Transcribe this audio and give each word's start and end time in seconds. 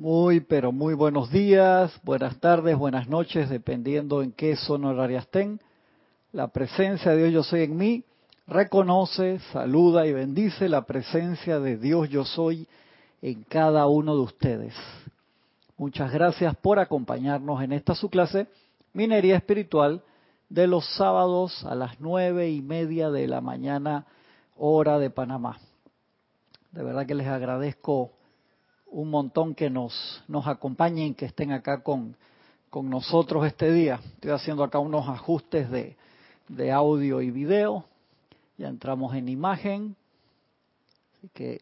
Muy, 0.00 0.40
pero 0.40 0.72
muy 0.72 0.94
buenos 0.94 1.30
días, 1.30 1.92
buenas 2.04 2.40
tardes, 2.40 2.74
buenas 2.74 3.06
noches, 3.06 3.50
dependiendo 3.50 4.22
en 4.22 4.32
qué 4.32 4.56
zona 4.56 4.88
horaria 4.88 5.18
estén. 5.18 5.60
La 6.32 6.48
presencia 6.48 7.10
de 7.10 7.18
Dios 7.18 7.32
yo 7.34 7.42
soy 7.42 7.64
en 7.64 7.76
mí 7.76 8.04
reconoce, 8.46 9.40
saluda 9.52 10.06
y 10.06 10.14
bendice 10.14 10.70
la 10.70 10.86
presencia 10.86 11.60
de 11.60 11.76
Dios 11.76 12.08
yo 12.08 12.24
soy 12.24 12.66
en 13.20 13.42
cada 13.42 13.88
uno 13.88 14.14
de 14.14 14.22
ustedes. 14.22 14.74
Muchas 15.76 16.10
gracias 16.10 16.56
por 16.56 16.78
acompañarnos 16.78 17.62
en 17.62 17.72
esta 17.72 17.94
su 17.94 18.08
clase, 18.08 18.46
Minería 18.94 19.36
Espiritual, 19.36 20.02
de 20.48 20.66
los 20.66 20.86
sábados 20.96 21.62
a 21.66 21.74
las 21.74 22.00
nueve 22.00 22.48
y 22.48 22.62
media 22.62 23.10
de 23.10 23.28
la 23.28 23.42
mañana, 23.42 24.06
hora 24.56 24.98
de 24.98 25.10
Panamá. 25.10 25.58
De 26.72 26.82
verdad 26.82 27.04
que 27.04 27.14
les 27.14 27.26
agradezco 27.26 28.12
un 28.90 29.10
montón 29.10 29.54
que 29.54 29.70
nos, 29.70 30.22
acompañen, 30.44 31.14
que 31.14 31.26
estén 31.26 31.52
acá 31.52 31.82
con, 31.82 32.16
con 32.68 32.90
nosotros 32.90 33.46
este 33.46 33.72
día. 33.72 34.00
Estoy 34.14 34.32
haciendo 34.32 34.64
acá 34.64 34.78
unos 34.78 35.08
ajustes 35.08 35.70
de, 35.70 35.96
de 36.48 36.72
audio 36.72 37.20
y 37.20 37.30
video. 37.30 37.84
Ya 38.58 38.68
entramos 38.68 39.14
en 39.14 39.28
imagen. 39.28 39.96
Así 41.18 41.30
que 41.32 41.60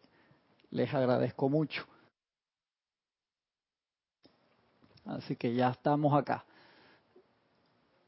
les 0.71 0.93
agradezco 0.93 1.49
mucho. 1.49 1.85
Así 5.05 5.37
que 5.37 5.55
ya 5.55 5.71
estamos 5.71 6.15
acá. 6.15 6.45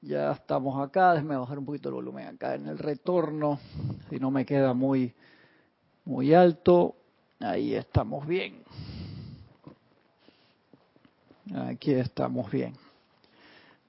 Ya 0.01 0.33
estamos 0.33 0.81
acá. 0.83 1.13
Déjenme 1.13 1.37
bajar 1.37 1.59
un 1.59 1.67
poquito 1.67 1.89
el 1.89 1.95
volumen 1.95 2.27
acá 2.27 2.55
en 2.55 2.67
el 2.67 2.79
retorno. 2.79 3.59
Si 4.09 4.19
no 4.19 4.31
me 4.31 4.47
queda 4.47 4.73
muy, 4.73 5.15
muy 6.05 6.33
alto. 6.33 6.97
Ahí 7.39 7.75
estamos 7.75 8.27
bien. 8.27 8.63
Aquí 11.53 11.93
estamos 11.93 12.49
bien. 12.49 12.75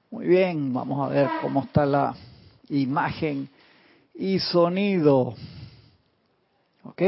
Muy 0.10 0.26
bien, 0.26 0.74
vamos 0.74 1.08
a 1.08 1.14
ver 1.14 1.30
cómo 1.44 1.62
está 1.62 1.86
la 1.86 2.16
imagen 2.70 3.48
y 4.16 4.40
sonido. 4.40 5.36
¿Ok? 6.84 7.02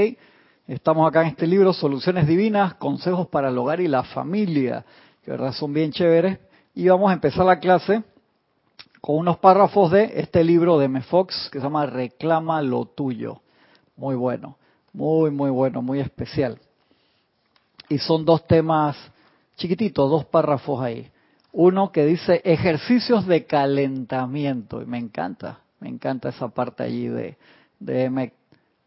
Estamos 0.67 1.07
acá 1.07 1.23
en 1.23 1.29
este 1.29 1.47
libro, 1.47 1.73
Soluciones 1.73 2.27
Divinas, 2.27 2.75
Consejos 2.75 3.27
para 3.29 3.49
el 3.49 3.57
Hogar 3.57 3.81
y 3.81 3.87
la 3.87 4.03
Familia, 4.03 4.85
que 5.23 5.31
verdad 5.31 5.53
son 5.53 5.73
bien 5.73 5.91
chéveres. 5.91 6.37
Y 6.75 6.87
vamos 6.87 7.09
a 7.09 7.13
empezar 7.13 7.45
la 7.45 7.59
clase 7.59 8.03
con 9.01 9.17
unos 9.17 9.39
párrafos 9.39 9.91
de 9.91 10.13
este 10.17 10.43
libro 10.43 10.77
de 10.77 10.85
M. 10.85 11.01
Fox 11.01 11.49
que 11.51 11.57
se 11.57 11.63
llama 11.63 11.87
Reclama 11.87 12.61
lo 12.61 12.85
tuyo. 12.85 13.41
Muy 13.97 14.13
bueno, 14.13 14.57
muy, 14.93 15.31
muy 15.31 15.49
bueno, 15.49 15.81
muy 15.81 15.99
especial. 15.99 16.59
Y 17.89 17.97
son 17.97 18.23
dos 18.23 18.45
temas 18.45 18.95
chiquitito, 19.55 20.07
dos 20.07 20.25
párrafos 20.25 20.81
ahí. 20.81 21.11
Uno 21.51 21.91
que 21.91 22.05
dice 22.05 22.41
ejercicios 22.43 23.27
de 23.27 23.45
calentamiento, 23.45 24.81
y 24.81 24.85
me 24.85 24.97
encanta, 24.97 25.59
me 25.79 25.89
encanta 25.89 26.29
esa 26.29 26.49
parte 26.49 26.83
allí 26.83 27.07
de, 27.07 27.37
de 27.79 28.33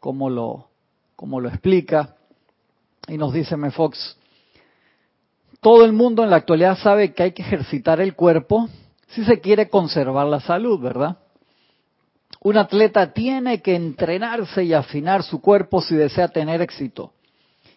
cómo 0.01 0.31
lo, 0.31 0.69
cómo 1.15 1.41
lo 1.41 1.49
explica. 1.49 2.17
Y 3.09 3.19
nos 3.19 3.33
dice 3.33 3.55
M. 3.55 3.71
Fox, 3.71 4.17
todo 5.61 5.85
el 5.85 5.93
mundo 5.93 6.25
en 6.25 6.31
la 6.31 6.37
actualidad 6.37 6.77
sabe 6.79 7.13
que 7.13 7.23
hay 7.23 7.33
que 7.33 7.43
ejercitar 7.43 8.01
el 8.01 8.15
cuerpo 8.15 8.69
si 9.09 9.25
se 9.25 9.41
quiere 9.41 9.69
conservar 9.69 10.27
la 10.27 10.41
salud, 10.41 10.81
¿verdad? 10.81 11.19
Un 12.41 12.59
atleta 12.59 13.13
tiene 13.13 13.63
que 13.63 13.75
entrenarse 13.75 14.65
y 14.65 14.73
afinar 14.73 15.23
su 15.23 15.41
cuerpo 15.41 15.81
si 15.81 15.97
desea 15.97 16.29
tener 16.29 16.61
éxito. 16.61 17.13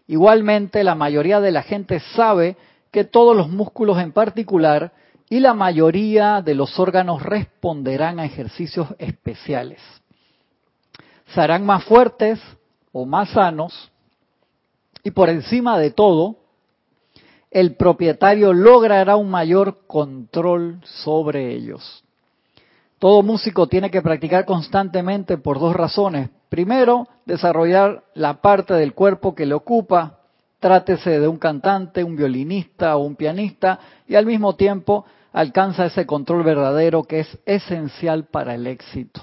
Igualmente, 0.08 0.84
la 0.84 0.96
mayoría 0.96 1.40
de 1.40 1.52
la 1.52 1.64
gente 1.64 2.00
sabe 2.16 2.58
que 2.92 3.04
todos 3.04 3.36
los 3.36 3.50
músculos 3.50 4.00
en 4.00 4.12
particular 4.12 4.94
y 5.30 5.40
la 5.40 5.54
mayoría 5.54 6.42
de 6.42 6.56
los 6.56 6.80
órganos 6.80 7.22
responderán 7.22 8.20
a 8.20 8.26
ejercicios 8.26 8.88
especiales. 8.98 9.80
Serán 11.34 11.66
más 11.66 11.84
fuertes 11.84 12.40
o 12.92 13.06
más 13.06 13.30
sanos 13.30 13.92
y 15.04 15.12
por 15.12 15.30
encima 15.30 15.78
de 15.78 15.92
todo, 15.92 16.38
el 17.52 17.76
propietario 17.76 18.54
logrará 18.54 19.16
un 19.16 19.30
mayor 19.30 19.88
control 19.88 20.82
sobre 20.84 21.54
ellos. 21.54 22.04
Todo 23.00 23.24
músico 23.24 23.68
tiene 23.68 23.90
que 23.90 24.02
practicar 24.02 24.46
constantemente 24.46 25.38
por 25.38 25.60
dos 25.60 25.76
razones. 25.76 26.30
Primero, 26.50 27.08
desarrollar 27.26 28.04
la 28.14 28.42
parte 28.42 28.74
del 28.74 28.94
cuerpo 28.94 29.34
que 29.36 29.46
le 29.46 29.54
ocupa 29.54 30.19
trátese 30.60 31.20
de 31.20 31.28
un 31.28 31.38
cantante, 31.38 32.04
un 32.04 32.16
violinista 32.16 32.96
o 32.96 33.06
un 33.06 33.16
pianista, 33.16 33.80
y 34.08 34.16
al 34.16 34.26
mismo 34.26 34.56
tiempo 34.56 35.06
alcanza 35.32 35.86
ese 35.86 36.06
control 36.06 36.44
verdadero 36.44 37.04
que 37.04 37.22
es 37.22 37.40
esencial 37.46 38.26
para 38.26 38.56
el 38.56 38.68
éxito. 38.68 39.22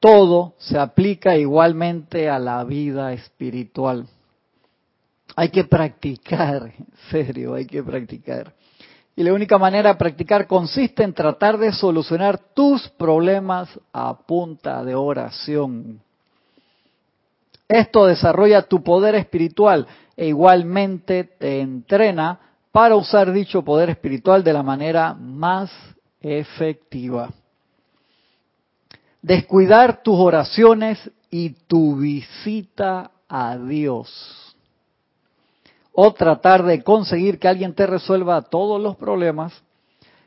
Todo 0.00 0.54
se 0.58 0.78
aplica 0.78 1.36
igualmente 1.36 2.28
a 2.28 2.38
la 2.38 2.62
vida 2.64 3.12
espiritual. 3.12 4.06
Hay 5.34 5.48
que 5.50 5.64
practicar, 5.64 6.72
en 6.78 6.86
serio, 7.10 7.54
hay 7.54 7.66
que 7.66 7.82
practicar. 7.82 8.54
Y 9.16 9.22
la 9.22 9.32
única 9.32 9.58
manera 9.58 9.90
de 9.90 9.98
practicar 9.98 10.46
consiste 10.46 11.02
en 11.02 11.14
tratar 11.14 11.56
de 11.58 11.72
solucionar 11.72 12.38
tus 12.54 12.86
problemas 12.90 13.68
a 13.92 14.18
punta 14.26 14.84
de 14.84 14.94
oración. 14.94 16.02
Esto 17.68 18.06
desarrolla 18.06 18.62
tu 18.62 18.82
poder 18.82 19.14
espiritual 19.16 19.86
e 20.16 20.28
igualmente 20.28 21.24
te 21.24 21.60
entrena 21.60 22.40
para 22.70 22.94
usar 22.94 23.32
dicho 23.32 23.62
poder 23.62 23.90
espiritual 23.90 24.44
de 24.44 24.52
la 24.52 24.62
manera 24.62 25.14
más 25.14 25.70
efectiva. 26.20 27.30
Descuidar 29.20 30.02
tus 30.02 30.18
oraciones 30.18 31.10
y 31.30 31.50
tu 31.66 31.96
visita 31.96 33.10
a 33.28 33.56
Dios. 33.56 34.54
O 35.92 36.12
tratar 36.12 36.62
de 36.64 36.82
conseguir 36.82 37.38
que 37.38 37.48
alguien 37.48 37.74
te 37.74 37.86
resuelva 37.86 38.42
todos 38.42 38.80
los 38.80 38.96
problemas, 38.96 39.52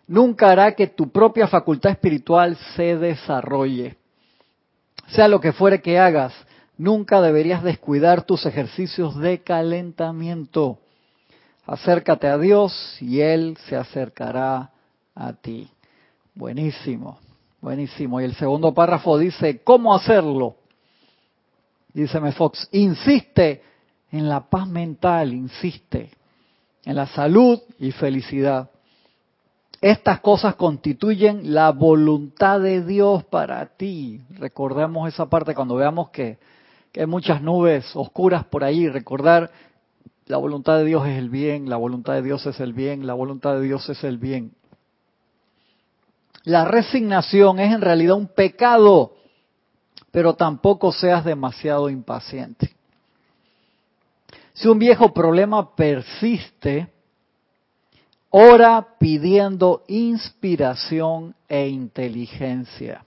nunca 0.07 0.50
hará 0.50 0.73
que 0.73 0.88
tu 0.88 1.11
propia 1.11 1.47
facultad 1.47 1.91
espiritual 1.91 2.57
se 2.75 2.97
desarrolle. 2.97 3.95
Sea 5.09 5.27
lo 5.27 5.39
que 5.39 5.53
fuere 5.53 5.81
que 5.81 5.97
hagas, 5.97 6.33
Nunca 6.79 7.19
deberías 7.19 7.62
descuidar 7.62 8.23
tus 8.23 8.45
ejercicios 8.45 9.17
de 9.17 9.44
calentamiento. 9.44 10.79
Acércate 11.66 12.28
a 12.28 12.38
Dios 12.38 12.97
y 13.01 13.19
Él 13.19 13.57
se 13.67 13.75
acercará 13.75 14.72
a 15.13 15.34
ti. 15.34 15.69
Buenísimo, 16.34 17.19
buenísimo. 17.59 18.22
Y 18.22 18.23
el 18.23 18.34
segundo 18.35 18.73
párrafo 18.73 19.18
dice, 19.18 19.62
¿cómo 19.62 19.94
hacerlo? 19.94 20.56
Díceme 21.94 22.31
Fox, 22.31 22.69
insiste 22.72 23.62
en 24.09 24.29
la 24.29 24.50
paz 24.50 24.66
mental, 24.66 25.34
insiste 25.34 26.12
en 26.85 26.95
la 26.95 27.07
salud 27.07 27.59
y 27.78 27.91
felicidad. 27.91 28.69
Estas 29.81 30.22
cosas 30.22 30.56
constituyen 30.56 31.53
la 31.53 31.72
voluntad 31.72 32.62
de 32.62 32.85
Dios 32.85 33.25
para 33.25 33.66
ti. 33.66 34.22
Recordemos 34.29 35.09
esa 35.09 35.29
parte 35.29 35.53
cuando 35.53 35.75
veamos 35.75 36.09
que 36.12 36.38
que 36.91 37.01
hay 37.01 37.07
muchas 37.07 37.41
nubes 37.41 37.95
oscuras 37.95 38.45
por 38.45 38.63
ahí, 38.63 38.88
recordar 38.88 39.51
la 40.25 40.38
voluntad 40.38 40.77
de 40.77 40.85
Dios 40.85 41.07
es 41.07 41.17
el 41.17 41.29
bien, 41.29 41.69
la 41.69 41.77
voluntad 41.77 42.13
de 42.13 42.22
Dios 42.22 42.45
es 42.45 42.59
el 42.59 42.73
bien, 42.73 43.07
la 43.07 43.16
voluntad 43.16 43.55
de 43.55 43.61
Dios 43.61 43.89
es 43.89 44.03
el 44.03 44.17
bien. 44.17 44.53
La 46.44 46.66
resignación 46.66 47.59
es 47.59 47.73
en 47.73 47.81
realidad 47.81 48.16
un 48.16 48.27
pecado, 48.27 49.16
pero 50.11 50.35
tampoco 50.35 50.91
seas 50.91 51.25
demasiado 51.25 51.89
impaciente. 51.89 52.75
Si 54.53 54.67
un 54.67 54.77
viejo 54.77 55.13
problema 55.13 55.75
persiste, 55.75 56.91
ora 58.30 58.85
pidiendo 59.00 59.83
inspiración 59.88 61.35
e 61.47 61.68
inteligencia. 61.68 63.03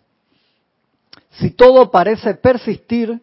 Si 1.30 1.50
todo 1.50 1.90
parece 1.90 2.34
persistir, 2.34 3.22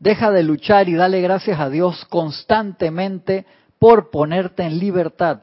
Deja 0.00 0.30
de 0.30 0.42
luchar 0.42 0.88
y 0.88 0.94
dale 0.94 1.20
gracias 1.20 1.58
a 1.58 1.68
Dios 1.68 2.04
constantemente 2.06 3.46
por 3.78 4.10
ponerte 4.10 4.62
en 4.62 4.78
libertad. 4.78 5.42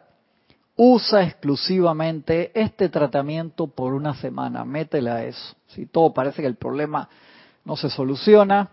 Usa 0.77 1.23
exclusivamente 1.23 2.51
este 2.53 2.89
tratamiento 2.89 3.67
por 3.67 3.93
una 3.93 4.13
semana. 4.15 4.65
Métele 4.65 5.09
a 5.09 5.23
eso. 5.23 5.55
Si 5.67 5.85
todo 5.85 6.13
parece 6.13 6.41
que 6.41 6.47
el 6.47 6.55
problema 6.55 7.09
no 7.63 7.75
se 7.75 7.89
soluciona, 7.89 8.69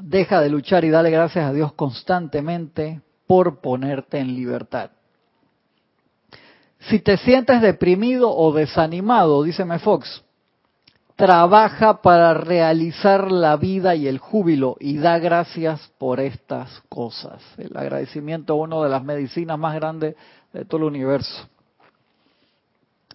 deja 0.00 0.40
de 0.40 0.48
luchar 0.48 0.84
y 0.84 0.90
dale 0.90 1.10
gracias 1.10 1.44
a 1.44 1.52
Dios 1.52 1.72
constantemente 1.74 3.00
por 3.26 3.60
ponerte 3.60 4.18
en 4.18 4.34
libertad. 4.34 4.90
Si 6.80 6.98
te 6.98 7.16
sientes 7.16 7.60
deprimido 7.60 8.34
o 8.34 8.52
desanimado, 8.52 9.42
díceme 9.42 9.78
Fox, 9.78 10.24
trabaja 11.22 12.02
para 12.02 12.34
realizar 12.34 13.30
la 13.30 13.56
vida 13.56 13.94
y 13.94 14.08
el 14.08 14.18
júbilo 14.18 14.76
y 14.80 14.98
da 14.98 15.20
gracias 15.20 15.80
por 15.96 16.18
estas 16.18 16.82
cosas. 16.88 17.40
El 17.58 17.76
agradecimiento 17.76 18.56
es 18.56 18.60
una 18.60 18.82
de 18.82 18.88
las 18.90 19.04
medicinas 19.04 19.56
más 19.56 19.76
grandes 19.76 20.16
de 20.52 20.64
todo 20.64 20.78
el 20.78 20.86
universo. 20.88 21.48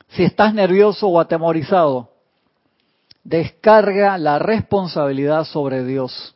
Si 0.07 0.23
estás 0.23 0.53
nervioso 0.53 1.09
o 1.09 1.19
atemorizado, 1.19 2.11
descarga 3.25 4.17
la 4.17 4.39
responsabilidad 4.39 5.43
sobre 5.43 5.83
Dios 5.83 6.33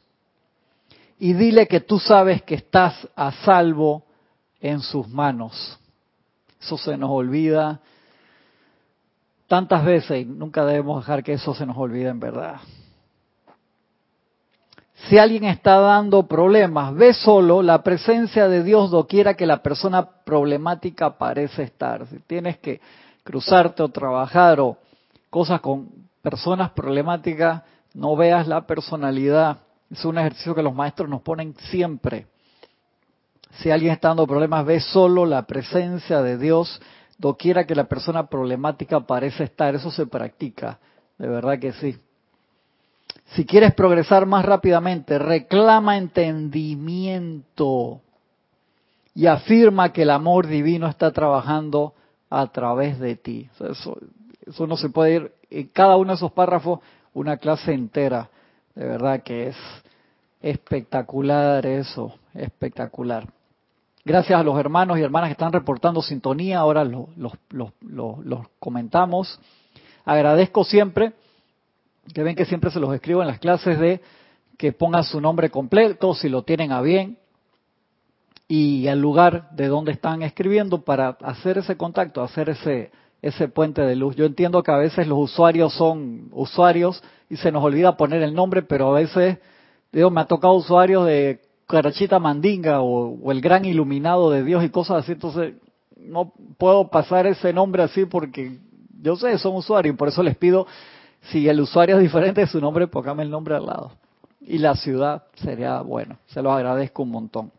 y 1.19 1.31
dile 1.31 1.67
que 1.67 1.79
tú 1.79 1.99
sabes 1.99 2.41
que 2.41 2.55
estás 2.55 3.07
a 3.15 3.31
salvo 3.45 4.03
en 4.59 4.81
sus 4.81 5.07
manos. 5.07 5.79
Eso 6.59 6.77
se 6.77 6.97
nos 6.97 7.11
olvida 7.11 7.79
tantas 9.51 9.83
veces 9.83 10.21
y 10.21 10.23
nunca 10.23 10.63
debemos 10.63 11.03
dejar 11.03 11.25
que 11.25 11.33
eso 11.33 11.53
se 11.53 11.65
nos 11.65 11.75
olvide 11.75 12.07
en 12.07 12.21
verdad. 12.21 12.61
Si 15.09 15.17
alguien 15.17 15.43
está 15.43 15.77
dando 15.77 16.25
problemas, 16.25 16.95
ve 16.95 17.13
solo 17.13 17.61
la 17.61 17.83
presencia 17.83 18.47
de 18.47 18.63
Dios 18.63 18.91
doquiera 18.91 19.33
que 19.33 19.45
la 19.45 19.61
persona 19.61 20.07
problemática 20.23 21.17
parece 21.17 21.63
estar. 21.63 22.07
Si 22.07 22.19
tienes 22.19 22.59
que 22.59 22.79
cruzarte 23.25 23.83
o 23.83 23.89
trabajar 23.89 24.61
o 24.61 24.77
cosas 25.29 25.59
con 25.59 25.89
personas 26.21 26.71
problemáticas, 26.71 27.63
no 27.93 28.15
veas 28.15 28.47
la 28.47 28.65
personalidad. 28.65 29.57
Es 29.89 30.05
un 30.05 30.17
ejercicio 30.17 30.55
que 30.55 30.63
los 30.63 30.73
maestros 30.73 31.09
nos 31.09 31.23
ponen 31.23 31.55
siempre. 31.71 32.25
Si 33.55 33.69
alguien 33.69 33.91
está 33.91 34.07
dando 34.07 34.25
problemas, 34.25 34.65
ve 34.65 34.79
solo 34.79 35.25
la 35.25 35.41
presencia 35.41 36.21
de 36.21 36.37
Dios 36.37 36.81
doquiera 37.21 37.65
que 37.65 37.75
la 37.75 37.85
persona 37.85 38.25
problemática 38.25 38.99
parece 39.01 39.43
estar, 39.43 39.75
eso 39.75 39.91
se 39.91 40.07
practica, 40.07 40.79
de 41.19 41.27
verdad 41.27 41.59
que 41.59 41.71
sí. 41.73 41.95
Si 43.35 43.45
quieres 43.45 43.75
progresar 43.75 44.25
más 44.25 44.43
rápidamente, 44.43 45.19
reclama 45.19 45.97
entendimiento 45.97 48.01
y 49.13 49.27
afirma 49.27 49.93
que 49.93 50.01
el 50.01 50.09
amor 50.09 50.47
divino 50.47 50.87
está 50.87 51.11
trabajando 51.11 51.93
a 52.29 52.47
través 52.47 52.99
de 52.99 53.15
ti. 53.15 53.49
Eso, 53.59 53.97
eso 54.45 54.67
no 54.67 54.75
se 54.75 54.89
puede 54.89 55.15
ir 55.15 55.31
en 55.49 55.67
cada 55.67 55.97
uno 55.97 56.13
de 56.13 56.15
esos 56.15 56.31
párrafos 56.31 56.79
una 57.13 57.37
clase 57.37 57.73
entera. 57.73 58.29
De 58.73 58.85
verdad 58.85 59.21
que 59.21 59.49
es 59.49 59.57
espectacular 60.41 61.65
eso, 61.65 62.15
espectacular. 62.33 63.27
Gracias 64.03 64.39
a 64.39 64.43
los 64.43 64.57
hermanos 64.57 64.97
y 64.97 65.01
hermanas 65.01 65.27
que 65.27 65.33
están 65.33 65.53
reportando 65.53 66.01
sintonía, 66.01 66.59
ahora 66.59 66.83
los, 66.83 67.07
los, 67.49 68.47
comentamos. 68.59 69.39
Agradezco 70.05 70.63
siempre, 70.63 71.13
que 72.11 72.23
ven 72.23 72.35
que 72.35 72.45
siempre 72.45 72.71
se 72.71 72.79
los 72.79 72.93
escribo 72.95 73.21
en 73.21 73.27
las 73.27 73.37
clases 73.37 73.79
de 73.79 74.01
que 74.57 74.73
pongan 74.73 75.03
su 75.03 75.21
nombre 75.21 75.51
completo, 75.51 76.15
si 76.15 76.29
lo 76.29 76.41
tienen 76.41 76.71
a 76.71 76.81
bien, 76.81 77.19
y 78.47 78.87
el 78.87 78.99
lugar 78.99 79.51
de 79.51 79.67
donde 79.67 79.91
están 79.91 80.23
escribiendo 80.23 80.81
para 80.81 81.09
hacer 81.21 81.59
ese 81.59 81.77
contacto, 81.77 82.23
hacer 82.23 82.49
ese, 82.49 82.91
ese 83.21 83.49
puente 83.49 83.83
de 83.83 83.95
luz. 83.95 84.15
Yo 84.15 84.25
entiendo 84.25 84.63
que 84.63 84.71
a 84.71 84.77
veces 84.77 85.07
los 85.07 85.19
usuarios 85.19 85.73
son 85.75 86.27
usuarios 86.31 87.03
y 87.29 87.37
se 87.37 87.51
nos 87.51 87.63
olvida 87.63 87.97
poner 87.97 88.23
el 88.23 88.33
nombre, 88.33 88.63
pero 88.63 88.89
a 88.89 88.99
veces, 88.99 89.37
digo, 89.91 90.09
me 90.09 90.21
ha 90.21 90.25
tocado 90.25 90.55
usuarios 90.55 91.05
de 91.05 91.39
Carachita 91.71 92.19
Mandinga 92.19 92.81
o, 92.81 93.31
el 93.31 93.41
gran 93.41 93.65
iluminado 93.65 94.29
de 94.29 94.43
Dios 94.43 94.63
y 94.63 94.69
cosas 94.69 95.03
así, 95.03 95.13
entonces 95.13 95.55
no 95.97 96.33
puedo 96.57 96.89
pasar 96.89 97.25
ese 97.27 97.53
nombre 97.53 97.83
así 97.83 98.05
porque 98.05 98.57
yo 99.01 99.15
sé, 99.15 99.37
son 99.37 99.55
usuarios 99.55 99.95
y 99.95 99.97
por 99.97 100.09
eso 100.09 100.21
les 100.21 100.35
pido, 100.35 100.67
si 101.21 101.47
el 101.47 101.61
usuario 101.61 101.97
es 101.97 102.01
diferente 102.01 102.41
de 102.41 102.47
su 102.47 102.59
nombre, 102.59 102.87
póngame 102.87 103.23
el 103.23 103.29
nombre 103.29 103.55
al 103.55 103.65
lado. 103.65 103.91
Y 104.41 104.57
la 104.57 104.75
ciudad 104.75 105.23
sería 105.35 105.81
bueno, 105.81 106.17
se 106.27 106.41
los 106.41 106.51
agradezco 106.53 107.03
un 107.03 107.11
montón. 107.11 107.51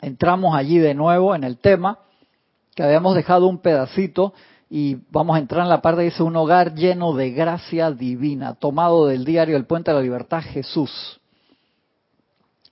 Entramos 0.00 0.54
allí 0.54 0.78
de 0.78 0.94
nuevo 0.94 1.34
en 1.34 1.44
el 1.44 1.58
tema, 1.58 1.98
que 2.74 2.82
habíamos 2.82 3.14
dejado 3.14 3.46
un 3.46 3.58
pedacito 3.58 4.34
y 4.68 4.98
vamos 5.10 5.36
a 5.36 5.38
entrar 5.38 5.62
en 5.62 5.70
la 5.70 5.80
parte 5.80 6.00
que 6.00 6.10
dice 6.10 6.22
un 6.22 6.36
hogar 6.36 6.74
lleno 6.74 7.14
de 7.14 7.30
gracia 7.30 7.90
divina, 7.90 8.54
tomado 8.54 9.06
del 9.06 9.24
diario 9.24 9.56
El 9.56 9.64
Puente 9.64 9.90
de 9.90 9.96
la 9.96 10.02
Libertad 10.02 10.42
Jesús. 10.42 11.20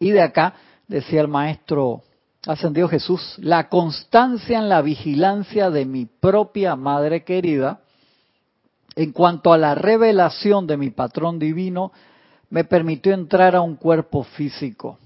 Y 0.04 0.10
de 0.10 0.20
acá, 0.20 0.52
decía 0.86 1.22
el 1.22 1.28
maestro 1.28 2.02
ascendido 2.46 2.88
Jesús, 2.88 3.36
la 3.38 3.70
constancia 3.70 4.58
en 4.58 4.68
la 4.68 4.82
vigilancia 4.82 5.70
de 5.70 5.86
mi 5.86 6.04
propia 6.04 6.76
madre 6.76 7.24
querida, 7.24 7.80
en 8.96 9.12
cuanto 9.12 9.50
a 9.50 9.56
la 9.56 9.74
revelación 9.74 10.66
de 10.66 10.76
mi 10.76 10.90
patrón 10.90 11.38
divino, 11.38 11.90
me 12.50 12.64
permitió 12.64 13.14
entrar 13.14 13.56
a 13.56 13.62
un 13.62 13.76
cuerpo 13.76 14.24
físico 14.24 14.98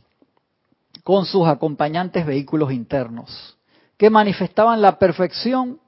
con 1.05 1.27
sus 1.27 1.47
acompañantes 1.47 2.27
vehículos 2.27 2.73
internos, 2.73 3.57
que 3.97 4.11
manifestaban 4.11 4.83
la 4.83 4.99
perfección 4.99 5.79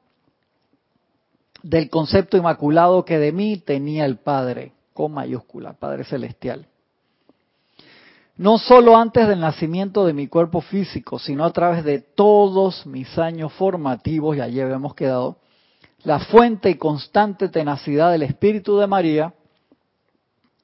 del 1.64 1.90
concepto 1.90 2.36
inmaculado 2.36 3.04
que 3.04 3.18
de 3.18 3.32
mí 3.32 3.56
tenía 3.56 4.04
el 4.04 4.18
Padre, 4.18 4.70
con 4.94 5.10
mayúscula, 5.10 5.72
Padre 5.72 6.04
Celestial 6.04 6.69
no 8.40 8.56
solo 8.56 8.96
antes 8.96 9.28
del 9.28 9.38
nacimiento 9.38 10.06
de 10.06 10.14
mi 10.14 10.26
cuerpo 10.26 10.62
físico, 10.62 11.18
sino 11.18 11.44
a 11.44 11.52
través 11.52 11.84
de 11.84 11.98
todos 11.98 12.86
mis 12.86 13.18
años 13.18 13.52
formativos, 13.52 14.34
y 14.34 14.40
allí 14.40 14.62
habíamos 14.62 14.94
quedado, 14.94 15.36
la 16.04 16.20
fuente 16.20 16.70
y 16.70 16.76
constante 16.76 17.50
tenacidad 17.50 18.10
del 18.10 18.22
Espíritu 18.22 18.78
de 18.78 18.86
María, 18.86 19.34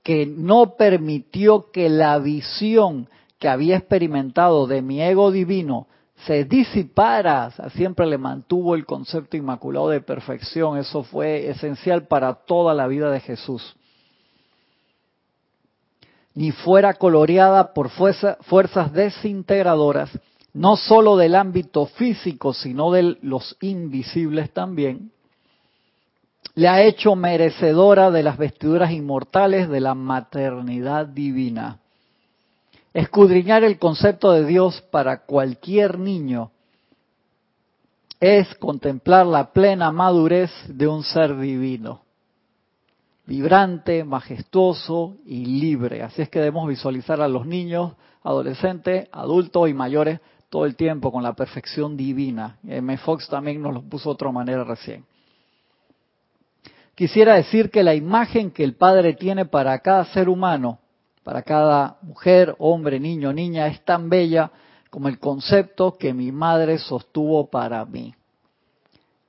que 0.02 0.24
no 0.24 0.76
permitió 0.78 1.70
que 1.70 1.90
la 1.90 2.18
visión 2.18 3.10
que 3.38 3.46
había 3.46 3.76
experimentado 3.76 4.66
de 4.66 4.80
mi 4.80 5.02
ego 5.02 5.30
divino 5.30 5.86
se 6.24 6.46
disipara, 6.46 7.50
siempre 7.74 8.06
le 8.06 8.16
mantuvo 8.16 8.74
el 8.74 8.86
concepto 8.86 9.36
inmaculado 9.36 9.90
de 9.90 10.00
perfección, 10.00 10.78
eso 10.78 11.02
fue 11.02 11.50
esencial 11.50 12.06
para 12.06 12.36
toda 12.46 12.72
la 12.72 12.86
vida 12.86 13.10
de 13.10 13.20
Jesús 13.20 13.76
ni 16.36 16.52
fuera 16.52 16.92
coloreada 16.94 17.72
por 17.72 17.88
fuerzas 17.88 18.92
desintegradoras, 18.92 20.10
no 20.52 20.76
sólo 20.76 21.16
del 21.16 21.34
ámbito 21.34 21.86
físico, 21.86 22.52
sino 22.52 22.92
de 22.92 23.16
los 23.22 23.56
invisibles 23.62 24.52
también, 24.52 25.12
le 26.54 26.68
ha 26.68 26.82
hecho 26.82 27.16
merecedora 27.16 28.10
de 28.10 28.22
las 28.22 28.36
vestiduras 28.36 28.90
inmortales 28.90 29.70
de 29.70 29.80
la 29.80 29.94
maternidad 29.94 31.06
divina. 31.06 31.78
Escudriñar 32.92 33.64
el 33.64 33.78
concepto 33.78 34.32
de 34.32 34.44
Dios 34.44 34.82
para 34.90 35.24
cualquier 35.24 35.98
niño 35.98 36.50
es 38.20 38.54
contemplar 38.56 39.26
la 39.26 39.52
plena 39.52 39.90
madurez 39.90 40.50
de 40.68 40.86
un 40.86 41.02
ser 41.02 41.38
divino 41.38 42.05
vibrante, 43.26 44.04
majestuoso 44.04 45.16
y 45.26 45.44
libre. 45.44 46.02
Así 46.02 46.22
es 46.22 46.28
que 46.28 46.38
debemos 46.38 46.68
visualizar 46.68 47.20
a 47.20 47.28
los 47.28 47.46
niños, 47.46 47.94
adolescentes, 48.22 49.08
adultos 49.12 49.68
y 49.68 49.74
mayores 49.74 50.20
todo 50.48 50.64
el 50.64 50.76
tiempo 50.76 51.10
con 51.10 51.22
la 51.22 51.34
perfección 51.34 51.96
divina. 51.96 52.58
M. 52.66 52.96
Fox 52.98 53.28
también 53.28 53.60
nos 53.60 53.74
lo 53.74 53.82
puso 53.82 54.10
de 54.10 54.14
otra 54.14 54.30
manera 54.30 54.64
recién. 54.64 55.04
Quisiera 56.94 57.34
decir 57.34 57.70
que 57.70 57.82
la 57.82 57.94
imagen 57.94 58.50
que 58.50 58.64
el 58.64 58.74
Padre 58.74 59.14
tiene 59.14 59.44
para 59.44 59.78
cada 59.80 60.04
ser 60.06 60.28
humano, 60.28 60.78
para 61.24 61.42
cada 61.42 61.98
mujer, 62.00 62.54
hombre, 62.58 62.98
niño, 62.98 63.32
niña, 63.32 63.66
es 63.66 63.84
tan 63.84 64.08
bella 64.08 64.50
como 64.88 65.08
el 65.08 65.18
concepto 65.18 65.98
que 65.98 66.14
mi 66.14 66.32
madre 66.32 66.78
sostuvo 66.78 67.50
para 67.50 67.84
mí 67.84 68.14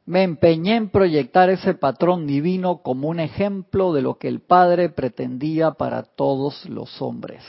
me 0.08 0.24
empeñé 0.24 0.78
en 0.78 0.90
proyectar 0.90 1.50
ese 1.50 1.74
patrón 1.74 2.28
divino 2.28 2.78
como 2.78 3.10
un 3.10 3.20
ejemplo 3.20 3.92
de 3.92 4.02
lo 4.02 4.18
que 4.18 4.30
el 4.30 4.40
Padre 4.40 4.88
pretendía 4.88 5.72
para 5.72 6.02
todos 6.04 6.66
los 6.70 7.02
hombres. 7.02 7.44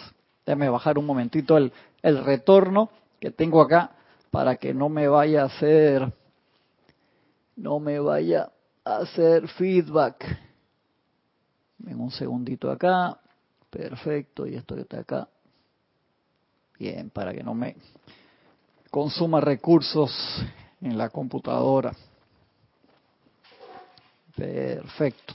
Déjame 0.45 0.69
bajar 0.69 0.99
un 0.99 1.07
momentito 1.07 1.57
el, 1.57 1.73
el 2.03 2.25
retorno 2.25 2.91
que 3.21 3.31
tengo 3.31 3.63
acá 3.63 3.93
para 4.33 4.57
que 4.57 4.75
no 4.75 4.89
me 4.89 5.07
vaya 5.07 5.43
a 5.43 5.47
hacer, 5.47 6.13
no 7.55 7.79
me 7.79 8.01
vaya 8.01 8.51
a 8.85 8.97
hacer 8.99 9.47
feedback. 9.47 10.27
Ven 11.79 12.01
un 12.01 12.11
segundito 12.11 12.73
acá. 12.73 13.21
Perfecto, 13.71 14.49
y 14.49 14.57
esto 14.57 14.75
que 14.75 14.81
está 14.81 14.99
acá. 14.99 15.29
Bien, 16.77 17.09
para 17.11 17.33
que 17.33 17.45
no 17.45 17.55
me 17.55 17.77
consuma 18.91 19.41
recursos 19.41 20.11
en 20.81 20.99
la 20.99 21.11
computadora. 21.11 21.95
Perfecto. 24.39 25.35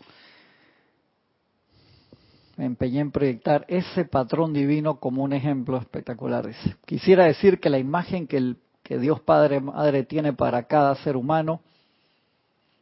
Me 2.55 2.65
empeñé 2.65 3.01
en 3.01 3.11
proyectar 3.11 3.65
ese 3.67 4.05
patrón 4.05 4.53
divino 4.53 4.99
como 4.99 5.23
un 5.23 5.33
ejemplo 5.33 5.77
espectacular. 5.77 6.49
Quisiera 6.85 7.25
decir 7.25 7.59
que 7.59 7.69
la 7.69 7.79
imagen 7.79 8.27
que, 8.27 8.37
el, 8.37 8.57
que 8.81 8.97
Dios 8.99 9.19
Padre 9.19 9.59
Madre 9.59 10.03
tiene 10.03 10.31
para 10.33 10.63
cada 10.63 10.95
ser 10.95 11.17
humano 11.17 11.61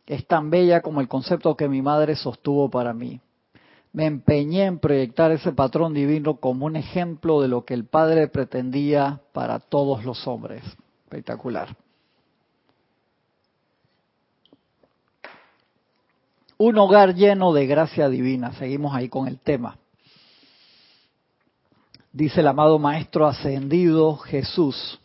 es 0.05 0.27
tan 0.27 0.49
bella 0.49 0.81
como 0.81 1.01
el 1.01 1.07
concepto 1.07 1.55
que 1.55 1.69
mi 1.69 1.81
madre 1.81 2.15
sostuvo 2.15 2.69
para 2.69 2.93
mí. 2.93 3.19
me 3.93 4.05
empeñé 4.05 4.65
en 4.65 4.79
proyectar 4.79 5.31
ese 5.31 5.53
patrón 5.53 5.93
divino 5.93 6.35
como 6.35 6.65
un 6.65 6.75
ejemplo 6.75 7.41
de 7.41 7.47
lo 7.47 7.65
que 7.65 7.73
el 7.73 7.85
Padre 7.85 8.27
pretendía 8.27 9.21
para 9.33 9.59
todos 9.59 10.05
los 10.05 10.27
hombres. 10.27 10.63
Espectacular. 11.03 11.75
Un 16.63 16.77
hogar 16.77 17.15
lleno 17.15 17.53
de 17.53 17.65
gracia 17.65 18.07
divina. 18.07 18.53
Seguimos 18.53 18.93
ahí 18.93 19.09
con 19.09 19.27
el 19.27 19.39
tema. 19.39 19.79
Dice 22.13 22.41
el 22.41 22.47
amado 22.47 22.77
Maestro 22.77 23.25
Ascendido 23.25 24.15
Jesús. 24.17 24.99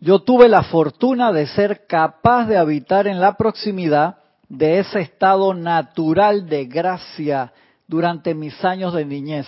Yo 0.00 0.18
tuve 0.18 0.48
la 0.48 0.64
fortuna 0.64 1.30
de 1.30 1.46
ser 1.46 1.86
capaz 1.86 2.46
de 2.46 2.58
habitar 2.58 3.06
en 3.06 3.20
la 3.20 3.36
proximidad 3.36 4.16
de 4.48 4.80
ese 4.80 5.00
estado 5.02 5.54
natural 5.54 6.48
de 6.48 6.64
gracia 6.64 7.52
durante 7.86 8.34
mis 8.34 8.64
años 8.64 8.92
de 8.92 9.04
niñez 9.04 9.46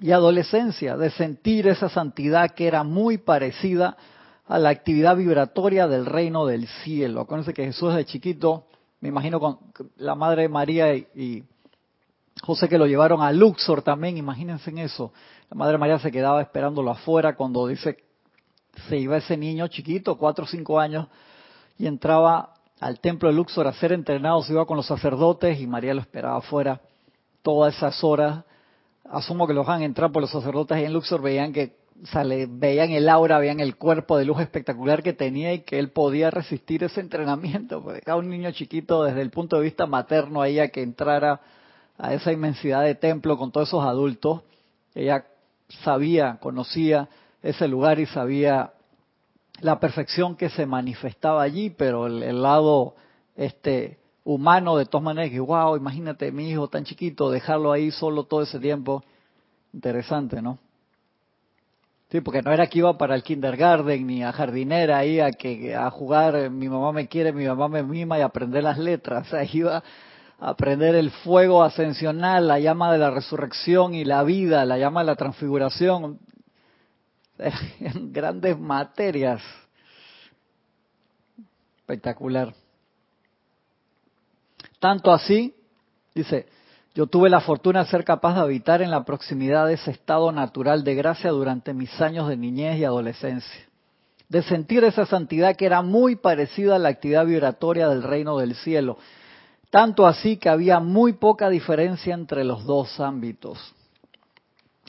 y 0.00 0.12
adolescencia, 0.12 0.96
de 0.96 1.10
sentir 1.10 1.68
esa 1.68 1.90
santidad 1.90 2.52
que 2.52 2.66
era 2.66 2.84
muy 2.84 3.18
parecida 3.18 3.88
a 3.88 4.11
la 4.48 4.68
actividad 4.68 5.16
vibratoria 5.16 5.88
del 5.88 6.06
reino 6.06 6.46
del 6.46 6.66
cielo. 6.66 7.20
Acuérdense 7.20 7.54
que 7.54 7.64
Jesús 7.64 7.94
de 7.94 8.04
chiquito, 8.04 8.66
me 9.00 9.08
imagino 9.08 9.40
con 9.40 9.58
la 9.96 10.14
Madre 10.14 10.48
María 10.48 10.94
y, 10.94 11.44
José 12.42 12.68
que 12.68 12.78
lo 12.78 12.86
llevaron 12.86 13.20
a 13.20 13.30
Luxor 13.30 13.82
también, 13.82 14.16
imagínense 14.16 14.70
en 14.70 14.78
eso. 14.78 15.12
La 15.50 15.56
Madre 15.56 15.78
María 15.78 15.98
se 15.98 16.10
quedaba 16.10 16.40
esperándolo 16.40 16.90
afuera 16.90 17.36
cuando 17.36 17.66
dice 17.66 17.98
se 18.88 18.96
iba 18.96 19.18
ese 19.18 19.36
niño 19.36 19.68
chiquito, 19.68 20.16
cuatro 20.16 20.44
o 20.44 20.48
cinco 20.48 20.80
años, 20.80 21.08
y 21.76 21.86
entraba 21.86 22.54
al 22.80 23.00
templo 23.00 23.28
de 23.28 23.34
Luxor 23.34 23.66
a 23.66 23.72
ser 23.74 23.92
entrenado, 23.92 24.42
se 24.42 24.52
iba 24.54 24.64
con 24.66 24.76
los 24.76 24.86
sacerdotes 24.86 25.60
y 25.60 25.66
María 25.66 25.94
lo 25.94 26.00
esperaba 26.00 26.38
afuera 26.38 26.80
todas 27.42 27.76
esas 27.76 28.02
horas. 28.02 28.44
Asumo 29.04 29.46
que 29.46 29.52
los 29.52 29.66
van 29.66 29.82
a 29.82 29.84
entrar 29.84 30.10
por 30.10 30.22
los 30.22 30.30
sacerdotes 30.30 30.78
y 30.78 30.84
en 30.84 30.92
Luxor 30.92 31.20
veían 31.20 31.52
que 31.52 31.81
veían 32.48 32.90
el 32.90 33.08
aura, 33.08 33.38
veían 33.38 33.60
el 33.60 33.76
cuerpo 33.76 34.18
de 34.18 34.24
luz 34.24 34.40
espectacular 34.40 35.02
que 35.02 35.12
tenía 35.12 35.54
y 35.54 35.60
que 35.60 35.78
él 35.78 35.90
podía 35.90 36.30
resistir 36.30 36.82
ese 36.84 37.00
entrenamiento. 37.00 37.82
Porque 37.82 38.00
cada 38.00 38.18
un 38.18 38.28
niño 38.28 38.50
chiquito, 38.52 39.04
desde 39.04 39.22
el 39.22 39.30
punto 39.30 39.56
de 39.56 39.62
vista 39.62 39.86
materno, 39.86 40.44
ella 40.44 40.68
que 40.68 40.82
entrara 40.82 41.40
a 41.98 42.14
esa 42.14 42.32
inmensidad 42.32 42.82
de 42.82 42.94
templo 42.94 43.38
con 43.38 43.52
todos 43.52 43.68
esos 43.68 43.84
adultos, 43.84 44.42
ella 44.94 45.26
sabía, 45.84 46.38
conocía 46.40 47.08
ese 47.42 47.68
lugar 47.68 48.00
y 48.00 48.06
sabía 48.06 48.72
la 49.60 49.78
perfección 49.78 50.36
que 50.36 50.50
se 50.50 50.66
manifestaba 50.66 51.42
allí, 51.42 51.70
pero 51.70 52.06
el, 52.06 52.42
lado 52.42 52.94
este 53.36 53.98
humano 54.24 54.76
de 54.76 54.86
todas 54.86 55.04
maneras 55.04 55.30
que 55.30 55.40
wow, 55.40 55.76
imagínate 55.76 56.32
mi 56.32 56.50
hijo 56.50 56.68
tan 56.68 56.84
chiquito, 56.84 57.30
dejarlo 57.30 57.72
ahí 57.72 57.90
solo 57.90 58.24
todo 58.24 58.42
ese 58.42 58.58
tiempo, 58.58 59.04
interesante, 59.72 60.42
¿no? 60.42 60.58
Sí, 62.12 62.20
porque 62.20 62.42
no 62.42 62.52
era 62.52 62.66
que 62.66 62.80
iba 62.80 62.98
para 62.98 63.14
el 63.14 63.22
kindergarten 63.22 64.06
ni 64.06 64.22
a 64.22 64.32
jardinera 64.32 64.98
ahí 64.98 65.18
a 65.18 65.32
que 65.32 65.74
a 65.74 65.90
jugar 65.90 66.50
mi 66.50 66.68
mamá 66.68 66.92
me 66.92 67.08
quiere, 67.08 67.32
mi 67.32 67.46
mamá 67.46 67.68
me 67.68 67.82
mima 67.82 68.18
y 68.18 68.20
aprender 68.20 68.62
las 68.62 68.76
letras, 68.76 69.26
o 69.28 69.30
sea, 69.30 69.44
iba 69.50 69.82
a 70.38 70.50
aprender 70.50 70.94
el 70.94 71.10
fuego 71.10 71.62
ascensional, 71.62 72.48
la 72.48 72.58
llama 72.58 72.92
de 72.92 72.98
la 72.98 73.10
resurrección 73.10 73.94
y 73.94 74.04
la 74.04 74.24
vida, 74.24 74.66
la 74.66 74.76
llama 74.76 75.00
de 75.00 75.06
la 75.06 75.16
transfiguración, 75.16 76.18
grandes 77.78 78.58
materias. 78.58 79.40
Espectacular. 81.78 82.52
Tanto 84.78 85.12
así, 85.12 85.54
dice, 86.14 86.46
yo 86.94 87.06
tuve 87.06 87.30
la 87.30 87.40
fortuna 87.40 87.84
de 87.84 87.90
ser 87.90 88.04
capaz 88.04 88.34
de 88.34 88.40
habitar 88.40 88.82
en 88.82 88.90
la 88.90 89.04
proximidad 89.04 89.66
de 89.66 89.74
ese 89.74 89.90
estado 89.90 90.30
natural 90.32 90.84
de 90.84 90.94
gracia 90.94 91.30
durante 91.30 91.72
mis 91.72 92.00
años 92.00 92.28
de 92.28 92.36
niñez 92.36 92.78
y 92.78 92.84
adolescencia, 92.84 93.66
de 94.28 94.42
sentir 94.42 94.84
esa 94.84 95.06
santidad 95.06 95.56
que 95.56 95.66
era 95.66 95.82
muy 95.82 96.16
parecida 96.16 96.76
a 96.76 96.78
la 96.78 96.90
actividad 96.90 97.26
vibratoria 97.26 97.88
del 97.88 98.02
reino 98.02 98.36
del 98.38 98.54
cielo, 98.54 98.98
tanto 99.70 100.06
así 100.06 100.36
que 100.36 100.48
había 100.48 100.80
muy 100.80 101.14
poca 101.14 101.48
diferencia 101.48 102.14
entre 102.14 102.44
los 102.44 102.64
dos 102.64 103.00
ámbitos 103.00 103.74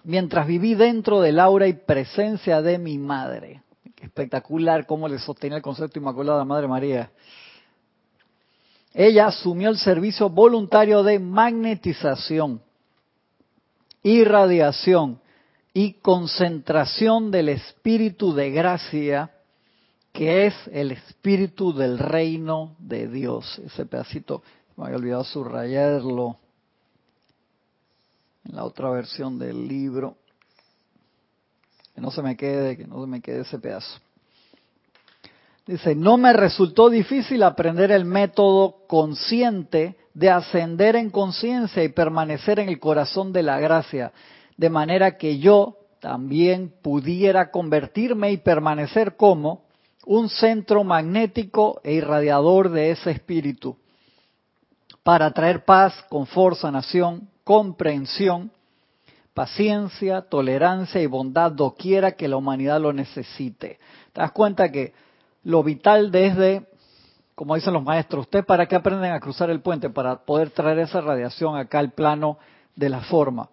mientras 0.03 0.45
viví 0.47 0.75
dentro 0.75 1.21
del 1.21 1.39
aura 1.39 1.67
y 1.67 1.73
presencia 1.73 2.61
de 2.61 2.77
mi 2.77 2.97
madre. 2.97 3.61
espectacular 4.01 4.85
cómo 4.85 5.07
le 5.07 5.17
sostenía 5.17 5.57
el 5.57 5.63
concepto 5.63 5.97
inmaculado 5.97 6.39
de 6.39 6.45
Madre 6.45 6.67
María. 6.67 7.09
Ella 8.93 9.27
asumió 9.27 9.69
el 9.69 9.77
servicio 9.77 10.29
voluntario 10.29 11.01
de 11.01 11.17
magnetización, 11.17 12.61
irradiación 14.03 15.19
y 15.73 15.93
concentración 15.93 17.31
del 17.31 17.49
espíritu 17.49 18.33
de 18.35 18.51
gracia, 18.51 19.31
que 20.11 20.45
es 20.45 20.53
el 20.71 20.91
espíritu 20.91 21.73
del 21.73 21.97
reino 21.97 22.75
de 22.77 23.07
Dios. 23.07 23.59
Ese 23.65 23.87
pedacito, 23.87 24.43
me 24.77 24.85
había 24.85 24.97
olvidado 24.97 25.23
subrayarlo 25.23 26.37
en 28.45 28.55
la 28.55 28.63
otra 28.63 28.91
versión 28.91 29.39
del 29.39 29.67
libro. 29.67 30.17
Que 31.95 32.01
no 32.01 32.11
se 32.11 32.21
me 32.21 32.37
quede, 32.37 32.77
que 32.77 32.85
no 32.85 33.01
se 33.01 33.07
me 33.07 33.21
quede 33.21 33.41
ese 33.41 33.57
pedazo. 33.57 33.99
Dice, 35.65 35.95
no 35.95 36.17
me 36.17 36.33
resultó 36.33 36.89
difícil 36.89 37.41
aprender 37.41 37.91
el 37.91 38.03
método 38.03 38.85
consciente 38.87 39.95
de 40.13 40.29
ascender 40.29 40.97
en 40.97 41.09
conciencia 41.09 41.83
y 41.83 41.89
permanecer 41.89 42.59
en 42.59 42.67
el 42.67 42.79
corazón 42.79 43.31
de 43.31 43.43
la 43.43 43.59
gracia, 43.59 44.11
de 44.57 44.69
manera 44.69 45.17
que 45.17 45.39
yo 45.39 45.77
también 46.01 46.73
pudiera 46.81 47.49
convertirme 47.49 48.31
y 48.31 48.37
permanecer 48.37 49.15
como 49.15 49.63
un 50.05 50.27
centro 50.27 50.83
magnético 50.83 51.79
e 51.81 51.93
irradiador 51.93 52.69
de 52.69 52.91
ese 52.91 53.11
espíritu, 53.11 53.77
para 55.01 55.31
traer 55.31 55.63
paz, 55.63 55.93
confort, 56.09 56.57
sanación, 56.57 57.29
comprensión, 57.45 58.51
paciencia, 59.33 60.21
tolerancia 60.23 61.01
y 61.01 61.07
bondad 61.07 61.53
doquiera 61.53 62.11
que 62.11 62.27
la 62.27 62.35
humanidad 62.35 62.81
lo 62.81 62.91
necesite. 62.91 63.79
Te 64.11 64.21
das 64.21 64.33
cuenta 64.33 64.69
que 64.69 64.93
lo 65.43 65.63
vital 65.63 66.11
desde, 66.11 66.67
como 67.35 67.55
dicen 67.55 67.73
los 67.73 67.83
maestros, 67.83 68.25
¿usted 68.25 68.45
para 68.45 68.65
qué 68.65 68.75
aprenden 68.75 69.11
a 69.11 69.19
cruzar 69.19 69.49
el 69.49 69.61
puente? 69.61 69.89
Para 69.89 70.23
poder 70.25 70.51
traer 70.51 70.79
esa 70.79 71.01
radiación 71.01 71.57
acá 71.57 71.79
al 71.79 71.91
plano 71.91 72.37
de 72.75 72.89
la 72.89 73.01
forma. 73.01 73.49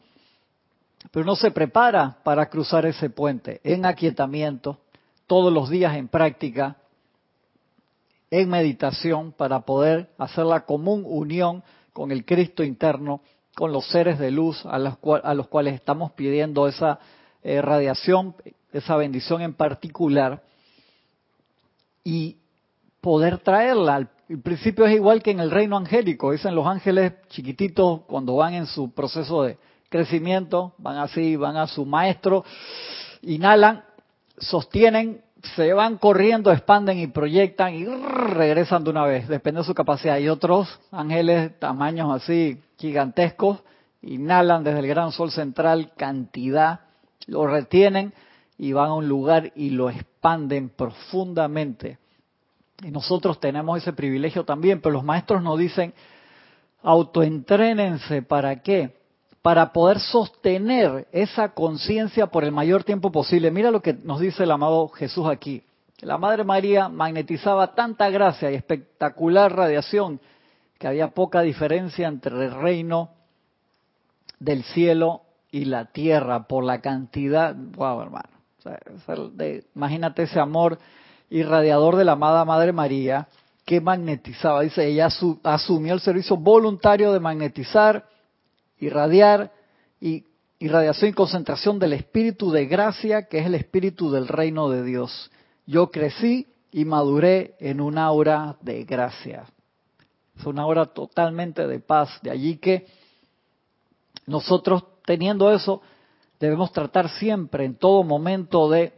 Pero 1.11 1.25
uno 1.25 1.37
se 1.37 1.51
prepara 1.51 2.19
para 2.23 2.49
cruzar 2.49 2.87
ese 2.87 3.11
puente 3.11 3.61
en 3.65 3.87
aquietamiento, 3.87 4.79
todos 5.27 5.53
los 5.53 5.71
días 5.71 5.97
en 5.97 6.09
práctica, 6.09 6.77
en 8.31 8.49
meditación, 8.49 9.33
para 9.33 9.61
poder 9.61 10.11
hacer 10.19 10.45
la 10.45 10.65
común 10.65 11.05
unión 11.07 11.63
con 11.93 12.13
el 12.13 12.25
Cristo 12.25 12.63
interno 12.63 13.23
con 13.55 13.73
los 13.73 13.87
seres 13.89 14.19
de 14.19 14.31
luz 14.31 14.65
a 14.67 14.79
los, 14.79 14.95
a 15.23 15.35
los 15.35 15.49
cuales 15.49 15.75
estamos 15.75 16.13
pidiendo 16.13 16.69
esa 16.69 16.99
eh, 17.43 17.61
radiación, 17.61 18.35
esa 18.73 18.97
bendición 18.97 19.43
en 19.43 19.55
particular, 19.55 20.43
y 22.05 22.37
poder 23.01 23.39
traerla. 23.39 24.09
El 24.29 24.41
principio 24.41 24.87
es 24.87 24.95
igual 24.95 25.23
que 25.23 25.33
en 25.33 25.41
el 25.41 25.51
reino 25.51 25.77
angélico, 25.77 26.33
dicen 26.33 26.55
los 26.55 26.67
ángeles 26.67 27.15
chiquititos 27.29 28.03
cuando 28.07 28.37
van 28.37 28.55
en 28.55 28.67
su 28.67 28.93
proceso 28.93 29.43
de 29.43 29.59
crecimiento, 29.89 30.75
van 30.79 30.99
así, 30.99 31.35
van 31.37 31.57
a 31.57 31.67
su 31.67 31.85
maestro, 31.85 32.45
inhalan, 33.23 33.83
sostienen, 34.39 35.23
se 35.57 35.73
van 35.73 35.99
corriendo, 35.99 36.53
expanden 36.53 36.99
y 36.99 37.07
proyectan 37.09 37.75
y 37.75 37.87
regresan 37.87 38.85
de 38.85 38.91
una 38.91 39.05
vez, 39.05 39.27
depende 39.27 39.61
de 39.61 39.67
su 39.67 39.75
capacidad. 39.75 40.19
Y 40.19 40.29
otros 40.29 40.81
ángeles 40.93 41.59
tamaños 41.59 42.15
así 42.15 42.61
gigantescos, 42.79 43.59
inhalan 44.03 44.63
desde 44.63 44.79
el 44.79 44.87
gran 44.87 45.13
sol 45.13 45.31
central 45.31 45.93
cantidad, 45.97 46.81
lo 47.27 47.47
retienen 47.47 48.13
y 48.59 48.73
van 48.73 48.91
a 48.91 48.95
un 48.95 49.09
lugar 49.09 49.53
y 49.57 49.71
lo 49.71 49.89
expanden 49.89 50.10
profundamente. 50.77 51.99
Y 52.83 52.91
nosotros 52.91 53.41
tenemos 53.41 53.79
ese 53.79 53.93
privilegio 53.93 54.45
también, 54.45 54.81
pero 54.81 54.95
los 54.95 55.05
maestros 55.05 55.43
nos 55.43 55.59
dicen, 55.59 55.93
autoentrénense, 56.83 58.23
¿para 58.23 58.63
qué? 58.63 58.97
Para 59.43 59.73
poder 59.73 60.01
sostener 60.01 61.09
esa 61.13 61.51
conciencia 61.51 62.27
por 62.27 62.45
el 62.45 62.53
mayor 62.53 62.85
tiempo 62.85 63.11
posible. 63.11 63.51
Mira 63.51 63.71
lo 63.71 63.83
que 63.83 63.95
nos 63.95 64.21
dice 64.21 64.45
el 64.45 64.51
amado 64.51 64.89
Jesús 64.89 65.27
aquí. 65.27 65.63
La 66.01 66.17
Madre 66.17 66.45
María 66.45 66.89
magnetizaba 66.89 67.75
tanta 67.75 68.09
gracia 68.09 68.51
y 68.51 68.55
espectacular 68.55 69.55
radiación 69.55 70.21
que 70.79 70.89
había 70.89 71.09
poca 71.09 71.43
diferencia 71.43 72.09
entre 72.09 72.47
el 72.47 72.55
reino 72.55 73.11
del 74.39 74.65
cielo 74.65 75.23
y 75.51 75.67
la 75.67 75.87
tierra 75.87 76.45
por 76.45 76.65
la 76.65 76.81
cantidad, 76.81 77.55
wow 77.55 78.01
hermano, 78.01 78.40
imagínate 79.75 80.25
ese 80.25 80.41
amor 80.41 80.79
irradiador 81.31 81.97
de 81.97 82.05
la 82.05 82.13
amada 82.13 82.45
Madre 82.45 82.73
María 82.73 83.29
que 83.65 83.81
magnetizaba. 83.81 84.63
Dice, 84.63 84.87
ella 84.87 85.09
asumió 85.45 85.95
el 85.95 86.01
servicio 86.01 86.37
voluntario 86.37 87.13
de 87.13 87.21
magnetizar, 87.21 88.09
irradiar 88.79 89.53
y 90.01 90.25
irradiación 90.59 91.11
y 91.11 91.15
concentración 91.15 91.79
del 91.79 91.95
espíritu 91.95 92.51
de 92.51 92.67
gracia, 92.67 93.29
que 93.29 93.39
es 93.39 93.47
el 93.47 93.55
espíritu 93.55 94.11
del 94.11 94.29
reino 94.29 94.69
de 94.69 94.83
Dios. 94.83 95.31
Yo 95.67 95.91
crecí 95.91 96.49
y 96.73 96.85
maduré 96.85 97.55
en 97.61 97.81
un 97.81 97.97
aura 97.97 98.57
de 98.61 98.85
gracia. 98.85 99.45
Es 100.39 100.47
una 100.47 100.63
aura 100.63 100.87
totalmente 100.87 101.67
de 101.67 101.81
paz. 101.81 102.19
De 102.23 102.31
allí 102.31 102.57
que 102.57 102.87
nosotros, 104.27 104.85
teniendo 105.05 105.53
eso, 105.53 105.83
debemos 106.41 106.73
tratar 106.73 107.11
siempre, 107.11 107.67
en 107.67 107.75
todo 107.75 108.03
momento, 108.03 108.69
de 108.71 108.93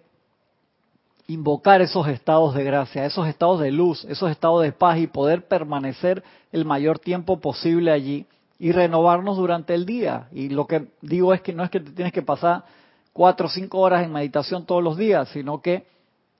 invocar 1.26 1.82
esos 1.82 2.06
estados 2.08 2.54
de 2.54 2.64
gracia, 2.64 3.04
esos 3.04 3.26
estados 3.26 3.60
de 3.60 3.72
luz, 3.72 4.04
esos 4.04 4.30
estados 4.30 4.62
de 4.62 4.72
paz 4.72 4.98
y 4.98 5.06
poder 5.06 5.46
permanecer 5.48 6.22
el 6.52 6.64
mayor 6.64 6.98
tiempo 6.98 7.40
posible 7.40 7.90
allí 7.90 8.26
y 8.58 8.70
renovarnos 8.72 9.36
durante 9.36 9.74
el 9.74 9.84
día. 9.84 10.28
Y 10.32 10.50
lo 10.50 10.66
que 10.66 10.88
digo 11.00 11.34
es 11.34 11.40
que 11.42 11.52
no 11.52 11.64
es 11.64 11.70
que 11.70 11.80
te 11.80 11.90
tienes 11.90 12.12
que 12.12 12.22
pasar 12.22 12.64
cuatro 13.12 13.46
o 13.46 13.50
cinco 13.50 13.78
horas 13.78 14.04
en 14.04 14.12
meditación 14.12 14.64
todos 14.64 14.82
los 14.82 14.96
días, 14.96 15.28
sino 15.30 15.60
que 15.60 15.84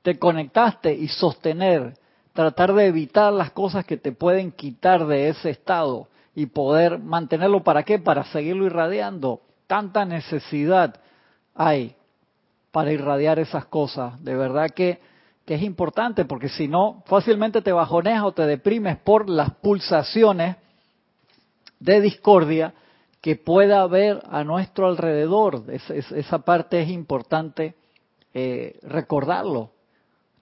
te 0.03 0.19
conectaste 0.19 0.95
y 0.95 1.09
sostener, 1.09 1.95
tratar 2.33 2.75
de 2.75 2.87
evitar 2.87 3.33
las 3.33 3.51
cosas 3.51 3.85
que 3.85 3.97
te 3.97 4.13
pueden 4.13 4.53
quitar 4.53 5.07
de 5.07 5.29
ese 5.29 5.51
estado 5.51 6.09
y 6.35 6.47
poder 6.47 6.99
mantenerlo 6.99 7.63
para 7.63 7.83
qué, 7.83 7.99
para 7.99 8.25
seguirlo 8.25 8.67
irradiando. 8.67 9.41
Tanta 9.73 10.05
necesidad 10.05 11.01
hay 11.55 11.97
para 12.73 12.93
irradiar 12.93 13.39
esas 13.39 13.65
cosas. 13.65 14.23
De 14.23 14.37
verdad 14.37 14.69
que, 14.69 15.01
que 15.47 15.55
es 15.55 15.63
importante 15.63 16.27
porque 16.27 16.51
si 16.51 16.69
no, 16.69 17.03
fácilmente 17.07 17.63
te 17.63 17.73
bajoneas 17.73 18.23
o 18.23 18.33
te 18.33 18.43
deprimes 18.43 18.99
por 18.99 19.31
las 19.31 19.55
pulsaciones 19.55 20.57
de 21.81 22.03
discordia 22.03 22.75
que 23.23 23.37
pueda 23.37 23.81
haber 23.81 24.23
a 24.29 24.45
nuestro 24.45 24.89
alrededor. 24.89 25.65
esa 25.71 26.39
parte 26.41 26.83
es 26.83 26.91
importante 26.91 27.75
eh, 28.35 28.79
recordarlo 28.83 29.71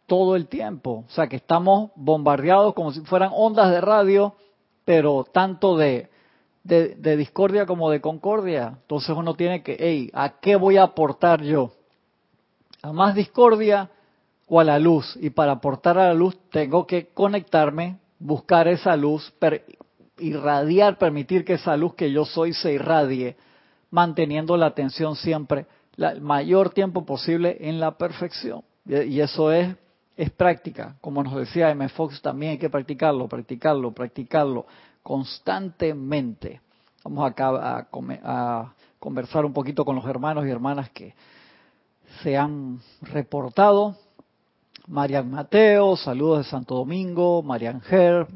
todo 0.07 0.35
el 0.35 0.49
tiempo. 0.49 1.05
O 1.07 1.11
sea, 1.13 1.29
que 1.29 1.37
estamos 1.37 1.93
bombardeados 1.95 2.75
como 2.75 2.91
si 2.91 3.01
fueran 3.03 3.31
ondas 3.33 3.71
de 3.71 3.81
radio, 3.81 4.35
pero 4.85 5.25
tanto 5.33 5.77
de, 5.77 6.10
de, 6.63 6.95
de 6.97 7.17
discordia 7.17 7.67
como 7.67 7.91
de 7.91 8.01
concordia. 8.01 8.79
Entonces 8.83 9.17
uno 9.17 9.35
tiene 9.35 9.63
que, 9.63 9.77
hey, 9.79 10.11
¿a 10.13 10.41
qué 10.41 10.57
voy 10.57 10.77
a 10.77 10.85
aportar 10.85 11.43
yo? 11.43 11.73
a 12.83 12.93
más 12.93 13.15
discordia 13.15 13.91
o 14.47 14.61
a 14.61 14.65
la 14.65 14.79
luz. 14.79 15.17
Y 15.21 15.31
para 15.31 15.53
aportar 15.53 15.99
a 15.99 16.09
la 16.09 16.15
luz 16.15 16.37
tengo 16.51 16.87
que 16.87 17.09
conectarme, 17.09 17.99
buscar 18.19 18.69
esa 18.69 18.97
luz, 18.97 19.33
irradiar, 20.19 20.99
permitir 20.99 21.45
que 21.45 21.55
esa 21.55 21.77
luz 21.77 21.95
que 21.95 22.11
yo 22.11 22.25
soy 22.25 22.53
se 22.53 22.73
irradie, 22.73 23.37
manteniendo 23.91 24.57
la 24.57 24.67
atención 24.67 25.17
siempre 25.17 25.67
el 25.97 26.21
mayor 26.21 26.71
tiempo 26.71 27.05
posible 27.05 27.59
en 27.61 27.81
la 27.81 27.97
perfección. 27.99 28.63
Y 28.87 29.21
eso 29.21 29.53
es, 29.53 29.77
es 30.17 30.31
práctica. 30.31 30.97
Como 31.01 31.23
nos 31.23 31.37
decía 31.37 31.71
M. 31.71 31.89
Fox, 31.91 32.23
también 32.23 32.53
hay 32.53 32.59
que 32.59 32.71
practicarlo, 32.71 33.29
practicarlo, 33.29 33.93
practicarlo 33.93 34.67
constantemente. 35.03 36.61
Vamos 37.05 37.31
acá 37.31 37.79
a, 37.79 38.75
conversar 38.99 39.45
un 39.45 39.53
poquito 39.53 39.85
con 39.85 39.97
los 39.97 40.05
hermanos 40.05 40.47
y 40.47 40.51
hermanas 40.51 40.91
que 40.91 41.15
se 42.23 42.37
han 42.37 42.81
reportado. 43.03 43.97
Marian 44.87 45.31
Mateo, 45.31 45.97
saludos 45.97 46.39
de 46.39 46.45
Santo 46.45 46.75
Domingo. 46.75 47.43
Marian 47.43 47.81
Ger, 47.81 48.27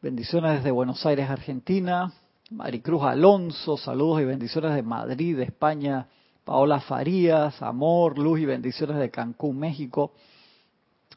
bendiciones 0.00 0.56
desde 0.56 0.70
Buenos 0.70 1.04
Aires, 1.06 1.28
Argentina. 1.28 2.12
Maricruz 2.50 3.02
Alonso, 3.02 3.76
saludos 3.76 4.20
y 4.20 4.24
bendiciones 4.26 4.74
de 4.74 4.82
Madrid, 4.82 5.36
de 5.36 5.44
España. 5.44 6.06
Paola 6.44 6.80
Farías, 6.80 7.62
amor, 7.62 8.18
luz 8.18 8.40
y 8.40 8.44
bendiciones 8.44 8.98
de 8.98 9.10
Cancún, 9.10 9.58
México. 9.58 10.12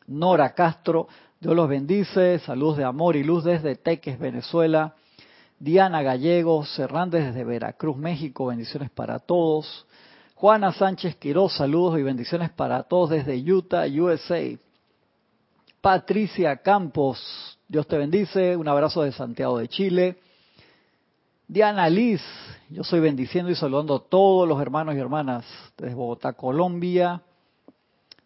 Nora 0.08 0.54
Castro, 0.54 1.08
Dios 1.46 1.56
los 1.56 1.70
bendice, 1.70 2.40
saludos 2.40 2.78
de 2.78 2.86
amor 2.86 3.16
y 3.16 3.24
luz 3.24 3.44
desde 3.44 3.76
Teques, 3.76 4.18
Venezuela. 4.18 4.96
Diana 5.60 6.02
Gallegos, 6.02 6.74
Serrandes 6.74 7.24
desde 7.24 7.44
Veracruz, 7.44 7.96
México, 7.98 8.48
bendiciones 8.48 8.90
para 8.90 9.20
todos. 9.20 9.86
Juana 10.34 10.74
Sánchez 10.74 11.18
Quiroz, 11.18 11.54
saludos 11.54 12.00
y 12.00 12.02
bendiciones 12.02 12.50
para 12.50 12.82
todos 12.82 13.12
desde 13.12 13.38
Utah, 13.38 13.86
USA. 13.86 14.58
Patricia 15.82 16.58
Campos, 16.58 17.60
Dios 17.68 17.88
te 17.88 18.00
bendice, 18.00 18.58
un 18.58 18.68
abrazo 18.68 19.04
de 19.04 19.12
Santiago 19.12 19.60
de 19.60 19.68
Chile. 19.68 20.18
Diana 21.48 21.88
Liz, 21.90 22.24
yo 22.72 22.84
soy 22.84 23.02
bendiciendo 23.02 23.52
y 23.52 23.56
saludando 23.56 23.98
a 23.98 24.10
todos 24.10 24.48
los 24.48 24.60
hermanos 24.60 24.96
y 24.96 24.98
hermanas 24.98 25.46
desde 25.78 25.94
Bogotá, 25.94 26.34
Colombia. 26.34 27.22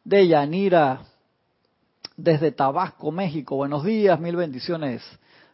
De 0.05 0.25
Yanira, 0.25 1.01
desde 2.23 2.51
Tabasco, 2.51 3.11
México, 3.11 3.55
buenos 3.55 3.83
días, 3.83 4.19
mil 4.19 4.35
bendiciones. 4.35 5.01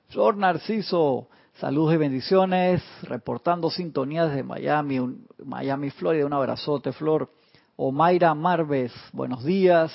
Flor 0.10 0.38
Narciso, 0.38 1.28
Saludos 1.60 1.94
y 1.94 1.98
bendiciones, 1.98 2.84
reportando 3.04 3.70
sintonía 3.70 4.26
desde 4.26 4.44
Miami, 4.44 5.00
Miami, 5.46 5.90
Florida. 5.90 6.26
Un 6.26 6.34
abrazote, 6.34 6.92
Flor. 6.92 7.32
Omaira 7.78 8.34
Marves, 8.36 8.92
buenos 9.14 9.46
días. 9.46 9.94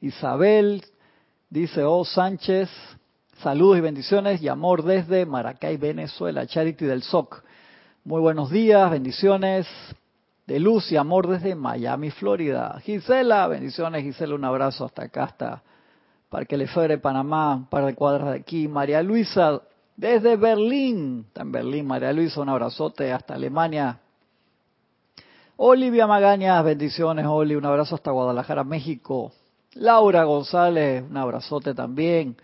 Isabel, 0.00 0.82
dice 1.50 1.84
O. 1.84 2.06
Sánchez, 2.06 2.70
saludos 3.42 3.76
y 3.76 3.80
bendiciones 3.82 4.40
y 4.40 4.48
amor 4.48 4.82
desde 4.82 5.26
Maracay, 5.26 5.76
Venezuela. 5.76 6.46
Charity 6.46 6.86
del 6.86 7.02
SOC. 7.02 7.44
Muy 8.04 8.22
buenos 8.22 8.50
días, 8.50 8.90
bendiciones 8.90 9.66
de 10.46 10.58
luz 10.58 10.90
y 10.90 10.96
amor 10.96 11.28
desde 11.28 11.54
Miami, 11.54 12.12
Florida. 12.12 12.80
Gisela, 12.82 13.46
bendiciones, 13.46 14.02
Gisela, 14.04 14.36
un 14.36 14.44
abrazo 14.46 14.86
hasta 14.86 15.02
acá, 15.02 15.24
hasta 15.24 15.62
Parque 16.34 16.56
Lefebvre, 16.56 16.98
Panamá, 16.98 17.54
un 17.54 17.66
par 17.66 17.86
de 17.86 17.94
cuadras 17.94 18.32
de 18.32 18.40
aquí. 18.40 18.66
María 18.66 19.00
Luisa, 19.04 19.62
desde 19.96 20.34
Berlín, 20.34 21.26
está 21.28 21.42
en 21.42 21.52
Berlín, 21.52 21.86
María 21.86 22.12
Luisa, 22.12 22.40
un 22.40 22.48
abrazote 22.48 23.12
hasta 23.12 23.34
Alemania. 23.34 24.00
Olivia 25.54 26.08
Magaña, 26.08 26.60
bendiciones, 26.62 27.24
Oli, 27.24 27.54
un 27.54 27.64
abrazo 27.64 27.94
hasta 27.94 28.10
Guadalajara, 28.10 28.64
México. 28.64 29.30
Laura 29.74 30.24
González, 30.24 31.04
un 31.08 31.16
abrazote 31.16 31.72
también. 31.72 32.36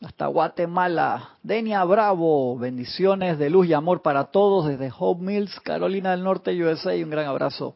Hasta 0.00 0.28
Guatemala. 0.28 1.38
Denia 1.42 1.82
Bravo, 1.82 2.56
bendiciones 2.56 3.36
de 3.40 3.50
luz 3.50 3.66
y 3.66 3.72
amor 3.72 4.00
para 4.00 4.26
todos 4.26 4.68
desde 4.68 4.92
Hope 4.96 5.24
Mills, 5.24 5.58
Carolina 5.58 6.12
del 6.12 6.22
Norte, 6.22 6.52
USA, 6.62 6.94
un 6.94 7.10
gran 7.10 7.26
abrazo. 7.26 7.74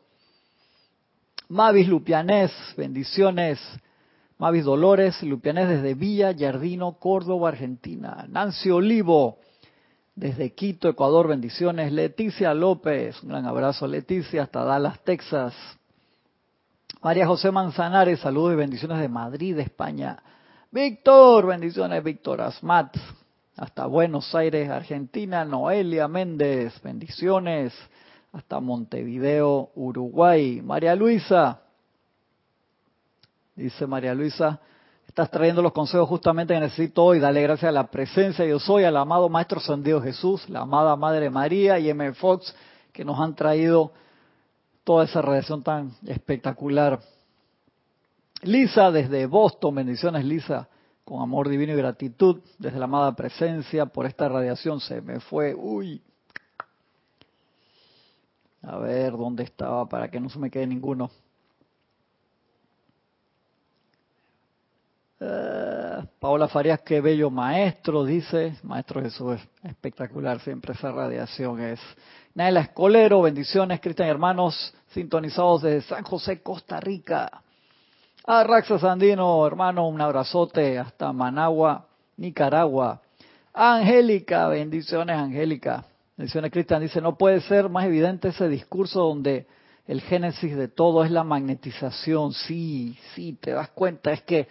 Mavis 1.49 1.89
Lupianés, 1.89 2.53
bendiciones 2.77 3.59
Mavis 4.39 4.65
Dolores, 4.65 5.23
Lupianés 5.23 5.69
desde 5.69 5.95
Villa 5.95 6.33
Yardino, 6.33 6.99
Córdoba, 6.99 7.51
Argentina. 7.51 8.27
Nancy 8.29 8.71
Olivo, 8.71 9.39
desde 10.17 10.53
Quito, 10.55 10.89
Ecuador, 10.89 11.29
bendiciones. 11.29 11.93
Leticia 11.93 12.53
López, 12.53 13.23
un 13.23 13.29
gran 13.29 13.47
abrazo 13.47 13.87
Leticia, 13.87 14.43
hasta 14.43 14.65
Dallas, 14.65 15.01
Texas. 15.05 15.55
María 17.01 17.27
José 17.27 17.53
Manzanares, 17.53 18.21
saludos 18.21 18.55
y 18.55 18.57
bendiciones 18.57 18.99
de 18.99 19.09
Madrid, 19.09 19.59
España. 19.59 20.21
Víctor, 20.73 21.47
bendiciones, 21.47 22.03
Víctor 22.03 22.41
Asmat, 22.41 22.97
hasta 23.57 23.87
Buenos 23.87 24.35
Aires, 24.35 24.69
Argentina. 24.69 25.45
Noelia 25.45 26.09
Méndez, 26.09 26.81
bendiciones, 26.83 27.73
hasta 28.33 28.59
Montevideo, 28.59 29.71
Uruguay. 29.77 30.61
María 30.61 30.97
Luisa, 30.97 31.61
Dice 33.57 33.87
María 33.87 34.15
Luisa, 34.15 34.61
estás 35.07 35.31
trayendo 35.31 35.63
los 35.63 35.73
consejos 35.73 36.09
justamente 36.09 36.55
que 36.55 36.61
necesito 36.61 37.05
hoy. 37.05 37.21
Dale 37.21 37.41
gracias 37.41 37.69
a 37.69 37.73
la 37.73 37.87
presencia 37.87 38.45
Dios 38.45 38.69
hoy, 38.69 38.83
al 38.83 38.97
amado 38.97 39.29
Maestro 39.29 39.61
Sandido 39.61 40.03
Jesús, 40.03 40.49
la 40.49 40.63
amada 40.63 40.97
Madre 40.97 41.31
María 41.31 41.79
y 41.79 41.89
M. 41.89 42.13
Fox, 42.15 42.53
que 42.93 43.05
nos 43.05 43.21
han 43.21 43.37
traído 43.37 43.93
toda 44.83 45.05
esa 45.05 45.23
radiación 45.23 45.63
tan 45.63 45.93
espectacular. 46.05 46.99
Lisa, 48.43 48.91
desde 48.91 49.27
Boston, 49.27 49.77
bendiciones 49.77 50.25
Lisa, 50.25 50.69
con 51.05 51.23
amor 51.23 51.49
divino 51.49 51.75
y 51.75 51.77
gratitud, 51.77 52.41
desde 52.59 52.79
la 52.81 52.87
amada 52.87 53.15
presencia 53.15 53.87
por 53.87 54.07
esta 54.07 54.29
radiación 54.29 54.81
se 54.81 55.01
me 55.01 55.21
fue, 55.21 55.55
uy. 55.55 56.03
A 58.63 58.79
ver, 58.79 59.13
¿dónde 59.13 59.45
estaba? 59.45 59.89
Para 59.89 60.11
que 60.11 60.19
no 60.19 60.29
se 60.29 60.41
me 60.41 60.51
quede 60.51 60.67
ninguno. 60.67 61.09
Paola 66.19 66.49
Farías, 66.49 66.81
qué 66.81 67.01
bello 67.01 67.31
maestro, 67.31 68.05
dice. 68.05 68.57
Maestro 68.63 69.03
Jesús, 69.03 69.41
es 69.63 69.71
espectacular, 69.71 70.41
siempre 70.41 70.73
esa 70.73 70.91
radiación 70.91 71.61
es. 71.61 71.81
Naila 72.35 72.61
Escolero, 72.61 73.23
bendiciones, 73.23 73.81
Cristian 73.81 74.09
hermanos, 74.09 74.75
sintonizados 74.89 75.63
desde 75.63 75.83
San 75.83 76.03
José, 76.03 76.43
Costa 76.43 76.81
Rica. 76.81 77.31
A 78.27 78.43
Raxa 78.43 78.79
Sandino, 78.79 79.47
hermano, 79.47 79.87
un 79.87 80.01
abrazote 80.01 80.79
hasta 80.79 81.13
Managua, 81.13 81.87
Nicaragua. 82.17 83.03
Angélica, 83.53 84.49
bendiciones, 84.49 85.17
Angélica. 85.17 85.85
Bendiciones, 86.17 86.51
Cristian. 86.51 86.81
Dice, 86.81 87.01
no 87.01 87.17
puede 87.17 87.41
ser 87.43 87.69
más 87.69 87.85
evidente 87.85 88.29
ese 88.29 88.49
discurso 88.49 89.01
donde 89.01 89.47
el 89.87 90.01
génesis 90.01 90.57
de 90.57 90.69
todo 90.69 91.05
es 91.05 91.11
la 91.11 91.23
magnetización. 91.23 92.33
Sí, 92.33 92.97
sí, 93.15 93.35
te 93.35 93.51
das 93.51 93.69
cuenta. 93.71 94.13
Es 94.13 94.23
que 94.23 94.49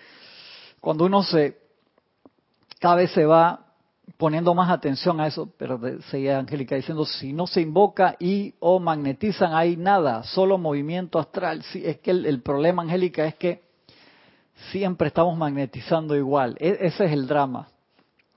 cuando 0.83 1.05
uno 1.05 1.23
se, 1.23 1.57
cada 2.77 2.95
vez 2.95 3.11
se 3.11 3.25
va 3.25 3.67
poniendo 4.17 4.53
más 4.53 4.69
atención 4.69 5.21
a 5.21 5.27
eso, 5.27 5.49
pero 5.57 5.79
seguía 6.11 6.37
Angélica 6.37 6.75
diciendo, 6.75 7.05
si 7.05 7.31
no 7.31 7.47
se 7.47 7.61
invoca 7.61 8.17
y 8.19 8.53
o 8.59 8.81
magnetizan, 8.81 9.53
hay 9.53 9.77
nada, 9.77 10.23
solo 10.23 10.57
movimiento 10.57 11.19
astral. 11.19 11.63
Sí, 11.63 11.81
es 11.85 11.99
que 11.99 12.11
el, 12.11 12.41
problema, 12.41 12.81
Angélica, 12.81 13.25
es 13.25 13.35
que 13.35 13.63
siempre 14.73 15.07
estamos 15.07 15.37
magnetizando 15.37 16.17
igual. 16.17 16.57
E, 16.59 16.77
ese 16.81 17.05
es 17.05 17.13
el 17.13 17.27
drama. 17.27 17.69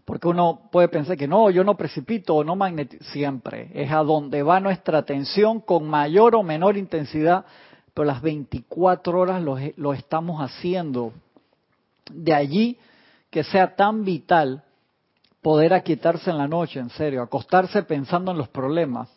Porque 0.04 0.28
uno 0.28 0.68
puede 0.70 0.86
pensar 0.86 1.16
que 1.16 1.26
no, 1.26 1.50
yo 1.50 1.64
no 1.64 1.76
precipito 1.76 2.36
o 2.36 2.44
no 2.44 2.54
magnetizo. 2.54 3.02
Siempre. 3.06 3.72
Es 3.74 3.90
a 3.90 4.04
donde 4.04 4.44
va 4.44 4.60
nuestra 4.60 4.98
atención 4.98 5.58
con 5.58 5.88
mayor 5.88 6.36
o 6.36 6.44
menor 6.44 6.76
intensidad, 6.76 7.44
pero 7.92 8.04
las 8.04 8.22
24 8.22 9.18
horas 9.18 9.42
lo, 9.42 9.56
lo 9.78 9.94
estamos 9.94 10.40
haciendo. 10.40 11.12
De 12.10 12.34
allí 12.34 12.78
que 13.30 13.44
sea 13.44 13.74
tan 13.74 14.04
vital 14.04 14.64
poder 15.42 15.74
aquietarse 15.74 16.30
en 16.30 16.38
la 16.38 16.48
noche, 16.48 16.80
en 16.80 16.90
serio, 16.90 17.22
acostarse 17.22 17.82
pensando 17.82 18.32
en 18.32 18.38
los 18.38 18.48
problemas. 18.48 19.08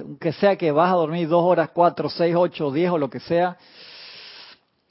Aunque 0.00 0.32
sea 0.32 0.56
que 0.56 0.72
vas 0.72 0.90
a 0.92 0.96
dormir 0.96 1.28
dos 1.28 1.42
horas, 1.42 1.70
cuatro, 1.72 2.08
seis, 2.08 2.34
ocho, 2.36 2.70
diez 2.70 2.90
o 2.90 2.98
lo 2.98 3.10
que 3.10 3.20
sea, 3.20 3.56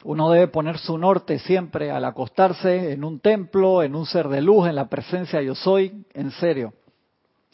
uno 0.04 0.30
debe 0.30 0.48
poner 0.48 0.78
su 0.78 0.98
norte 0.98 1.40
siempre 1.40 1.90
al 1.90 2.06
acostarse 2.06 2.94
en 2.94 3.04
un 3.04 3.20
templo, 3.20 3.82
en 3.82 3.96
un 3.96 4.06
ser 4.06 4.28
de 4.28 4.42
luz, 4.42 4.68
en 4.68 4.76
la 4.76 4.88
presencia 4.88 5.42
yo 5.42 5.56
soy, 5.56 6.06
en 6.14 6.30
serio. 6.32 6.74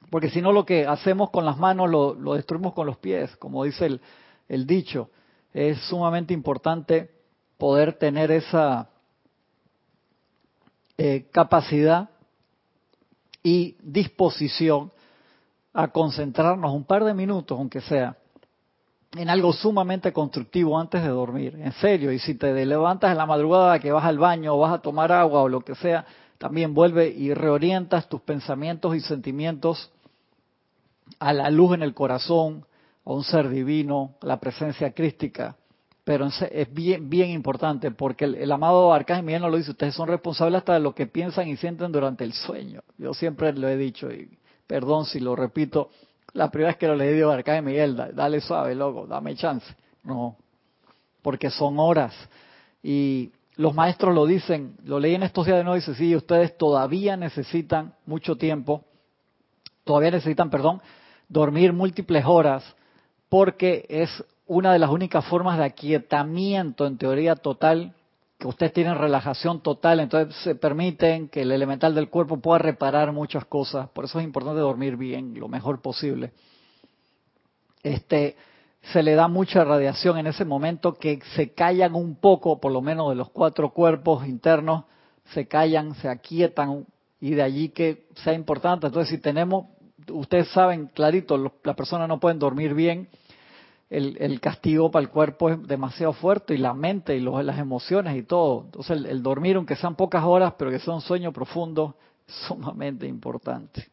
Porque 0.10 0.30
si 0.30 0.42
no 0.42 0.52
lo 0.52 0.66
que 0.66 0.86
hacemos 0.86 1.30
con 1.30 1.46
las 1.46 1.58
manos 1.58 1.90
lo, 1.90 2.34
destruimos 2.34 2.74
con 2.74 2.86
los 2.86 2.98
pies, 2.98 3.34
como 3.38 3.64
dice 3.64 3.86
el, 3.86 4.02
el 4.50 4.68
dicho. 4.68 5.10
Es 5.54 5.80
sumamente 5.88 6.34
importante 6.34 7.10
poder 7.58 7.94
tener 7.94 8.32
esa 8.32 8.90
eh, 11.04 11.26
capacidad 11.32 12.12
y 13.42 13.76
disposición 13.82 14.92
a 15.74 15.88
concentrarnos 15.88 16.72
un 16.72 16.84
par 16.84 17.04
de 17.04 17.16
minutos, 17.16 17.58
aunque 17.58 17.82
sea, 17.82 18.16
en 19.16 19.28
algo 19.28 19.52
sumamente 19.52 20.14
constructivo 20.14 20.78
antes 20.78 21.02
de 21.02 21.10
dormir, 21.10 21.56
en 21.60 21.72
serio. 21.72 22.12
Y 22.12 22.20
si 22.20 22.36
te 22.36 22.54
levantas 22.68 23.10
en 23.10 23.18
la 23.18 23.26
madrugada 23.26 23.80
que 23.80 23.92
vas 23.92 24.06
al 24.06 24.20
baño 24.20 24.54
o 24.54 24.60
vas 24.60 24.74
a 24.74 24.82
tomar 24.84 25.12
agua 25.12 25.42
o 25.42 25.50
lo 25.50 25.62
que 25.62 25.74
sea, 25.74 26.06
también 26.38 26.76
vuelve 26.76 27.08
y 27.08 27.34
reorientas 27.34 28.08
tus 28.08 28.22
pensamientos 28.22 28.96
y 28.96 29.00
sentimientos 29.00 29.92
a 31.18 31.34
la 31.34 31.50
luz 31.50 31.74
en 31.74 31.82
el 31.82 31.96
corazón, 31.96 32.64
a 33.06 33.12
un 33.12 33.24
ser 33.24 33.50
divino, 33.50 34.18
a 34.22 34.28
la 34.28 34.40
presencia 34.40 34.94
crística 34.94 35.56
pero 36.12 36.28
es 36.28 36.74
bien, 36.74 37.10
bien 37.10 37.30
importante 37.30 37.90
porque 37.90 38.26
el, 38.26 38.52
amado 38.52 38.92
Arcángel 38.92 39.24
Miguel 39.24 39.44
nos 39.44 39.52
lo 39.52 39.56
dice, 39.56 39.72
ustedes 39.72 39.96
son 39.96 40.10
responsables 40.10 40.58
hasta 40.58 40.74
de 40.74 40.82
lo 40.82 40.94
que 40.94 41.08
piensan 41.08 41.48
y 41.48 41.56
sienten 41.56 41.90
durante 41.90 42.26
el 42.26 42.34
sueño. 42.34 42.82
Yo 42.98 43.14
siempre 43.14 43.54
lo 43.54 43.70
he 43.70 43.78
dicho 43.78 44.12
y 44.12 44.38
perdón 44.68 45.06
si 45.06 45.22
lo 45.22 45.38
repito, 45.38 45.90
la 46.34 46.52
primera 46.52 46.72
vez 46.72 46.78
que 46.78 46.88
lo 46.88 46.98
leí 46.98 47.14
digo, 47.14 47.32
Arcángel 47.32 47.64
Miguel, 47.64 47.96
dale 48.14 48.42
suave, 48.42 48.76
loco, 48.76 49.08
dame 49.08 49.38
chance. 49.38 49.66
No, 50.04 50.36
porque 51.22 51.50
son 51.50 51.80
horas 51.80 52.14
y 52.84 53.32
los 53.56 53.74
maestros 53.74 54.14
lo 54.14 54.26
dicen, 54.26 54.76
lo 54.84 55.00
leí 55.00 55.16
en 55.16 55.24
estos 55.24 55.46
días 55.46 55.60
de 55.60 55.64
nuevo, 55.64 55.78
dice, 55.78 55.96
sí, 55.96 56.14
ustedes 56.14 56.58
todavía 56.58 57.16
necesitan 57.16 57.94
mucho 58.06 58.36
tiempo, 58.36 58.84
todavía 59.86 60.12
necesitan, 60.12 60.50
perdón, 60.50 60.82
dormir 61.30 61.72
múltiples 61.72 62.26
horas 62.26 62.66
porque 63.30 63.86
es 63.88 64.10
una 64.54 64.74
de 64.74 64.80
las 64.80 64.90
únicas 64.90 65.24
formas 65.28 65.58
de 65.58 65.64
aquietamiento 65.64 66.86
en 66.86 66.98
teoría 66.98 67.38
total, 67.38 67.94
que 68.38 68.50
ustedes 68.50 68.74
tienen 68.74 68.98
relajación 68.98 69.62
total, 69.62 70.02
entonces 70.02 70.36
se 70.44 70.56
permiten 70.56 71.30
que 71.30 71.44
el 71.44 71.54
elemental 71.54 71.96
del 71.96 72.10
cuerpo 72.10 72.36
pueda 72.36 72.60
reparar 72.60 73.14
muchas 73.14 73.46
cosas. 73.46 73.88
Por 73.92 74.04
eso 74.04 74.20
es 74.20 74.26
importante 74.26 74.60
dormir 74.60 74.98
bien, 74.98 75.40
lo 75.40 75.48
mejor 75.48 75.82
posible. 75.82 76.34
Este, 77.82 78.36
se 78.92 79.02
le 79.04 79.16
da 79.16 79.30
mucha 79.30 79.64
radiación 79.64 80.18
en 80.18 80.28
ese 80.28 80.44
momento 80.44 80.96
que 80.96 81.22
se 81.34 81.54
callan 81.54 81.96
un 81.96 82.16
poco, 82.16 82.60
por 82.60 82.74
lo 82.74 82.82
menos 82.82 83.08
de 83.08 83.16
los 83.16 83.30
cuatro 83.30 83.70
cuerpos 83.70 84.28
internos, 84.28 84.84
se 85.34 85.48
callan, 85.48 85.96
se 85.96 86.10
aquietan 86.10 86.86
y 87.22 87.36
de 87.36 87.42
allí 87.42 87.70
que 87.70 88.08
sea 88.16 88.34
importante. 88.34 88.88
Entonces, 88.88 89.12
si 89.12 89.18
tenemos, 89.18 89.68
ustedes 90.12 90.50
saben 90.50 90.88
clarito, 90.88 91.38
las 91.38 91.76
personas 91.78 92.10
no 92.10 92.20
pueden 92.20 92.38
dormir 92.38 92.74
bien 92.74 93.08
el, 93.92 94.40
castigo 94.40 94.90
para 94.90 95.04
el 95.04 95.10
cuerpo 95.10 95.50
es 95.50 95.68
demasiado 95.68 96.14
fuerte 96.14 96.54
y 96.54 96.58
la 96.58 96.74
mente 96.74 97.16
y 97.16 97.20
las 97.20 97.60
emociones 97.60 98.16
y 98.16 98.24
todo. 98.24 98.64
Entonces 98.66 99.06
el, 99.06 99.22
dormir, 99.22 99.58
aunque 99.58 99.76
sean 99.76 99.96
pocas 99.96 100.24
horas, 100.24 100.54
pero 100.58 100.72
que 100.72 100.80
sea 100.80 100.94
un 100.94 101.02
sueño 101.02 101.34
profundo, 101.34 101.96
es 102.26 102.34
sumamente 102.48 103.06
importante. 103.06 103.90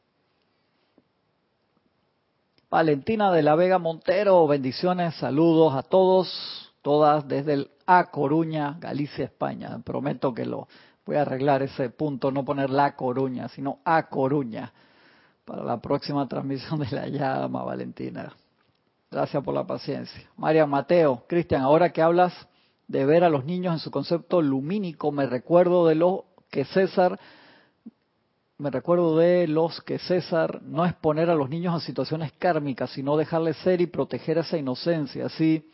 Valentina 2.70 3.32
de 3.32 3.42
la 3.42 3.56
Vega 3.56 3.78
Montero, 3.78 4.46
bendiciones, 4.46 5.16
saludos 5.16 5.74
a 5.74 5.82
todos, 5.82 6.72
todas 6.82 7.26
desde 7.26 7.54
el 7.54 7.70
A 7.86 8.04
Coruña, 8.10 8.76
Galicia, 8.78 9.24
España. 9.24 9.80
Prometo 9.84 10.32
que 10.32 10.44
lo 10.44 10.68
voy 11.04 11.16
a 11.16 11.22
arreglar 11.22 11.62
ese 11.62 11.90
punto, 11.90 12.30
no 12.30 12.44
poner 12.44 12.70
la 12.70 12.94
Coruña, 12.94 13.48
sino 13.48 13.80
A 13.84 14.08
Coruña, 14.08 14.72
para 15.44 15.64
la 15.64 15.80
próxima 15.80 16.28
transmisión 16.28 16.78
de 16.78 16.90
la 16.92 17.08
llama, 17.08 17.64
Valentina. 17.64 18.32
Gracias 19.10 19.42
por 19.42 19.54
la 19.54 19.66
paciencia. 19.66 20.28
María 20.36 20.66
Mateo, 20.66 21.24
Cristian, 21.26 21.62
ahora 21.62 21.90
que 21.92 22.02
hablas 22.02 22.34
de 22.88 23.06
ver 23.06 23.24
a 23.24 23.30
los 23.30 23.46
niños 23.46 23.72
en 23.72 23.78
su 23.78 23.90
concepto 23.90 24.42
lumínico, 24.42 25.10
me 25.12 25.26
recuerdo 25.26 25.86
de 25.86 25.94
lo 25.94 26.26
que 26.50 26.66
César, 26.66 27.18
me 28.58 28.70
recuerdo 28.70 29.16
de 29.16 29.48
los 29.48 29.80
que 29.80 29.98
César 29.98 30.60
no 30.62 30.84
es 30.84 30.92
poner 30.92 31.30
a 31.30 31.34
los 31.34 31.48
niños 31.48 31.72
en 31.74 31.80
situaciones 31.80 32.32
kármicas, 32.32 32.90
sino 32.90 33.16
dejarles 33.16 33.56
ser 33.58 33.80
y 33.80 33.86
proteger 33.86 34.36
esa 34.36 34.58
inocencia. 34.58 35.24
Así 35.24 35.64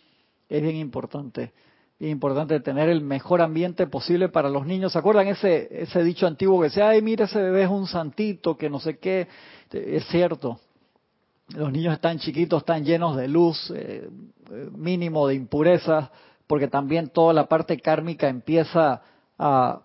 es 0.48 0.62
bien 0.62 0.76
importante. 0.76 1.52
Bien 1.98 2.12
importante 2.12 2.60
tener 2.60 2.88
el 2.88 3.00
mejor 3.00 3.42
ambiente 3.42 3.88
posible 3.88 4.28
para 4.28 4.48
los 4.48 4.64
niños. 4.64 4.92
¿Se 4.92 4.98
acuerdan 4.98 5.26
ese, 5.26 5.82
ese 5.82 6.04
dicho 6.04 6.28
antiguo 6.28 6.60
que 6.60 6.68
decía, 6.68 6.88
ay, 6.88 7.02
mira, 7.02 7.24
ese 7.24 7.42
bebé 7.42 7.64
es 7.64 7.70
un 7.70 7.88
santito, 7.88 8.56
que 8.56 8.70
no 8.70 8.78
sé 8.78 8.98
qué? 8.98 9.26
Es 9.72 10.06
cierto, 10.06 10.60
los 11.48 11.72
niños 11.72 11.94
están 11.94 12.18
chiquitos, 12.18 12.62
están 12.62 12.84
llenos 12.84 13.16
de 13.16 13.28
luz, 13.28 13.72
eh, 13.74 14.08
mínimo 14.72 15.28
de 15.28 15.34
impurezas, 15.34 16.08
porque 16.46 16.68
también 16.68 17.08
toda 17.08 17.32
la 17.32 17.46
parte 17.46 17.78
kármica 17.80 18.28
empieza 18.28 19.02
a, 19.38 19.80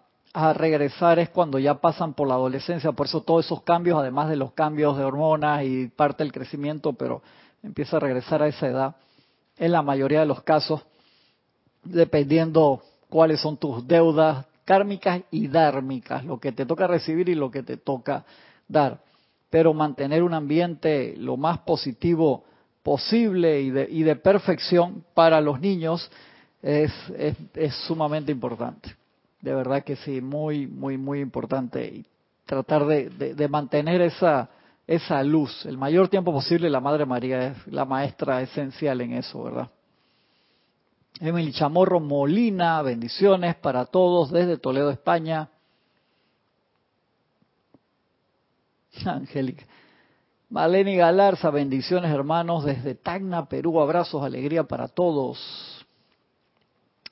regresar 0.54 1.20
es 1.20 1.30
cuando 1.30 1.60
ya 1.60 1.82
pasan 1.82 2.14
por 2.14 2.28
la 2.28 2.36
adolescencia, 2.36 2.92
por 2.94 3.08
eso 3.08 3.22
todos 3.22 3.46
esos 3.46 3.64
cambios, 3.64 4.00
además 4.00 4.30
de 4.30 4.38
los 4.38 4.54
cambios 4.54 4.98
de 4.98 5.04
hormonas 5.04 5.64
y 5.66 5.88
parte 5.88 6.24
del 6.24 6.32
crecimiento, 6.32 6.94
pero 6.94 7.22
empieza 7.62 7.98
a 7.98 8.00
regresar 8.00 8.42
a 8.42 8.48
esa 8.48 8.68
edad, 8.68 8.96
en 9.58 9.72
la 9.72 9.82
mayoría 9.82 10.22
de 10.22 10.26
los 10.28 10.42
casos, 10.44 10.86
dependiendo 11.84 12.82
cuáles 13.10 13.42
son 13.42 13.58
tus 13.58 13.86
deudas 13.86 14.46
kármicas 14.64 15.22
y 15.32 15.48
dármicas, 15.48 16.24
lo 16.24 16.40
que 16.40 16.52
te 16.52 16.66
toca 16.66 16.88
recibir 16.88 17.28
y 17.28 17.36
lo 17.36 17.52
que 17.52 17.64
te 17.64 17.76
toca 17.76 18.24
dar 18.68 19.02
pero 19.50 19.74
mantener 19.74 20.24
un 20.24 20.34
ambiente 20.34 21.16
lo 21.18 21.38
más 21.38 21.60
positivo 21.60 22.44
posible 22.84 23.62
y 23.62 23.70
de, 23.72 23.88
y 23.90 24.04
de 24.04 24.16
perfección 24.16 25.04
para 25.14 25.42
los 25.42 25.60
niños 25.60 26.10
es, 26.62 26.92
es, 27.54 27.74
sumamente 27.88 28.32
importante. 28.32 28.96
De 29.42 29.54
verdad 29.54 29.84
que 29.84 29.96
sí, 29.98 30.22
muy, 30.22 30.68
muy, 30.68 30.98
muy 30.98 31.22
importante. 31.22 31.86
Y 31.86 32.06
tratar 32.46 32.86
de, 32.86 33.48
mantener 33.50 34.02
esa, 34.02 34.50
esa 34.86 35.24
luz 35.24 35.66
el 35.66 35.78
mayor 35.78 36.10
tiempo 36.10 36.32
posible. 36.32 36.70
La 36.70 36.82
Madre 36.82 37.06
María 37.06 37.48
es 37.48 37.68
la 37.68 37.86
maestra 37.86 38.42
esencial 38.42 39.02
en 39.02 39.14
eso, 39.14 39.44
¿verdad? 39.44 39.70
Emily 41.22 41.52
Chamorro 41.52 42.00
Molina, 42.00 42.82
bendiciones 42.82 43.56
para 43.56 43.86
todos 43.86 44.32
desde 44.32 44.58
Toledo, 44.58 44.90
España. 44.90 45.50
Angélica. 49.06 49.66
Maleni 50.50 50.96
Galarza, 50.96 51.52
bendiciones 51.52 52.12
hermanos 52.12 52.66
desde 52.66 52.96
Tacna, 52.96 53.48
Perú, 53.48 53.80
abrazos, 53.80 54.24
alegría 54.24 54.64
para 54.64 54.88
todos. 54.88 55.86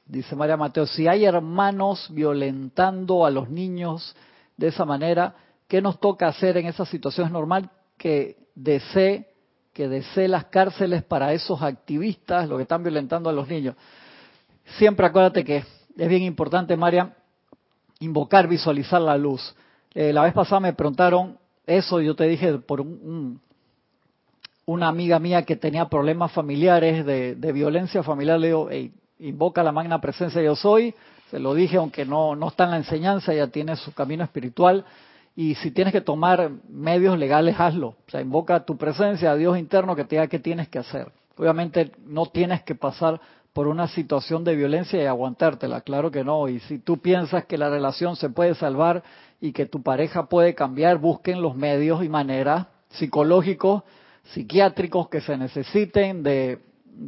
Dice 0.06 0.36
María 0.36 0.58
Mateo, 0.58 0.88
si 0.88 1.08
hay 1.08 1.26
hermanos 1.26 2.08
violentando 2.10 3.26
a 3.26 3.30
los 3.30 3.50
niños 3.50 4.16
de 4.56 4.68
esa 4.68 4.86
manera, 4.86 5.36
¿qué 5.68 5.82
nos 5.82 6.00
toca 6.00 6.28
hacer 6.28 6.58
en 6.58 6.66
esa 6.66 6.86
situación? 6.86 7.28
Es 7.28 7.34
normal 7.34 7.70
que 7.98 8.38
desee, 8.56 9.28
que 9.74 9.88
desee 9.88 10.28
las 10.28 10.46
cárceles 10.46 11.04
para 11.04 11.34
esos 11.34 11.62
activistas, 11.62 12.50
los 12.50 12.58
que 12.58 12.63
están 12.63 12.82
violentando 12.82 13.30
a 13.30 13.34
los 13.34 13.48
niños. 13.48 13.76
Siempre 14.78 15.06
acuérdate 15.06 15.44
que 15.44 15.58
es 15.96 16.10
bien 16.10 16.24
importante, 16.24 16.76
María, 16.76 17.16
invocar, 18.00 18.48
visualizar 18.48 19.02
la 19.02 19.18
luz. 19.18 19.56
Eh, 19.94 20.12
la 20.12 20.24
vez 20.24 20.34
pasada 20.34 20.60
me 20.62 20.74
preguntaron 20.74 21.38
eso, 21.67 22.01
yo 22.01 22.15
te 22.15 22.23
dije 22.23 22.53
por 22.60 22.82
un, 22.82 23.39
una 24.65 24.88
amiga 24.88 25.19
mía 25.19 25.43
que 25.43 25.56
tenía 25.56 25.89
problemas 25.89 26.32
familiares 26.32 27.06
de, 27.06 27.51
violencia 27.51 28.01
familiar, 28.03 28.39
le 28.39 28.47
digo, 28.47 28.69
invoca 29.19 29.63
la 29.63 29.71
magna 29.71 30.01
presencia 30.01 30.41
yo 30.41 30.56
soy, 30.56 30.95
se 31.30 31.39
lo 31.39 31.53
dije, 31.53 31.77
aunque 31.77 32.06
no, 32.06 32.36
no 32.36 32.47
está 32.47 32.63
en 32.63 32.71
la 32.71 32.77
enseñanza, 32.77 33.34
ya 33.34 33.47
tiene 33.47 33.75
su 33.75 33.93
camino 33.93 34.23
espiritual, 34.23 34.86
y 35.36 35.53
si 35.56 35.69
tienes 35.71 35.93
que 35.93 36.01
tomar 36.01 36.49
medios 36.67 37.17
legales, 37.19 37.60
hazlo. 37.60 37.89
O 37.89 38.10
sea, 38.10 38.21
invoca 38.21 38.65
tu 38.65 38.75
presencia 38.75 39.32
a 39.32 39.36
Dios 39.36 39.58
interno 39.58 39.95
que 39.95 40.03
te 40.03 40.15
diga 40.15 40.27
qué 40.27 40.39
tienes 40.39 40.67
que 40.67 40.80
hacer. 40.80 41.12
Obviamente 41.38 41.91
no 42.08 42.25
tienes 42.25 42.63
que 42.63 42.73
pasar 42.73 43.21
por 43.58 43.67
una 43.67 43.88
situación 43.88 44.43
de 44.43 44.56
violencia 44.56 45.02
y 45.02 45.08
aguantártela, 45.08 45.82
claro 45.82 46.12
que 46.12 46.24
no. 46.24 46.48
Y 46.48 46.60
si 46.60 46.78
tú 46.78 47.00
piensas 47.00 47.46
que 47.46 47.58
la 47.58 47.72
relación 47.72 48.15
se 48.15 48.30
puede 48.30 48.54
salvar 48.54 49.02
y 49.41 49.52
que 49.52 49.65
tu 49.65 49.82
pareja 49.82 50.28
puede 50.28 50.54
cambiar, 50.54 51.00
busquen 51.00 51.41
los 51.41 51.56
medios 51.56 52.04
y 52.04 52.08
maneras 52.08 52.67
psicológicos, 52.89 53.82
psiquiátricos 54.26 55.10
que 55.10 55.22
se 55.22 55.36
necesiten 55.38 56.22
de, 56.22 56.60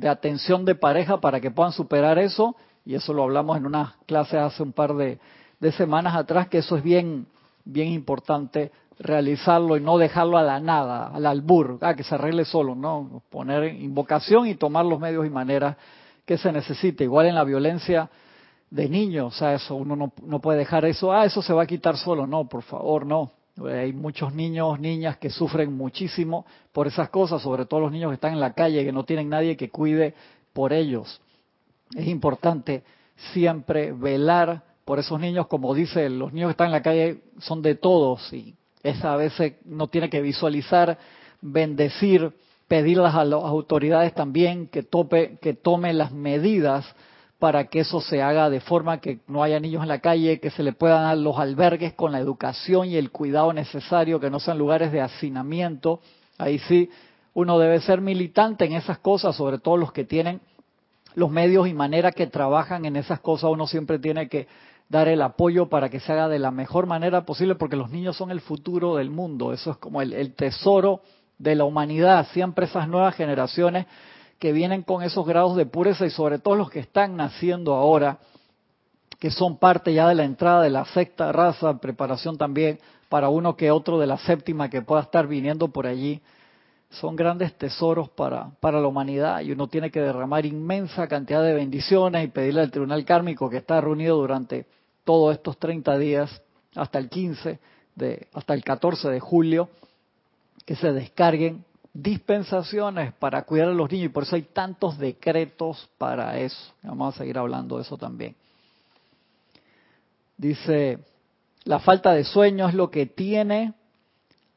atención 0.09 0.65
de 0.65 0.73
pareja 0.73 1.21
para 1.21 1.39
que 1.39 1.51
puedan 1.51 1.71
superar 1.71 2.17
eso. 2.17 2.55
Y 2.83 2.95
eso 2.95 3.13
lo 3.13 3.25
hablamos 3.25 3.55
en 3.55 3.67
una 3.67 3.97
clase 4.07 4.39
hace 4.39 4.63
un 4.63 4.73
par 4.73 4.95
de, 4.95 5.19
de 5.59 5.71
semanas 5.73 6.15
atrás, 6.15 6.47
que 6.47 6.57
eso 6.57 6.77
es 6.77 6.81
bien, 6.81 7.27
bien 7.63 7.89
importante 7.89 8.71
realizarlo 8.97 9.77
y 9.77 9.81
no 9.81 9.99
dejarlo 9.99 10.39
a 10.39 10.41
la 10.41 10.59
nada, 10.59 11.11
al 11.13 11.27
albur, 11.27 11.77
ah, 11.81 11.93
que 11.93 12.01
se 12.01 12.15
arregle 12.15 12.43
solo, 12.43 12.73
¿no? 12.73 13.21
Poner 13.29 13.71
invocación 13.75 14.47
y 14.47 14.55
tomar 14.55 14.87
los 14.87 14.99
medios 14.99 15.27
y 15.27 15.29
maneras 15.29 15.77
que 16.29 16.37
se 16.37 16.51
necesite. 16.51 17.05
Igual 17.05 17.25
en 17.25 17.33
la 17.33 17.43
violencia 17.43 18.07
de 18.69 18.87
niños, 18.87 19.33
o 19.33 19.35
sea, 19.35 19.55
eso 19.55 19.73
uno 19.73 19.95
no, 19.95 20.13
no 20.21 20.39
puede 20.39 20.59
dejar 20.59 20.85
eso, 20.85 21.11
ah, 21.11 21.25
eso 21.25 21.41
se 21.41 21.51
va 21.53 21.63
a 21.63 21.65
quitar 21.65 21.97
solo, 21.97 22.27
no, 22.27 22.47
por 22.47 22.61
favor, 22.61 23.03
no. 23.03 23.31
Hay 23.67 23.93
muchos 23.93 24.31
niños, 24.31 24.79
niñas 24.79 25.17
que 25.17 25.31
sufren 25.31 25.75
muchísimo 25.75 26.45
por 26.71 26.85
esas 26.85 27.09
cosas, 27.09 27.41
sobre 27.41 27.65
todo 27.65 27.79
los 27.79 27.91
niños 27.91 28.11
que 28.11 28.13
están 28.13 28.33
en 28.33 28.39
la 28.39 28.53
calle, 28.53 28.85
que 28.85 28.91
no 28.91 29.05
tienen 29.05 29.27
nadie 29.27 29.57
que 29.57 29.71
cuide 29.71 30.13
por 30.53 30.71
ellos. 30.71 31.19
Es 31.95 32.07
importante 32.07 32.83
siempre 33.33 33.91
velar 33.91 34.61
por 34.85 34.99
esos 34.99 35.19
niños, 35.19 35.47
como 35.47 35.73
dice, 35.73 36.07
los 36.11 36.31
niños 36.31 36.49
que 36.49 36.51
están 36.51 36.67
en 36.67 36.73
la 36.73 36.83
calle 36.83 37.21
son 37.39 37.63
de 37.63 37.73
todos 37.73 38.31
y 38.33 38.53
esa 38.83 39.13
a 39.13 39.17
veces 39.17 39.55
no 39.65 39.87
tiene 39.87 40.11
que 40.11 40.21
visualizar, 40.21 40.95
bendecir, 41.41 42.31
pedirlas 42.69 43.15
a 43.15 43.25
las 43.25 43.43
autoridades 43.43 44.13
también 44.13 44.67
que, 44.67 44.83
tope, 44.83 45.37
que 45.41 45.53
tomen 45.53 45.97
las 45.97 46.13
medidas 46.13 46.85
para 47.39 47.65
que 47.65 47.79
eso 47.79 47.99
se 47.99 48.21
haga 48.21 48.49
de 48.49 48.59
forma 48.59 48.99
que 48.99 49.19
no 49.27 49.43
haya 49.43 49.59
niños 49.59 49.81
en 49.81 49.89
la 49.89 49.99
calle, 49.99 50.39
que 50.39 50.51
se 50.51 50.61
le 50.61 50.71
puedan 50.71 51.03
dar 51.03 51.17
los 51.17 51.37
albergues 51.39 51.93
con 51.93 52.11
la 52.11 52.19
educación 52.19 52.87
y 52.87 52.95
el 52.95 53.11
cuidado 53.11 53.51
necesario, 53.53 54.19
que 54.19 54.29
no 54.29 54.39
sean 54.39 54.57
lugares 54.57 54.91
de 54.91 55.01
hacinamiento. 55.01 55.99
Ahí 56.37 56.59
sí, 56.59 56.89
uno 57.33 57.57
debe 57.57 57.81
ser 57.81 58.01
militante 58.01 58.65
en 58.65 58.73
esas 58.73 58.99
cosas, 58.99 59.35
sobre 59.35 59.57
todo 59.57 59.75
los 59.75 59.91
que 59.91 60.05
tienen 60.05 60.39
los 61.15 61.31
medios 61.31 61.67
y 61.67 61.73
manera 61.73 62.11
que 62.11 62.27
trabajan 62.27 62.85
en 62.85 62.95
esas 62.95 63.19
cosas, 63.19 63.49
uno 63.49 63.67
siempre 63.67 63.99
tiene 63.99 64.29
que 64.29 64.47
dar 64.89 65.07
el 65.07 65.21
apoyo 65.21 65.69
para 65.69 65.89
que 65.89 65.99
se 65.99 66.11
haga 66.11 66.27
de 66.27 66.39
la 66.39 66.51
mejor 66.51 66.87
manera 66.87 67.25
posible, 67.25 67.55
porque 67.55 67.75
los 67.75 67.89
niños 67.89 68.15
son 68.15 68.31
el 68.31 68.41
futuro 68.41 68.95
del 68.95 69.09
mundo, 69.09 69.53
eso 69.53 69.71
es 69.71 69.77
como 69.77 70.01
el, 70.01 70.33
tesoro 70.33 71.01
de 71.39 71.55
la 71.55 71.63
humanidad, 71.63 72.27
siempre 72.33 72.65
esas 72.65 72.87
nuevas 72.87 73.15
generaciones 73.15 73.87
que 74.37 74.51
vienen 74.51 74.83
con 74.83 75.03
esos 75.03 75.25
grados 75.25 75.55
de 75.55 75.65
pureza 75.65 76.05
y 76.05 76.09
sobre 76.09 76.37
todo 76.37 76.55
los 76.55 76.69
que 76.69 76.79
están 76.79 77.15
naciendo 77.15 77.73
ahora, 77.73 78.19
que 79.19 79.31
son 79.31 79.57
parte 79.57 79.93
ya 79.93 80.07
de 80.07 80.15
la 80.15 80.25
entrada 80.25 80.61
de 80.61 80.69
la 80.69 80.85
sexta 80.85 81.31
raza, 81.31 81.79
preparación 81.79 82.37
también 82.37 82.79
para 83.09 83.29
uno 83.29 83.55
que 83.55 83.71
otro 83.71 83.99
de 83.99 84.07
la 84.07 84.17
séptima 84.17 84.69
que 84.69 84.81
pueda 84.81 85.01
estar 85.01 85.27
viniendo 85.27 85.69
por 85.69 85.87
allí, 85.87 86.21
son 86.91 87.15
grandes 87.15 87.53
tesoros 87.57 88.09
para, 88.09 88.51
para 88.59 88.79
la 88.79 88.87
humanidad 88.87 89.41
y 89.41 89.51
uno 89.51 89.67
tiene 89.67 89.91
que 89.91 90.01
derramar 90.01 90.45
inmensa 90.45 91.07
cantidad 91.07 91.43
de 91.43 91.53
bendiciones 91.53 92.25
y 92.25 92.29
pedirle 92.29 92.61
al 92.61 92.71
tribunal 92.71 93.05
kármico 93.05 93.49
que 93.49 93.57
está 93.57 93.79
reunido 93.79 94.17
durante 94.17 94.65
todos 95.03 95.35
estos 95.35 95.57
30 95.57 95.97
días 95.97 96.41
hasta 96.75 96.97
el 96.97 97.09
15 97.09 97.59
de 97.95 98.27
hasta 98.33 98.53
el 98.53 98.63
14 98.63 99.09
de 99.09 99.19
julio 99.19 99.69
que 100.69 100.75
se 100.75 100.93
descarguen 100.93 101.65
dispensaciones 101.91 103.11
para 103.13 103.41
cuidar 103.41 103.69
a 103.69 103.73
los 103.73 103.91
niños 103.91 104.05
y 104.05 104.09
por 104.09 104.21
eso 104.21 104.35
hay 104.35 104.43
tantos 104.43 104.99
decretos 104.99 105.89
para 105.97 106.37
eso. 106.37 106.73
Vamos 106.83 107.15
a 107.15 107.17
seguir 107.17 107.39
hablando 107.39 107.77
de 107.77 107.81
eso 107.81 107.97
también. 107.97 108.35
Dice, 110.37 110.99
la 111.63 111.79
falta 111.79 112.13
de 112.13 112.23
sueño 112.23 112.69
es 112.69 112.75
lo 112.75 112.91
que 112.91 113.07
tiene 113.07 113.73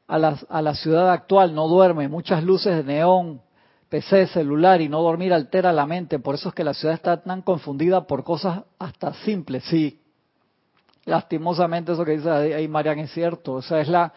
a 0.05 0.19
la, 0.19 0.39
a 0.49 0.61
la 0.61 0.75
ciudad 0.75 1.09
actual, 1.11 1.55
no 1.55 1.67
duerme, 1.67 2.07
muchas 2.07 2.43
luces 2.43 2.75
de 2.75 2.83
neón, 2.83 3.41
PC, 3.89 4.27
celular 4.27 4.81
y 4.81 4.89
no 4.89 5.01
dormir 5.01 5.33
altera 5.33 5.73
la 5.73 5.87
mente, 5.87 6.19
por 6.19 6.35
eso 6.35 6.49
es 6.49 6.53
que 6.53 6.63
la 6.63 6.75
ciudad 6.75 6.93
está 6.93 7.23
tan 7.23 7.41
confundida 7.41 8.05
por 8.05 8.23
cosas 8.23 8.65
hasta 8.77 9.15
simples, 9.25 9.63
sí, 9.63 9.99
lastimosamente 11.05 11.93
eso 11.93 12.05
que 12.05 12.17
dice 12.17 12.29
ahí 12.29 12.67
Marian 12.67 12.99
es 12.99 13.11
cierto, 13.11 13.53
o 13.53 13.61
sea, 13.63 13.79
es 13.79 13.87
la 13.87 14.13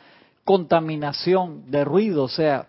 contaminación 0.46 1.68
de 1.72 1.84
ruido, 1.84 2.22
o 2.22 2.28
sea, 2.28 2.68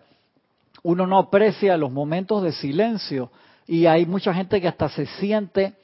uno 0.81 1.05
no 1.05 1.19
aprecia 1.19 1.77
los 1.77 1.91
momentos 1.91 2.41
de 2.41 2.51
silencio 2.51 3.29
y 3.67 3.85
hay 3.85 4.07
mucha 4.07 4.33
gente 4.33 4.59
que 4.59 4.67
hasta 4.67 4.89
se 4.89 5.05
siente 5.05 5.75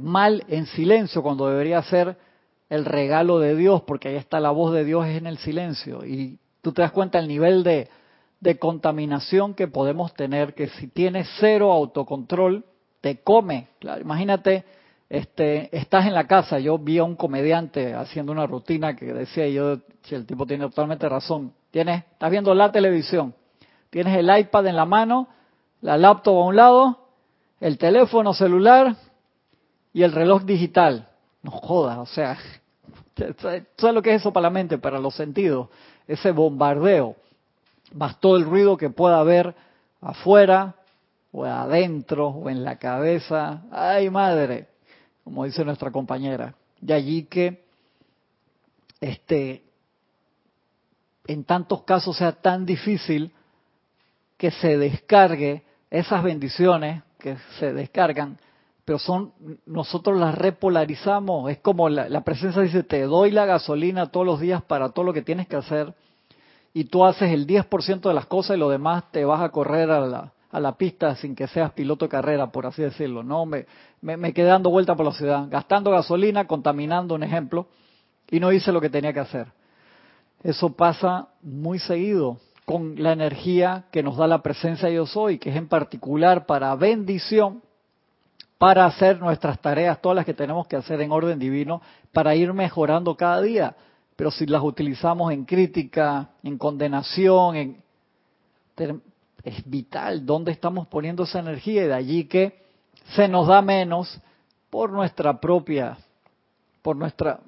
mal 0.00 0.44
en 0.48 0.66
silencio 0.66 1.22
cuando 1.22 1.48
debería 1.48 1.80
ser 1.84 2.16
el 2.68 2.84
regalo 2.84 3.38
de 3.38 3.54
Dios, 3.54 3.82
porque 3.82 4.08
ahí 4.08 4.16
está 4.16 4.40
la 4.40 4.50
voz 4.50 4.74
de 4.74 4.84
Dios 4.84 5.06
en 5.06 5.28
el 5.28 5.38
silencio 5.38 6.04
y 6.04 6.40
tú 6.62 6.72
te 6.72 6.82
das 6.82 6.90
cuenta 6.90 7.20
el 7.20 7.28
nivel 7.28 7.62
de, 7.62 7.88
de 8.40 8.58
contaminación 8.58 9.54
que 9.54 9.68
podemos 9.68 10.12
tener, 10.14 10.54
que 10.54 10.66
si 10.66 10.88
tienes 10.88 11.28
cero 11.38 11.70
autocontrol, 11.70 12.64
te 13.00 13.20
come. 13.22 13.68
Claro, 13.78 14.00
imagínate 14.00 14.64
este, 15.10 15.76
estás 15.76 16.06
en 16.06 16.14
la 16.14 16.28
casa, 16.28 16.60
yo 16.60 16.78
vi 16.78 16.98
a 16.98 17.04
un 17.04 17.16
comediante 17.16 17.94
haciendo 17.94 18.30
una 18.30 18.46
rutina 18.46 18.94
que 18.94 19.12
decía 19.12 19.48
yo, 19.48 19.78
si 20.02 20.14
el 20.14 20.24
tipo 20.24 20.46
tiene 20.46 20.64
totalmente 20.66 21.08
razón, 21.08 21.52
tienes, 21.72 22.04
estás 22.04 22.30
viendo 22.30 22.54
la 22.54 22.70
televisión, 22.70 23.34
tienes 23.90 24.16
el 24.16 24.30
iPad 24.38 24.68
en 24.68 24.76
la 24.76 24.84
mano, 24.84 25.26
la 25.80 25.98
laptop 25.98 26.36
a 26.36 26.44
un 26.44 26.54
lado, 26.54 27.08
el 27.58 27.76
teléfono 27.76 28.32
celular 28.32 28.94
y 29.92 30.04
el 30.04 30.12
reloj 30.12 30.44
digital. 30.44 31.08
No 31.42 31.50
jodas, 31.50 31.98
o 31.98 32.06
sea, 32.06 32.38
¿sabes 33.16 33.94
lo 33.94 34.02
que 34.02 34.14
es 34.14 34.20
eso 34.20 34.32
para 34.32 34.44
la 34.44 34.50
mente, 34.50 34.78
para 34.78 35.00
los 35.00 35.16
sentidos? 35.16 35.70
Ese 36.06 36.30
bombardeo, 36.30 37.16
más 37.94 38.20
todo 38.20 38.36
el 38.36 38.44
ruido 38.44 38.76
que 38.76 38.90
pueda 38.90 39.18
haber 39.18 39.56
afuera, 40.00 40.76
o 41.32 41.44
adentro, 41.44 42.28
o 42.28 42.48
en 42.48 42.64
la 42.64 42.76
cabeza. 42.76 43.62
¡Ay, 43.72 44.08
madre! 44.08 44.69
Como 45.30 45.44
dice 45.44 45.64
nuestra 45.64 45.92
compañera. 45.92 46.56
De 46.80 46.92
allí 46.92 47.22
que 47.22 47.62
este 49.00 49.62
en 51.28 51.44
tantos 51.44 51.84
casos 51.84 52.16
sea 52.16 52.32
tan 52.32 52.66
difícil 52.66 53.30
que 54.36 54.50
se 54.50 54.76
descargue 54.76 55.62
esas 55.88 56.24
bendiciones 56.24 57.04
que 57.20 57.36
se 57.60 57.72
descargan, 57.72 58.38
pero 58.84 58.98
son 58.98 59.32
nosotros 59.66 60.18
las 60.18 60.34
repolarizamos, 60.34 61.48
es 61.48 61.58
como 61.58 61.88
la, 61.88 62.08
la 62.08 62.22
presencia 62.22 62.62
dice, 62.62 62.82
te 62.82 63.02
doy 63.02 63.30
la 63.30 63.46
gasolina 63.46 64.10
todos 64.10 64.26
los 64.26 64.40
días 64.40 64.62
para 64.62 64.88
todo 64.88 65.04
lo 65.04 65.12
que 65.12 65.22
tienes 65.22 65.46
que 65.46 65.56
hacer 65.56 65.94
y 66.74 66.84
tú 66.86 67.04
haces 67.04 67.30
el 67.30 67.46
10% 67.46 68.00
de 68.00 68.14
las 68.14 68.26
cosas 68.26 68.56
y 68.56 68.58
lo 68.58 68.68
demás 68.68 69.04
te 69.12 69.24
vas 69.24 69.42
a 69.42 69.50
correr 69.50 69.92
a 69.92 70.00
la, 70.00 70.32
a 70.50 70.58
la 70.58 70.72
pista 70.76 71.14
sin 71.14 71.34
que 71.34 71.46
seas 71.46 71.72
piloto 71.72 72.04
de 72.04 72.10
carrera, 72.10 72.50
por 72.50 72.66
así 72.66 72.82
decirlo. 72.82 73.22
No, 73.22 73.46
me, 73.46 73.66
me, 74.00 74.32
quedé 74.32 74.48
dando 74.48 74.70
vuelta 74.70 74.96
por 74.96 75.06
la 75.06 75.12
ciudad, 75.12 75.46
gastando 75.48 75.90
gasolina, 75.90 76.46
contaminando, 76.46 77.14
un 77.14 77.22
ejemplo, 77.22 77.68
y 78.30 78.40
no 78.40 78.52
hice 78.52 78.72
lo 78.72 78.80
que 78.80 78.90
tenía 78.90 79.12
que 79.12 79.20
hacer. 79.20 79.46
Eso 80.42 80.74
pasa 80.74 81.28
muy 81.42 81.78
seguido 81.78 82.38
con 82.64 83.02
la 83.02 83.12
energía 83.12 83.84
que 83.92 84.02
nos 84.02 84.16
da 84.16 84.26
la 84.26 84.42
presencia 84.42 84.88
de 84.88 84.94
yo 84.94 85.06
soy, 85.06 85.38
que 85.38 85.50
es 85.50 85.56
en 85.56 85.68
particular 85.68 86.46
para 86.46 86.74
bendición, 86.74 87.62
para 88.58 88.86
hacer 88.86 89.20
nuestras 89.20 89.60
tareas, 89.60 90.00
todas 90.00 90.16
las 90.16 90.24
que 90.24 90.34
tenemos 90.34 90.66
que 90.66 90.76
hacer 90.76 91.00
en 91.00 91.12
orden 91.12 91.38
divino, 91.38 91.80
para 92.12 92.34
ir 92.34 92.52
mejorando 92.52 93.16
cada 93.16 93.40
día. 93.40 93.76
Pero 94.16 94.30
si 94.30 94.46
las 94.46 94.62
utilizamos 94.62 95.32
en 95.32 95.44
crítica, 95.44 96.30
en 96.42 96.58
condenación, 96.58 97.56
en, 97.56 97.82
es 99.44 99.68
vital 99.68 100.26
dónde 100.26 100.52
estamos 100.52 100.86
poniendo 100.88 101.24
esa 101.24 101.40
energía 101.40 101.84
y 101.84 101.86
de 101.88 101.94
allí 101.94 102.24
que 102.24 102.62
se 103.14 103.28
nos 103.28 103.48
da 103.48 103.62
menos 103.62 104.20
por 104.68 104.90
nuestra 104.90 105.40
propia 105.40 105.98
por 106.82 106.96
nuestra 106.96 107.40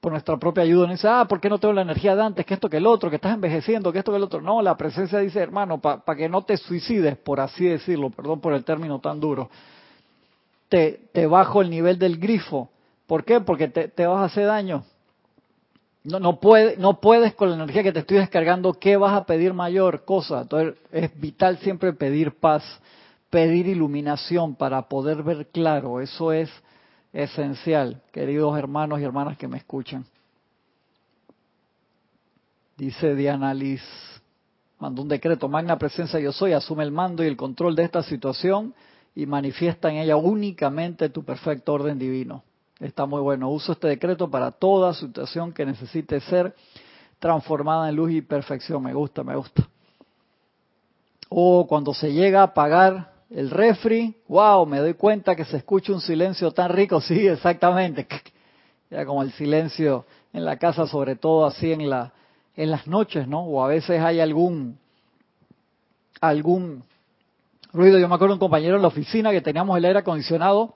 por 0.00 0.12
nuestra 0.12 0.36
propia 0.36 0.62
ayuda. 0.62 0.86
No 0.86 0.92
dice, 0.92 1.08
ah, 1.08 1.26
¿por 1.28 1.40
qué 1.40 1.48
no 1.48 1.58
tengo 1.58 1.74
la 1.74 1.82
energía 1.82 2.14
de 2.14 2.22
antes? 2.22 2.46
Que 2.46 2.54
esto 2.54 2.70
que 2.70 2.76
el 2.76 2.86
otro, 2.86 3.10
que 3.10 3.16
estás 3.16 3.34
envejeciendo, 3.34 3.92
que 3.92 3.98
esto 3.98 4.12
que 4.12 4.18
el 4.18 4.22
otro. 4.22 4.40
No, 4.40 4.62
la 4.62 4.76
presencia 4.76 5.18
dice, 5.18 5.40
hermano, 5.40 5.80
para 5.80 6.16
que 6.16 6.28
no 6.28 6.42
te 6.42 6.56
suicides, 6.56 7.16
por 7.16 7.40
así 7.40 7.64
decirlo, 7.64 8.10
perdón 8.10 8.40
por 8.40 8.52
el 8.52 8.64
término 8.64 9.00
tan 9.00 9.18
duro, 9.18 9.50
te, 10.68 11.08
te 11.12 11.26
bajo 11.26 11.62
el 11.62 11.70
nivel 11.70 11.98
del 11.98 12.18
grifo 12.18 12.70
¿Por 13.10 13.24
qué? 13.24 13.40
Porque 13.40 13.66
te, 13.66 13.88
te 13.88 14.06
vas 14.06 14.20
a 14.20 14.24
hacer 14.26 14.46
daño. 14.46 14.84
No, 16.02 16.18
no, 16.18 16.40
puede, 16.40 16.76
no 16.78 17.00
puedes 17.00 17.34
con 17.34 17.50
la 17.50 17.56
energía 17.56 17.82
que 17.82 17.92
te 17.92 18.00
estoy 18.00 18.18
descargando, 18.18 18.72
¿qué 18.72 18.96
vas 18.96 19.12
a 19.12 19.26
pedir 19.26 19.52
mayor 19.52 20.04
cosa? 20.04 20.42
Entonces 20.42 20.76
es 20.92 21.20
vital 21.20 21.58
siempre 21.58 21.92
pedir 21.92 22.32
paz, 22.36 22.64
pedir 23.28 23.66
iluminación 23.66 24.54
para 24.54 24.88
poder 24.88 25.22
ver 25.22 25.48
claro. 25.48 26.00
Eso 26.00 26.32
es 26.32 26.50
esencial, 27.12 28.00
queridos 28.12 28.56
hermanos 28.58 29.00
y 29.00 29.04
hermanas 29.04 29.36
que 29.36 29.48
me 29.48 29.58
escuchan. 29.58 30.06
Dice 32.78 33.14
Diana 33.14 33.52
Liz, 33.52 33.82
mandó 34.78 35.02
un 35.02 35.08
decreto, 35.08 35.50
magna 35.50 35.76
presencia 35.76 36.18
yo 36.18 36.32
soy, 36.32 36.54
asume 36.54 36.82
el 36.82 36.92
mando 36.92 37.22
y 37.22 37.26
el 37.26 37.36
control 37.36 37.76
de 37.76 37.84
esta 37.84 38.02
situación 38.02 38.74
y 39.14 39.26
manifiesta 39.26 39.90
en 39.90 39.98
ella 39.98 40.16
únicamente 40.16 41.10
tu 41.10 41.22
perfecto 41.22 41.74
orden 41.74 41.98
divino. 41.98 42.42
Está 42.80 43.04
muy 43.04 43.20
bueno. 43.20 43.50
Uso 43.50 43.72
este 43.72 43.88
decreto 43.88 44.30
para 44.30 44.50
toda 44.50 44.94
situación 44.94 45.52
que 45.52 45.66
necesite 45.66 46.18
ser 46.20 46.54
transformada 47.18 47.90
en 47.90 47.96
luz 47.96 48.10
y 48.12 48.22
perfección. 48.22 48.82
Me 48.82 48.94
gusta, 48.94 49.22
me 49.22 49.36
gusta. 49.36 49.68
O 51.28 51.66
cuando 51.66 51.92
se 51.92 52.12
llega 52.12 52.40
a 52.40 52.44
apagar 52.44 53.12
el 53.28 53.50
refri, 53.50 54.16
wow, 54.26 54.64
me 54.66 54.78
doy 54.78 54.94
cuenta 54.94 55.36
que 55.36 55.44
se 55.44 55.58
escucha 55.58 55.92
un 55.92 56.00
silencio 56.00 56.50
tan 56.52 56.70
rico. 56.70 57.00
Sí, 57.10 57.28
exactamente. 57.28 58.06
Ya 58.90 59.04
como 59.04 59.22
el 59.22 59.30
silencio 59.32 60.06
en 60.32 60.44
la 60.44 60.56
casa, 60.56 60.86
sobre 60.86 61.16
todo 61.16 61.44
así 61.46 61.72
en 61.72 61.88
la 61.88 62.12
en 62.56 62.70
las 62.70 62.86
noches, 62.86 63.28
¿no? 63.28 63.44
O 63.44 63.64
a 63.64 63.68
veces 63.68 64.00
hay 64.00 64.20
algún 64.20 64.78
algún 66.20 66.82
ruido. 67.72 67.98
Yo 67.98 68.08
me 68.08 68.14
acuerdo 68.14 68.34
un 68.34 68.40
compañero 68.40 68.76
en 68.76 68.82
la 68.82 68.88
oficina 68.88 69.30
que 69.30 69.40
teníamos 69.40 69.78
el 69.78 69.84
aire 69.84 70.00
acondicionado 70.00 70.74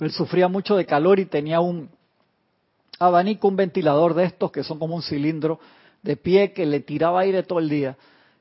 él 0.00 0.12
sufría 0.12 0.48
mucho 0.48 0.76
de 0.76 0.86
calor 0.86 1.18
y 1.18 1.26
tenía 1.26 1.60
un 1.60 1.90
abanico, 2.98 3.48
un 3.48 3.56
ventilador 3.56 4.14
de 4.14 4.24
estos 4.24 4.50
que 4.50 4.64
son 4.64 4.78
como 4.78 4.94
un 4.94 5.02
cilindro 5.02 5.60
de 6.02 6.16
pie 6.16 6.52
que 6.52 6.66
le 6.66 6.80
tiraba 6.80 7.20
aire 7.20 7.42
todo 7.42 7.58
el 7.58 7.68
día. 7.68 7.96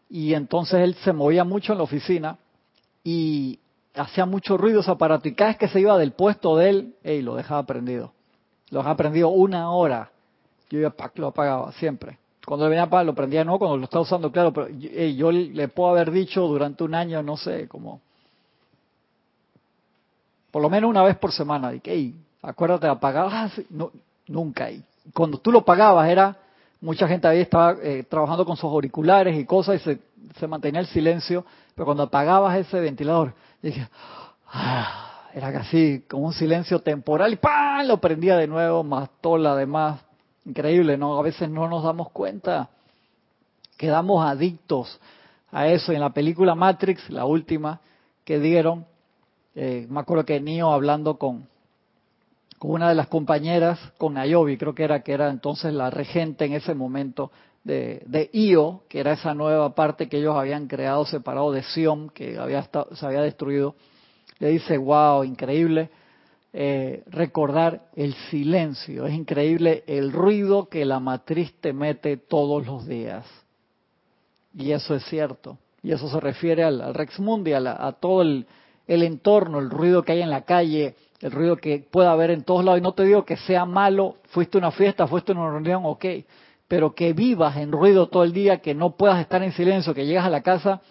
Y 0.10 0.34
entonces 0.34 0.80
él 0.80 0.96
se 1.04 1.14
movía 1.14 1.44
mucho 1.44 1.74
en 1.74 1.80
la 1.80 1.84
oficina 1.84 2.38
y 3.04 3.60
hacía 3.96 4.26
mucho 4.26 4.58
ruido 4.58 4.82
ese 4.82 4.92
aparato. 4.92 5.28
Y 5.28 5.34
cada 5.34 5.52
vez 5.52 5.58
que 5.58 5.68
se 5.68 5.80
iba 5.80 5.98
del 5.98 6.12
puesto 6.12 6.56
de 6.56 6.70
él, 6.70 6.96
ey, 7.04 7.22
lo 7.22 7.36
dejaba 7.36 7.64
prendido. 7.64 8.14
Lo 8.70 8.80
dejaba 8.80 8.98
prendido 8.98 9.30
una 9.30 9.72
hora. 9.72 10.12
Yo 10.70 10.80
iba, 10.80 10.94
lo 11.16 11.28
apagaba 11.28 11.72
siempre. 11.74 12.20
Cuando 12.46 12.66
le 12.66 12.70
venía 12.70 12.90
para 12.90 13.04
lo 13.04 13.14
prendía 13.14 13.44
no, 13.44 13.60
cuando 13.60 13.76
lo 13.76 13.84
estaba 13.84 14.04
usando, 14.04 14.32
claro, 14.32 14.54
pero 14.54 14.70
yo 14.70 15.32
le 15.32 15.68
puedo 15.68 15.90
haber 15.90 16.12
dicho 16.12 16.48
durante 16.48 16.82
un 16.86 16.96
año, 16.96 17.22
no 17.22 17.36
sé, 17.36 17.68
como 17.68 18.00
por 20.52 20.62
lo 20.62 20.70
menos 20.70 20.90
una 20.90 21.04
vez 21.04 21.18
por 21.18 21.32
semana. 21.32 21.74
Y 21.74 21.80
que, 21.80 22.14
acuérdate 22.42 22.88
de 22.88 22.92
apagar. 22.92 23.28
Ah, 23.32 23.50
no, 23.70 23.92
nunca. 24.28 24.72
Y 24.72 24.84
cuando 25.14 25.38
tú 25.38 25.52
lo 25.52 25.64
pagabas 25.64 26.10
era, 26.10 26.38
mucha 26.82 27.08
gente 27.08 27.28
ahí 27.28 27.42
estaba 27.42 27.76
eh, 27.82 28.04
trabajando 28.10 28.46
con 28.46 28.56
sus 28.56 28.66
auriculares 28.66 29.38
y 29.38 29.46
cosas 29.46 29.76
y 29.76 29.84
se, 29.84 30.00
se, 30.40 30.48
mantenía 30.48 30.82
el 30.82 30.88
silencio, 30.88 31.46
pero 31.76 31.86
cuando 31.86 32.04
apagabas 32.04 32.58
ese 32.58 32.80
ventilador, 32.80 33.34
dije, 33.62 33.88
ah, 34.52 35.08
era 35.34 35.52
casi 35.52 36.04
como 36.10 36.28
un 36.28 36.34
silencio 36.34 36.80
temporal 36.80 37.34
y 37.34 37.36
¡pam! 37.36 37.86
lo 37.88 37.98
prendía 38.00 38.38
de 38.38 38.48
nuevo, 38.48 38.84
más 38.84 39.10
tola 39.22 39.52
además. 39.52 40.02
Increíble, 40.46 40.98
¿no? 40.98 41.20
A 41.20 41.22
veces 41.22 41.50
no 41.50 41.68
nos 41.68 41.84
damos 41.84 42.10
cuenta. 42.12 42.70
Quedamos 43.76 44.26
adictos 44.26 45.00
a 45.52 45.68
eso. 45.68 45.92
En 45.92 46.00
la 46.00 46.12
película 46.12 46.56
Matrix, 46.56 47.10
la 47.10 47.26
última 47.26 47.82
que 48.24 48.40
dieron, 48.40 48.86
eh, 49.60 49.88
me 49.90 50.02
acuerdo 50.02 50.24
que 50.24 50.40
Nio 50.40 50.72
hablando 50.72 51.18
con, 51.18 51.48
con 52.60 52.70
una 52.70 52.90
de 52.90 52.94
las 52.94 53.08
compañeras, 53.08 53.80
con 53.98 54.14
Nayobi, 54.14 54.56
creo 54.56 54.76
que 54.76 54.84
era, 54.84 55.02
que 55.02 55.14
era 55.14 55.32
entonces 55.32 55.74
la 55.74 55.90
regente 55.90 56.46
en 56.46 56.54
ese 56.54 56.76
momento 56.76 57.32
de, 57.64 58.04
de 58.06 58.30
Io, 58.34 58.84
que 58.88 59.00
era 59.00 59.14
esa 59.14 59.34
nueva 59.34 59.74
parte 59.74 60.08
que 60.10 60.20
ellos 60.20 60.36
habían 60.36 60.68
creado 60.68 61.08
separado 61.08 61.52
de 61.52 61.64
Sion, 61.64 62.12
que 62.12 62.38
había 62.38 62.62
se 62.94 63.04
había 63.04 63.22
destruido. 63.24 63.74
Le 64.38 64.50
dice, 64.50 64.78
wow, 64.78 65.24
increíble 65.24 65.90
eh, 66.54 67.02
recordar 67.08 67.88
el 67.96 68.14
silencio, 68.30 69.08
es 69.08 69.16
increíble 69.16 69.84
el 69.88 70.14
ruido 70.14 70.70
que 70.70 70.86
la 70.86 71.00
matriz 71.00 71.52
te 71.62 71.74
mete 71.74 72.18
todos 72.18 72.64
los 72.68 72.86
días. 72.86 73.26
Y 74.54 74.72
eso 74.72 74.94
es 74.94 75.04
cierto. 75.06 75.58
Y 75.82 75.94
eso 75.94 76.08
se 76.10 76.20
refiere 76.20 76.64
al, 76.64 76.94
Rex 76.94 77.20
Mundial, 77.20 77.66
a 77.66 77.92
todo 77.94 78.22
el, 78.22 78.46
el 78.88 79.04
entorno, 79.04 79.60
el 79.60 79.70
ruido 79.70 80.04
que 80.04 80.14
hay 80.14 80.22
en 80.22 80.30
la 80.30 80.42
calle, 80.42 80.96
el 81.22 81.32
ruido 81.32 81.58
que 81.58 81.80
pueda 81.80 82.12
haber 82.12 82.32
en 82.32 82.44
todos 82.44 82.64
lados. 82.64 82.80
Y 82.80 82.84
no 82.84 82.94
te 82.94 83.04
digo 83.04 83.26
que 83.26 83.38
sea 83.38 83.66
malo, 83.66 84.16
fuiste 84.30 84.58
a 84.58 84.60
una 84.60 84.72
fiesta, 84.72 85.08
fuiste 85.08 85.32
a 85.32 85.36
una 85.36 85.50
reunión, 85.50 85.82
ok, 85.86 86.06
pero 86.68 86.94
que 86.94 87.14
vivas 87.14 87.58
en 87.58 87.72
ruido 87.72 88.08
todo 88.08 88.24
el 88.24 88.34
día, 88.34 88.60
que 88.60 88.74
no 88.74 88.92
puedas 88.92 89.20
estar 89.20 89.42
en 89.44 89.52
silencio, 89.52 89.94
que 89.94 90.06
llegas 90.06 90.26
a 90.26 90.30
la 90.30 90.42
casa 90.42 90.82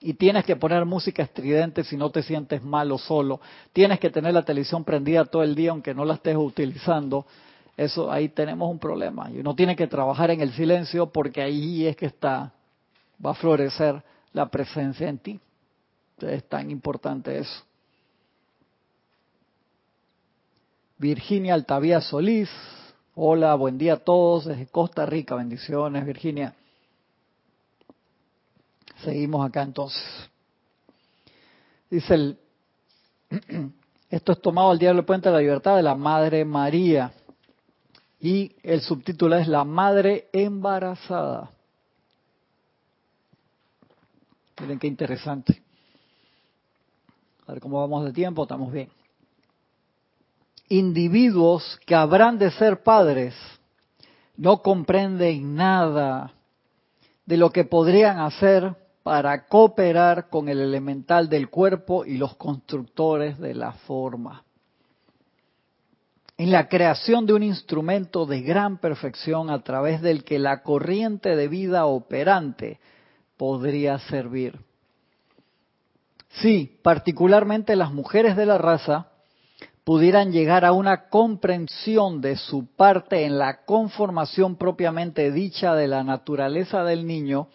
y 0.00 0.14
tienes 0.14 0.44
que 0.44 0.56
poner 0.56 0.84
música 0.84 1.22
estridente 1.22 1.82
si 1.82 1.96
no 1.96 2.10
te 2.10 2.22
sientes 2.22 2.62
malo 2.62 2.98
solo. 2.98 3.40
Tienes 3.72 3.98
que 3.98 4.10
tener 4.10 4.34
la 4.34 4.42
televisión 4.42 4.84
prendida 4.84 5.24
todo 5.24 5.42
el 5.42 5.54
día 5.54 5.70
aunque 5.70 5.94
no 5.94 6.04
la 6.04 6.14
estés 6.14 6.36
utilizando. 6.36 7.26
Eso 7.76 8.10
ahí 8.12 8.28
tenemos 8.28 8.70
un 8.70 8.78
problema. 8.78 9.30
Y 9.30 9.38
uno 9.38 9.54
tiene 9.54 9.74
que 9.74 9.86
trabajar 9.86 10.30
en 10.30 10.40
el 10.40 10.52
silencio 10.52 11.06
porque 11.10 11.42
ahí 11.42 11.86
es 11.86 11.96
que 11.96 12.06
está, 12.06 12.52
va 13.24 13.30
a 13.30 13.34
florecer 13.34 14.02
la 14.32 14.46
presencia 14.50 15.08
en 15.08 15.18
ti. 15.18 15.40
Es 16.20 16.44
tan 16.48 16.70
importante 16.70 17.38
eso. 17.38 17.64
Virginia 20.98 21.54
Altavía 21.54 22.00
Solís. 22.00 22.48
Hola, 23.16 23.54
buen 23.56 23.78
día 23.78 23.94
a 23.94 23.98
todos 23.98 24.46
desde 24.46 24.66
Costa 24.66 25.06
Rica. 25.06 25.34
Bendiciones, 25.34 26.06
Virginia. 26.06 26.54
Seguimos 29.02 29.46
acá 29.46 29.62
entonces. 29.62 30.02
Dice 31.90 32.36
esto 34.10 34.32
es 34.32 34.40
tomado 34.40 34.70
al 34.70 34.78
diablo 34.78 35.04
puente 35.04 35.28
de 35.28 35.34
la 35.34 35.40
libertad 35.40 35.76
de 35.76 35.82
la 35.82 35.94
Madre 35.94 36.44
María. 36.44 37.12
Y 38.20 38.54
el 38.62 38.80
subtítulo 38.80 39.36
es 39.36 39.48
La 39.48 39.64
Madre 39.64 40.28
Embarazada. 40.32 41.50
Miren 44.60 44.78
qué 44.78 44.86
interesante. 44.86 45.63
A 47.46 47.52
ver 47.52 47.60
cómo 47.60 47.80
vamos 47.80 48.04
de 48.04 48.12
tiempo, 48.12 48.44
estamos 48.44 48.72
bien. 48.72 48.88
Individuos 50.68 51.78
que 51.86 51.94
habrán 51.94 52.38
de 52.38 52.50
ser 52.52 52.82
padres 52.82 53.34
no 54.36 54.62
comprenden 54.62 55.54
nada 55.54 56.32
de 57.26 57.36
lo 57.36 57.50
que 57.50 57.64
podrían 57.64 58.18
hacer 58.18 58.74
para 59.02 59.46
cooperar 59.46 60.30
con 60.30 60.48
el 60.48 60.60
elemental 60.60 61.28
del 61.28 61.50
cuerpo 61.50 62.06
y 62.06 62.16
los 62.16 62.34
constructores 62.36 63.38
de 63.38 63.54
la 63.54 63.72
forma. 63.72 64.42
En 66.38 66.50
la 66.50 66.68
creación 66.68 67.26
de 67.26 67.34
un 67.34 67.42
instrumento 67.42 68.26
de 68.26 68.40
gran 68.40 68.78
perfección 68.78 69.50
a 69.50 69.62
través 69.62 70.00
del 70.00 70.24
que 70.24 70.38
la 70.38 70.62
corriente 70.62 71.36
de 71.36 71.46
vida 71.46 71.84
operante 71.84 72.80
podría 73.36 73.98
servir. 73.98 74.58
Sí, 76.40 76.78
particularmente 76.82 77.76
las 77.76 77.92
mujeres 77.92 78.36
de 78.36 78.46
la 78.46 78.58
raza 78.58 79.08
pudieran 79.84 80.32
llegar 80.32 80.64
a 80.64 80.72
una 80.72 81.08
comprensión 81.08 82.20
de 82.20 82.36
su 82.36 82.66
parte 82.74 83.24
en 83.24 83.38
la 83.38 83.64
conformación 83.64 84.56
propiamente 84.56 85.30
dicha 85.30 85.74
de 85.74 85.86
la 85.86 86.02
naturaleza 86.02 86.82
del 86.82 87.06
niño 87.06 87.48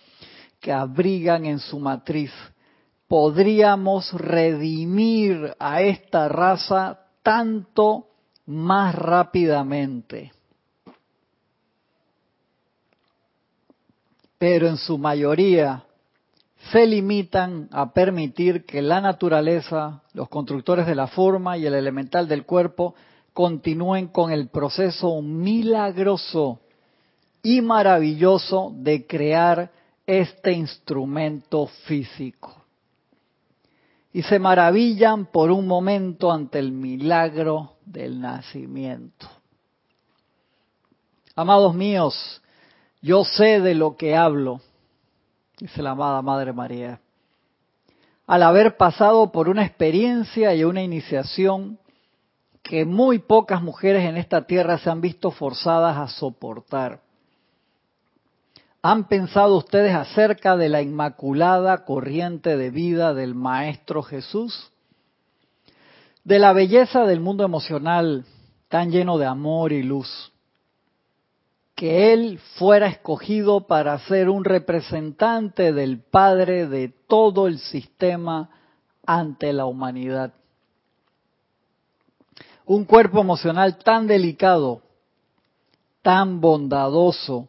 que 0.62 0.72
abrigan 0.72 1.46
en 1.46 1.60
su 1.60 1.80
matriz, 1.80 2.32
podríamos 3.08 4.14
redimir 4.14 5.56
a 5.58 5.82
esta 5.82 6.28
raza 6.28 7.00
tanto 7.24 8.08
más 8.46 8.94
rápidamente. 8.94 10.32
Pero 14.38 14.68
en 14.68 14.78
su 14.78 14.98
mayoría 14.98 15.84
se 16.72 16.86
limitan 16.86 17.68
a 17.72 17.94
permitir 17.94 18.66
que 18.66 18.82
la 18.82 19.02
naturaleza, 19.02 20.04
los 20.14 20.30
constructores 20.30 20.86
de 20.86 20.96
la 20.96 21.08
forma 21.08 21.58
y 21.58 21.66
el 21.66 21.74
elemental 21.74 22.28
del 22.28 22.46
cuerpo 22.46 22.96
continúen 23.34 24.08
con 24.08 24.32
el 24.32 24.50
proceso 24.50 25.22
milagroso 25.22 26.60
y 27.42 27.62
maravilloso 27.62 28.72
de 28.76 29.08
crear 29.08 29.72
este 30.06 30.52
instrumento 30.52 31.68
físico. 31.86 32.56
Y 34.12 34.24
se 34.24 34.40
maravillan 34.40 35.28
por 35.28 35.52
un 35.52 35.66
momento 35.66 36.32
ante 36.32 36.60
el 36.60 36.72
milagro 36.72 37.78
del 37.86 38.20
nacimiento. 38.20 39.28
Amados 41.36 41.74
míos, 41.74 42.42
yo 43.02 43.24
sé 43.24 43.62
de 43.62 43.76
lo 43.76 43.96
que 43.96 44.16
hablo 44.16 44.62
dice 45.60 45.82
la 45.82 45.92
amada 45.92 46.22
Madre 46.22 46.54
María. 46.54 47.00
Al 48.26 48.44
haber 48.44 48.78
pasado 48.78 49.32
por 49.32 49.50
una 49.50 49.66
experiencia 49.66 50.54
y 50.56 50.64
una 50.64 50.82
iniciación 50.82 51.80
que 52.64 52.86
muy 52.86 53.20
pocas 53.20 53.62
mujeres 53.62 54.06
en 54.06 54.18
esta 54.18 54.46
tierra 54.46 54.78
se 54.78 54.90
han 54.90 55.02
visto 55.02 55.32
forzadas 55.32 55.98
a 55.98 56.08
soportar. 56.08 57.02
¿Han 58.82 59.08
pensado 59.08 59.58
ustedes 59.58 59.94
acerca 59.94 60.56
de 60.56 60.70
la 60.70 60.82
inmaculada 60.82 61.84
corriente 61.84 62.56
de 62.56 62.70
vida 62.70 63.14
del 63.14 63.36
Maestro 63.36 64.04
Jesús? 64.04 64.72
De 66.24 66.40
la 66.40 66.54
belleza 66.54 67.06
del 67.06 67.20
mundo 67.20 67.44
emocional 67.44 68.26
tan 68.70 68.92
lleno 68.92 69.18
de 69.18 69.26
amor 69.26 69.74
y 69.74 69.84
luz. 69.84 70.32
Que 71.80 72.12
Él 72.12 72.40
fuera 72.58 72.88
escogido 72.88 73.66
para 73.66 73.98
ser 74.00 74.28
un 74.28 74.44
representante 74.44 75.72
del 75.72 76.02
Padre 76.02 76.68
de 76.68 76.90
todo 76.90 77.48
el 77.48 77.58
sistema 77.58 78.50
ante 79.06 79.54
la 79.54 79.66
humanidad. 79.66 80.34
Un 82.66 82.84
cuerpo 82.84 83.22
emocional 83.22 83.78
tan 83.78 84.08
delicado, 84.08 84.82
tan 86.02 86.42
bondadoso, 86.42 87.48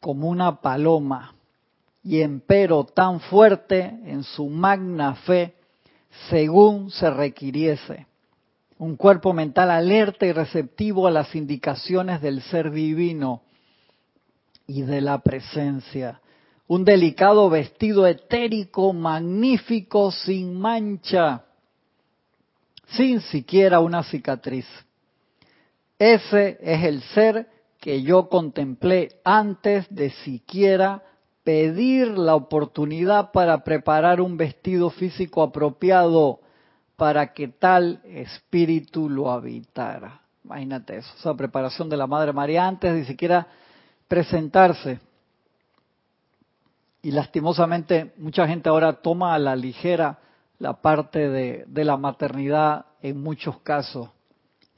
como 0.00 0.28
una 0.28 0.60
paloma, 0.60 1.36
y 2.02 2.20
empero 2.20 2.82
tan 2.82 3.20
fuerte 3.20 3.96
en 4.06 4.24
su 4.24 4.48
magna 4.48 5.14
fe, 5.14 5.54
según 6.28 6.90
se 6.90 7.08
requiriese. 7.10 8.08
Un 8.78 8.96
cuerpo 8.96 9.32
mental 9.32 9.70
alerta 9.70 10.26
y 10.26 10.32
receptivo 10.32 11.06
a 11.06 11.12
las 11.12 11.32
indicaciones 11.36 12.20
del 12.20 12.42
ser 12.42 12.72
divino 12.72 13.42
y 14.72 14.82
de 14.82 15.02
la 15.02 15.18
presencia. 15.18 16.20
Un 16.66 16.84
delicado 16.84 17.50
vestido 17.50 18.06
etérico, 18.06 18.92
magnífico, 18.94 20.10
sin 20.10 20.58
mancha, 20.58 21.44
sin 22.86 23.20
siquiera 23.20 23.80
una 23.80 24.02
cicatriz. 24.02 24.66
Ese 25.98 26.58
es 26.60 26.84
el 26.84 27.02
ser 27.02 27.48
que 27.80 28.02
yo 28.02 28.28
contemplé 28.28 29.20
antes 29.24 29.86
de 29.94 30.10
siquiera 30.10 31.02
pedir 31.44 32.08
la 32.16 32.34
oportunidad 32.34 33.32
para 33.32 33.64
preparar 33.64 34.20
un 34.20 34.36
vestido 34.36 34.88
físico 34.88 35.42
apropiado 35.42 36.40
para 36.96 37.32
que 37.34 37.48
tal 37.48 38.00
espíritu 38.04 39.10
lo 39.10 39.30
habitara. 39.30 40.22
Imagínate 40.44 40.98
eso, 40.98 41.12
esa 41.18 41.34
preparación 41.34 41.88
de 41.88 41.96
la 41.96 42.06
Madre 42.06 42.32
María 42.32 42.66
antes 42.66 42.94
de 42.94 43.04
siquiera 43.04 43.46
presentarse. 44.12 45.00
Y 47.00 47.12
lastimosamente 47.12 48.12
mucha 48.18 48.46
gente 48.46 48.68
ahora 48.68 48.92
toma 48.92 49.32
a 49.32 49.38
la 49.38 49.56
ligera 49.56 50.18
la 50.58 50.74
parte 50.74 51.30
de, 51.30 51.84
la 51.84 51.96
maternidad 51.96 52.84
en 53.00 53.22
muchos 53.22 53.60
casos 53.60 54.10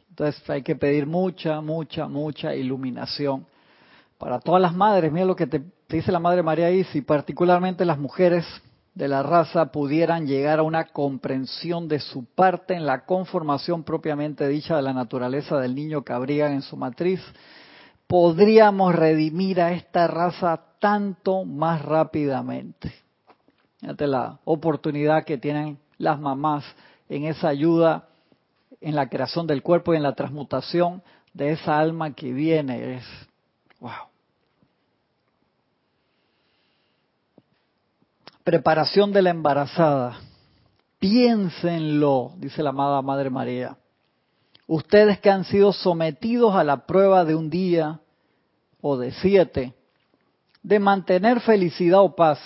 entonces 0.09 0.49
hay 0.49 0.63
que 0.63 0.77
pedir 0.77 1.09
mucha, 1.09 1.61
mucha, 1.61 2.07
mucha 2.07 2.55
iluminación 2.55 3.45
para 4.17 4.39
todas 4.39 4.63
las 4.63 4.73
madres. 4.73 5.11
Mira 5.11 5.27
lo 5.27 5.35
que 5.35 5.49
te, 5.49 5.65
dice 5.89 6.13
la 6.13 6.21
Madre 6.21 6.45
María 6.45 6.67
ahí, 6.67 6.85
si 6.85 7.03
particularmente 7.03 7.85
las 7.85 7.99
mujeres 7.99 8.47
de 8.95 9.09
la 9.09 9.25
raza 9.25 9.73
pudieran 9.73 10.29
llegar 10.29 10.61
a 10.61 10.63
una 10.63 10.85
comprensión 10.85 11.89
de 11.89 11.99
su 11.99 12.25
parte 12.25 12.75
en 12.75 12.87
la 12.87 13.05
conformación 13.05 13.83
propiamente 13.83 14.47
dicha 14.47 14.77
de 14.77 14.83
la 14.83 14.93
naturaleza 14.93 15.59
del 15.59 15.75
niño 15.75 16.05
que 16.05 16.13
habría 16.13 16.53
en 16.53 16.63
su 16.63 16.77
matriz, 16.77 17.21
podríamos 18.15 18.95
redimir 18.95 19.61
a 19.61 19.73
esta 19.73 20.07
raza 20.07 20.61
tanto 20.79 21.45
más 21.45 21.83
rápidamente. 21.83 22.95
Fíjate 23.81 24.07
la 24.07 24.39
oportunidad 24.45 25.25
que 25.25 25.37
tienen 25.37 25.81
las 25.99 26.21
mamás 26.21 26.65
en 27.09 27.25
esa 27.25 27.49
ayuda 27.49 28.07
en 28.81 28.95
la 28.95 29.09
creación 29.09 29.49
del 29.49 29.65
cuerpo 29.65 29.93
y 29.93 29.97
en 29.97 30.05
la 30.05 30.15
transmutación 30.15 31.03
de 31.33 31.51
esa 31.51 31.77
alma 31.77 32.15
que 32.15 32.33
viene. 32.33 32.99
Es, 32.99 33.05
wow. 33.81 33.91
Preparación 38.45 39.13
de 39.13 39.23
la 39.23 39.31
embarazada. 39.31 40.21
Piénsenlo, 41.01 42.35
dice 42.37 42.63
la 42.63 42.71
amada 42.71 43.03
Madre 43.03 43.31
María. 43.31 43.77
Ustedes 44.69 45.19
que 45.19 45.31
han 45.31 45.45
sido 45.45 45.73
sometidos 45.73 46.55
a 46.55 46.63
la 46.63 46.87
prueba 46.87 47.25
de 47.25 47.35
un 47.35 47.51
día 47.51 48.01
o 48.87 48.99
de 48.99 49.13
siete, 49.13 49.73
de 50.63 50.79
mantener 50.79 51.41
felicidad 51.41 52.03
o 52.03 52.15
paz, 52.15 52.39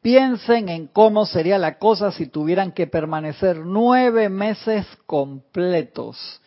Piensen 0.00 0.68
en 0.68 0.88
cómo 0.88 1.26
sería 1.26 1.58
la 1.58 1.78
cosa 1.78 2.10
si 2.10 2.26
tuvieran 2.26 2.72
que 2.72 2.88
permanecer 2.88 3.58
nueve 3.58 4.28
meses 4.28 4.84
completos 5.06 6.42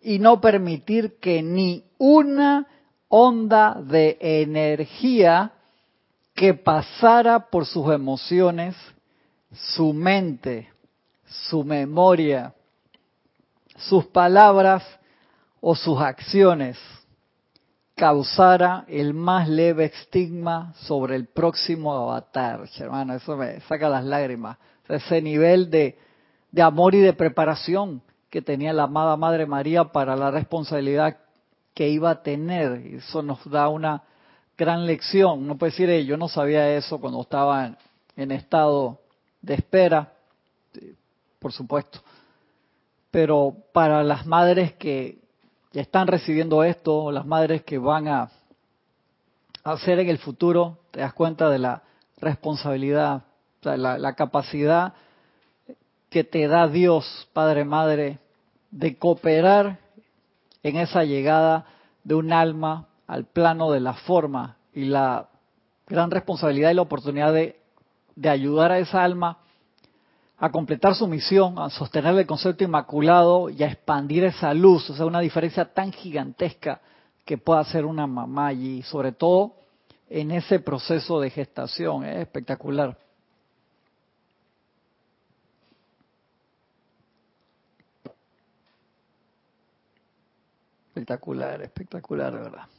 y 0.00 0.20
no 0.20 0.40
permitir 0.40 1.18
que 1.18 1.42
ni 1.42 1.84
una 1.98 2.68
onda 3.08 3.74
de 3.82 4.18
energía 4.20 5.50
que 6.32 6.54
pasara 6.54 7.50
por 7.50 7.66
sus 7.66 7.92
emociones, 7.92 8.76
su 9.52 9.92
mente, 9.92 10.70
su 11.26 11.64
memoria, 11.64 12.54
sus 13.76 14.06
palabras 14.06 14.84
o 15.60 15.74
sus 15.74 16.00
acciones 16.00 16.78
causara 18.02 18.84
el 18.88 19.14
más 19.14 19.48
leve 19.48 19.84
estigma 19.84 20.74
sobre 20.74 21.14
el 21.14 21.28
próximo 21.28 21.94
avatar. 21.94 22.68
Hermano, 22.76 23.14
eso 23.14 23.36
me 23.36 23.60
saca 23.60 23.88
las 23.88 24.04
lágrimas. 24.04 24.58
Ese 24.88 25.22
nivel 25.22 25.70
de, 25.70 25.96
de 26.50 26.62
amor 26.62 26.96
y 26.96 26.98
de 26.98 27.12
preparación 27.12 28.02
que 28.28 28.42
tenía 28.42 28.72
la 28.72 28.82
amada 28.82 29.16
Madre 29.16 29.46
María 29.46 29.84
para 29.84 30.16
la 30.16 30.32
responsabilidad 30.32 31.16
que 31.74 31.90
iba 31.90 32.10
a 32.10 32.22
tener. 32.24 32.72
Eso 32.96 33.22
nos 33.22 33.48
da 33.48 33.68
una 33.68 34.02
gran 34.58 34.84
lección. 34.84 35.46
No 35.46 35.56
puede 35.56 35.70
decir, 35.70 36.04
yo 36.04 36.16
no 36.16 36.26
sabía 36.26 36.74
eso 36.74 36.98
cuando 36.98 37.22
estaba 37.22 37.66
en, 37.66 37.76
en 38.16 38.32
estado 38.32 38.98
de 39.40 39.54
espera, 39.54 40.12
por 41.38 41.52
supuesto. 41.52 42.00
Pero 43.12 43.54
para 43.72 44.02
las 44.02 44.26
madres 44.26 44.72
que, 44.72 45.21
ya 45.72 45.82
están 45.82 46.06
recibiendo 46.06 46.64
esto, 46.64 47.10
las 47.10 47.26
madres 47.26 47.62
que 47.62 47.78
van 47.78 48.08
a 48.08 48.30
hacer 49.64 49.98
en 49.98 50.08
el 50.08 50.18
futuro, 50.18 50.78
te 50.90 51.00
das 51.00 51.12
cuenta 51.14 51.48
de 51.48 51.58
la 51.58 51.82
responsabilidad, 52.18 53.22
la, 53.62 54.14
capacidad 54.14 54.94
que 56.10 56.24
te 56.24 56.46
da 56.46 56.68
Dios, 56.68 57.28
Padre, 57.32 57.64
Madre, 57.64 58.18
de 58.70 58.98
cooperar 58.98 59.78
en 60.62 60.76
esa 60.76 61.04
llegada 61.04 61.66
de 62.04 62.14
un 62.14 62.32
alma 62.32 62.88
al 63.06 63.24
plano 63.24 63.70
de 63.70 63.80
la 63.80 63.94
forma 63.94 64.56
y 64.74 64.84
la 64.84 65.28
gran 65.86 66.10
responsabilidad 66.10 66.70
y 66.70 66.74
la 66.74 66.82
oportunidad 66.82 67.32
de 67.32 68.28
ayudar 68.28 68.72
a 68.72 68.78
esa 68.78 69.02
alma 69.02 69.38
a 70.42 70.50
completar 70.50 70.96
su 70.96 71.06
misión, 71.06 71.56
a 71.56 71.70
sostener 71.70 72.18
el 72.18 72.26
concepto 72.26 72.64
inmaculado 72.64 73.48
y 73.48 73.62
a 73.62 73.68
expandir 73.68 74.24
esa 74.24 74.52
luz, 74.52 74.90
o 74.90 74.96
sea, 74.96 75.06
una 75.06 75.20
diferencia 75.20 75.72
tan 75.72 75.92
gigantesca 75.92 76.80
que 77.24 77.38
pueda 77.38 77.60
hacer 77.60 77.84
una 77.84 78.08
mamá 78.08 78.48
allí, 78.48 78.82
sobre 78.82 79.12
todo 79.12 79.54
en 80.10 80.32
ese 80.32 80.58
proceso 80.58 81.20
de 81.20 81.30
gestación, 81.30 82.04
es 82.04 82.22
espectacular. 82.22 82.98
Espectacular, 90.88 91.62
espectacular, 91.62 92.32
verdad. 92.32 92.71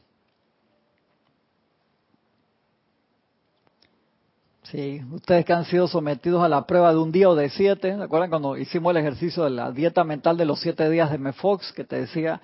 Sí, 4.73 5.03
ustedes 5.11 5.45
que 5.45 5.53
han 5.53 5.65
sido 5.65 5.87
sometidos 5.87 6.43
a 6.43 6.49
la 6.49 6.65
prueba 6.65 6.91
de 6.91 6.97
un 6.97 7.11
día 7.11 7.29
o 7.29 7.35
de 7.35 7.47
siete, 7.49 7.95
¿se 7.95 8.01
acuerdan 8.01 8.31
cuando 8.31 8.57
hicimos 8.57 8.89
el 8.89 8.97
ejercicio 8.97 9.43
de 9.43 9.51
la 9.51 9.71
dieta 9.71 10.03
mental 10.03 10.35
de 10.35 10.45
los 10.45 10.59
siete 10.61 10.89
días 10.89 11.11
de 11.11 11.19
Mefox 11.19 11.71
que 11.73 11.83
te 11.83 11.99
decía, 11.99 12.41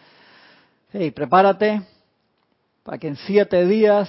hey, 0.94 1.10
prepárate 1.10 1.82
para 2.84 3.00
que 3.00 3.08
en 3.08 3.16
siete 3.16 3.66
días 3.66 4.08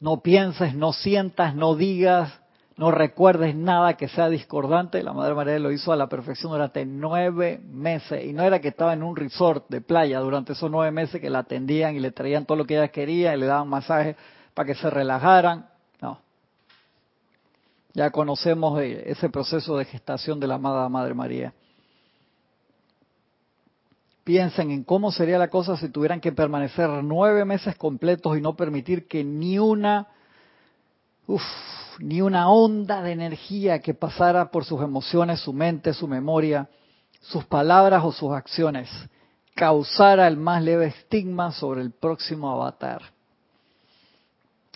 no 0.00 0.22
pienses, 0.22 0.74
no 0.74 0.94
sientas, 0.94 1.54
no 1.54 1.74
digas, 1.74 2.32
no 2.78 2.90
recuerdes 2.90 3.54
nada 3.54 3.98
que 3.98 4.08
sea 4.08 4.30
discordante. 4.30 5.02
La 5.02 5.12
Madre 5.12 5.34
María 5.34 5.58
lo 5.58 5.70
hizo 5.70 5.92
a 5.92 5.96
la 5.96 6.08
perfección 6.08 6.52
durante 6.52 6.86
nueve 6.86 7.60
meses. 7.70 8.24
Y 8.24 8.32
no 8.32 8.44
era 8.44 8.62
que 8.62 8.68
estaba 8.68 8.94
en 8.94 9.02
un 9.02 9.14
resort 9.14 9.68
de 9.68 9.82
playa 9.82 10.20
durante 10.20 10.54
esos 10.54 10.70
nueve 10.70 10.90
meses 10.90 11.20
que 11.20 11.28
la 11.28 11.40
atendían 11.40 11.96
y 11.96 12.00
le 12.00 12.12
traían 12.12 12.46
todo 12.46 12.56
lo 12.56 12.64
que 12.64 12.78
ella 12.78 12.88
quería 12.88 13.34
y 13.34 13.38
le 13.38 13.44
daban 13.44 13.68
masajes 13.68 14.16
para 14.54 14.66
que 14.66 14.74
se 14.74 14.88
relajaran. 14.88 15.66
Ya 17.98 18.10
conocemos 18.12 18.80
ese 18.80 19.28
proceso 19.28 19.76
de 19.76 19.84
gestación 19.84 20.38
de 20.38 20.46
la 20.46 20.54
amada 20.54 20.88
Madre 20.88 21.14
María. 21.14 21.52
Piensen 24.22 24.70
en 24.70 24.84
cómo 24.84 25.10
sería 25.10 25.36
la 25.36 25.50
cosa 25.50 25.76
si 25.76 25.88
tuvieran 25.88 26.20
que 26.20 26.30
permanecer 26.30 26.88
nueve 27.02 27.44
meses 27.44 27.74
completos 27.74 28.38
y 28.38 28.40
no 28.40 28.54
permitir 28.54 29.08
que 29.08 29.24
ni 29.24 29.58
una, 29.58 30.06
ni 31.98 32.20
una 32.20 32.48
onda 32.48 33.02
de 33.02 33.10
energía 33.10 33.80
que 33.80 33.94
pasara 33.94 34.48
por 34.52 34.64
sus 34.64 34.80
emociones, 34.80 35.40
su 35.40 35.52
mente, 35.52 35.92
su 35.92 36.06
memoria, 36.06 36.68
sus 37.20 37.46
palabras 37.46 38.04
o 38.04 38.12
sus 38.12 38.30
acciones 38.30 38.88
causara 39.56 40.28
el 40.28 40.36
más 40.36 40.62
leve 40.62 40.86
estigma 40.86 41.50
sobre 41.50 41.80
el 41.80 41.90
próximo 41.90 42.48
avatar. 42.48 43.02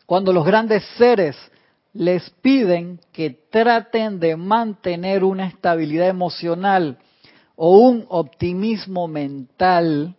Cuando 0.06 0.32
los 0.32 0.44
grandes 0.44 0.84
seres 0.98 1.36
les 1.94 2.30
piden 2.42 3.00
que 3.12 3.30
traten 3.50 4.18
de 4.18 4.36
mantener 4.36 5.24
una 5.24 5.46
estabilidad 5.46 6.08
emocional 6.08 6.98
o 7.56 7.78
un 7.78 8.06
optimismo 8.08 9.08
mental, 9.08 10.16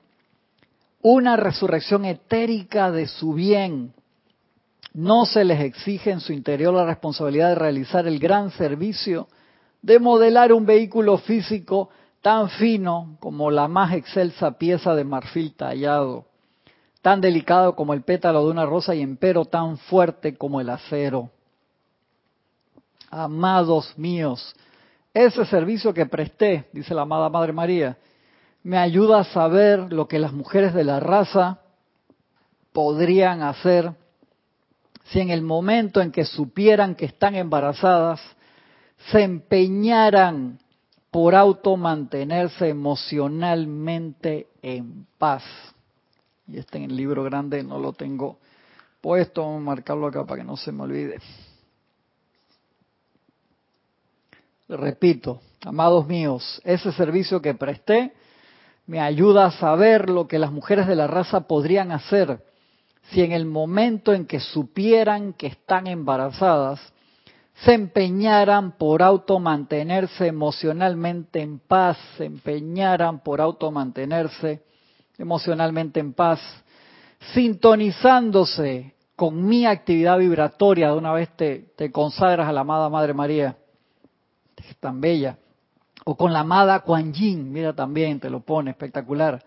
una 1.01 1.35
resurrección 1.35 2.05
etérica 2.05 2.91
de 2.91 3.07
su 3.07 3.33
bien, 3.33 3.93
no 4.93 5.25
se 5.25 5.43
les 5.43 5.59
exige 5.61 6.11
en 6.11 6.19
su 6.19 6.33
interior 6.33 6.73
la 6.73 6.85
responsabilidad 6.85 7.49
de 7.49 7.55
realizar 7.55 8.07
el 8.07 8.19
gran 8.19 8.51
servicio 8.51 9.27
de 9.81 9.99
modelar 9.99 10.53
un 10.53 10.65
vehículo 10.65 11.17
físico 11.17 11.89
tan 12.21 12.49
fino 12.49 13.17
como 13.19 13.49
la 13.49 13.67
más 13.67 13.93
excelsa 13.93 14.57
pieza 14.57 14.93
de 14.95 15.03
marfil 15.03 15.55
tallado, 15.55 16.25
tan 17.01 17.19
delicado 17.19 17.75
como 17.75 17.93
el 17.93 18.03
pétalo 18.03 18.45
de 18.45 18.51
una 18.51 18.65
rosa 18.65 18.93
y 18.95 19.01
empero 19.01 19.45
tan 19.45 19.77
fuerte 19.77 20.37
como 20.37 20.61
el 20.61 20.69
acero. 20.69 21.31
Amados 23.15 23.93
míos, 23.95 24.55
ese 25.13 25.45
servicio 25.45 25.93
que 25.93 26.07
presté, 26.07 26.65
dice 26.73 26.95
la 26.95 27.03
amada 27.03 27.29
Madre 27.29 27.53
María, 27.53 27.95
me 28.63 28.79
ayuda 28.79 29.19
a 29.19 29.23
saber 29.23 29.93
lo 29.93 30.07
que 30.07 30.17
las 30.17 30.33
mujeres 30.33 30.73
de 30.73 30.83
la 30.83 30.99
raza 30.99 31.59
podrían 32.71 33.43
hacer 33.43 33.93
si 35.05 35.19
en 35.19 35.29
el 35.29 35.43
momento 35.43 36.01
en 36.01 36.11
que 36.11 36.25
supieran 36.25 36.95
que 36.95 37.05
están 37.05 37.35
embarazadas, 37.35 38.19
se 39.11 39.21
empeñaran 39.21 40.57
por 41.11 41.35
auto 41.35 41.77
mantenerse 41.77 42.69
emocionalmente 42.69 44.47
en 44.63 45.05
paz. 45.19 45.43
Y 46.47 46.57
este 46.57 46.79
en 46.79 46.85
el 46.85 46.95
libro 46.95 47.23
grande 47.23 47.61
no 47.61 47.77
lo 47.77 47.93
tengo 47.93 48.39
puesto, 49.01 49.43
vamos 49.43 49.61
a 49.61 49.65
marcarlo 49.65 50.07
acá 50.07 50.25
para 50.25 50.41
que 50.41 50.47
no 50.47 50.57
se 50.57 50.71
me 50.71 50.81
olvide. 50.81 51.19
Repito, 54.67 55.41
amados 55.65 56.07
míos, 56.07 56.61
ese 56.63 56.91
servicio 56.93 57.41
que 57.41 57.53
presté 57.53 58.13
me 58.85 58.99
ayuda 58.99 59.45
a 59.45 59.51
saber 59.51 60.09
lo 60.09 60.27
que 60.27 60.39
las 60.39 60.51
mujeres 60.51 60.87
de 60.87 60.95
la 60.95 61.07
raza 61.07 61.47
podrían 61.47 61.91
hacer 61.91 62.39
si 63.11 63.21
en 63.21 63.33
el 63.33 63.45
momento 63.45 64.13
en 64.13 64.25
que 64.25 64.39
supieran 64.39 65.33
que 65.33 65.47
están 65.47 65.87
embarazadas, 65.87 66.79
se 67.65 67.73
empeñaran 67.73 68.77
por 68.77 69.03
automantenerse 69.03 70.27
emocionalmente 70.27 71.41
en 71.41 71.59
paz, 71.59 71.97
se 72.17 72.25
empeñaran 72.25 73.19
por 73.19 73.41
automantenerse 73.41 74.63
emocionalmente 75.17 75.99
en 75.99 76.13
paz, 76.13 76.39
sintonizándose 77.33 78.95
con 79.15 79.45
mi 79.45 79.65
actividad 79.65 80.17
vibratoria, 80.17 80.87
de 80.91 80.97
una 80.97 81.13
vez 81.13 81.29
te, 81.35 81.73
te 81.75 81.91
consagras 81.91 82.47
a 82.47 82.53
la 82.53 82.61
amada 82.61 82.89
Madre 82.89 83.13
María, 83.13 83.57
es 84.69 84.77
tan 84.77 85.01
bella, 85.01 85.37
o 86.05 86.15
con 86.15 86.33
la 86.33 86.39
amada 86.39 86.81
Kuan 86.81 87.13
Yin, 87.13 87.51
mira 87.51 87.73
también, 87.73 88.19
te 88.19 88.29
lo 88.29 88.41
pone 88.41 88.71
espectacular, 88.71 89.43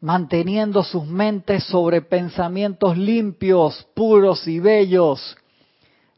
manteniendo 0.00 0.82
sus 0.82 1.06
mentes 1.06 1.64
sobre 1.64 2.02
pensamientos 2.02 2.96
limpios, 2.96 3.86
puros 3.94 4.46
y 4.46 4.60
bellos, 4.60 5.36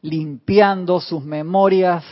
limpiando 0.01 0.99
sus 0.99 1.23
memorias 1.23 2.03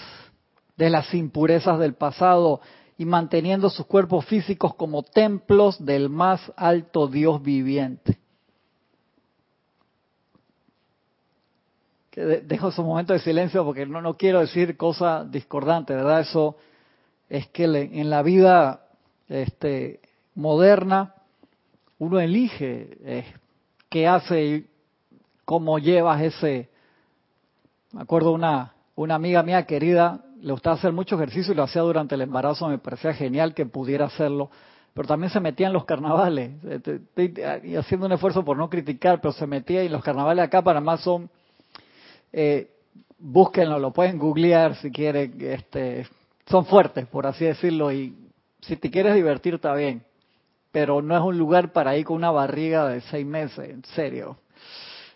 de 0.78 0.90
las 0.90 1.14
impurezas 1.14 1.80
del 1.80 1.94
pasado 1.94 2.62
y 2.98 3.06
manteniendo 3.06 3.70
sus 3.70 3.86
cuerpos 3.86 4.26
físicos 4.26 4.76
como 4.76 5.04
templos 5.04 5.84
del 5.84 6.10
más 6.10 6.52
alto 6.56 7.08
Dios 7.08 7.42
viviente. 7.42 8.20
Dejo 12.26 12.70
esos 12.70 12.86
momentos 12.86 13.16
de 13.16 13.24
silencio 13.24 13.64
porque 13.64 13.86
no, 13.86 14.02
no 14.02 14.16
quiero 14.16 14.40
decir 14.40 14.78
cosas 14.78 15.30
discordantes, 15.32 15.96
¿verdad? 15.96 16.22
Eso 16.22 16.58
es 17.30 17.48
que 17.48 17.66
en 17.66 18.10
la 18.10 18.22
vida 18.22 18.82
este, 19.28 20.00
moderna 20.36 21.14
uno 22.00 22.20
elige 22.20 22.98
eh, 23.04 23.26
qué 23.90 24.08
hace 24.08 24.46
y 24.46 24.68
cómo 25.46 25.80
llevas 25.80 26.22
ese. 26.22 26.70
Me 27.92 28.02
acuerdo 28.02 28.32
una, 28.32 28.74
una 28.96 29.16
amiga 29.16 29.44
mía 29.44 29.66
querida, 29.66 30.24
le 30.42 30.52
gustaba 30.52 30.76
hacer 30.76 30.94
mucho 30.94 31.16
ejercicio 31.16 31.54
y 31.54 31.56
lo 31.56 31.64
hacía 31.64 31.82
durante 31.82 32.16
el 32.16 32.22
embarazo, 32.22 32.68
me 32.68 32.78
parecía 32.78 33.14
genial 33.14 33.54
que 33.54 33.66
pudiera 33.66 34.06
hacerlo, 34.06 34.50
pero 34.94 35.08
también 35.08 35.32
se 35.32 35.40
metía 35.40 35.68
en 35.68 35.74
los 35.74 35.86
carnavales, 35.86 36.52
eh, 36.64 37.62
y 37.64 37.76
haciendo 37.76 38.06
un 38.06 38.14
esfuerzo 38.14 38.46
por 38.46 38.58
no 38.58 38.70
criticar, 38.70 39.22
pero 39.22 39.34
se 39.34 39.48
metía 39.48 39.84
y 39.84 39.90
los 39.90 40.04
carnavales 40.04 40.46
acá 40.46 40.62
para 40.62 40.82
más 40.82 41.02
son, 41.02 41.30
eh, 42.32 42.70
búsquenlo, 43.18 43.80
lo 43.80 43.92
pueden 43.92 44.18
googlear 44.18 44.76
si 44.76 44.92
quieren, 44.92 45.36
este, 45.40 46.08
son 46.48 46.66
fuertes, 46.66 47.06
por 47.08 47.28
así 47.28 47.46
decirlo, 47.46 47.92
y 47.92 48.16
si 48.62 48.78
te 48.78 48.90
quieres 48.90 49.16
divertir 49.16 49.56
está 49.56 49.74
bien, 49.74 50.04
pero 50.72 51.02
no 51.02 51.16
es 51.16 51.24
un 51.24 51.38
lugar 51.38 51.72
para 51.72 51.98
ir 51.98 52.06
con 52.06 52.18
una 52.18 52.32
barriga 52.32 52.88
de 52.88 53.02
seis 53.02 53.26
meses, 53.26 53.70
en 53.70 53.84
serio. 53.96 54.38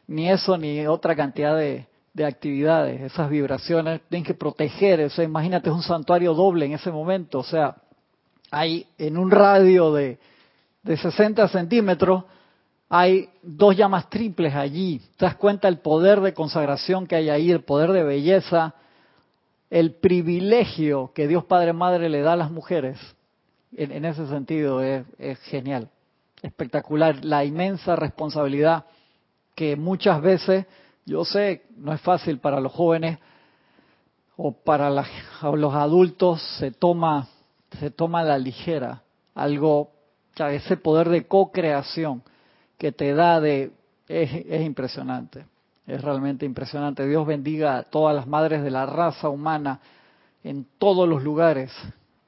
Ni 0.08 0.30
eso, 0.30 0.58
ni 0.58 0.86
otra 0.86 1.16
cantidad 1.16 1.56
de, 1.56 1.88
actividades, 2.24 3.02
esas 3.02 3.30
vibraciones, 3.30 4.02
tienen 4.10 4.26
que 4.26 4.36
proteger, 4.36 5.00
eso 5.00 5.24
imagínate, 5.24 5.70
es 5.70 5.76
un 5.76 5.82
santuario 5.82 6.34
doble 6.34 6.66
en 6.66 6.74
ese 6.74 6.92
momento, 6.92 7.40
o 7.40 7.44
sea, 7.44 7.76
hay 8.52 8.86
en 9.00 9.18
un 9.18 9.32
radio 9.32 9.92
de, 9.94 10.20
de 10.84 10.98
60 10.98 11.48
centímetros, 11.48 12.26
hay 12.96 13.28
dos 13.42 13.76
llamas 13.76 14.08
triples 14.08 14.54
allí. 14.54 15.02
¿Te 15.18 15.26
das 15.26 15.36
cuenta 15.36 15.68
el 15.68 15.80
poder 15.80 16.22
de 16.22 16.36
consagración 16.36 17.08
que 17.08 17.16
hay 17.16 17.32
ahí, 17.32 17.50
el 17.50 17.64
poder 17.64 17.92
de 17.92 18.04
belleza, 18.04 18.76
el 19.72 19.96
privilegio 19.96 21.12
que 21.16 21.28
Dios 21.28 21.44
Padre 21.46 21.74
Madre 21.74 22.08
le 22.08 22.22
da 22.22 22.34
a 22.34 22.36
las 22.36 22.52
mujeres 22.52 23.00
en, 23.76 24.06
ese 24.06 24.28
sentido 24.28 24.80
es, 24.84 25.40
genial, 25.46 25.90
espectacular, 26.44 27.26
la 27.26 27.44
inmensa 27.44 27.96
responsabilidad 27.96 28.86
que 29.56 29.76
muchas 29.76 30.22
veces, 30.22 30.68
yo 31.04 31.26
sé, 31.26 31.64
no 31.76 31.94
es 31.94 32.02
fácil 32.02 32.38
para 32.38 32.60
los 32.60 32.74
jóvenes 32.74 33.18
o 34.38 34.52
para 34.52 34.92
los 34.92 35.74
adultos, 35.74 36.44
se 36.60 36.70
toma, 36.70 37.28
se 37.80 37.90
toma 37.90 38.22
la 38.22 38.38
ligera, 38.38 39.02
algo, 39.34 39.90
ese 40.38 40.78
poder 40.78 41.10
de 41.10 41.26
co-creación 41.26 42.22
que 42.78 42.92
te 42.92 43.14
da 43.14 43.40
de, 43.40 43.72
es 44.08 44.62
impresionante, 44.62 45.46
es 45.88 46.02
realmente 46.02 46.46
impresionante. 46.46 47.08
Dios 47.08 47.26
bendiga 47.26 47.78
a 47.78 47.84
todas 47.84 48.16
las 48.16 48.28
madres 48.28 48.64
de 48.64 48.72
la 48.72 48.86
raza 48.86 49.30
humana 49.30 49.80
en 50.44 50.66
todos 50.78 51.08
los 51.08 51.24
lugares 51.24 51.72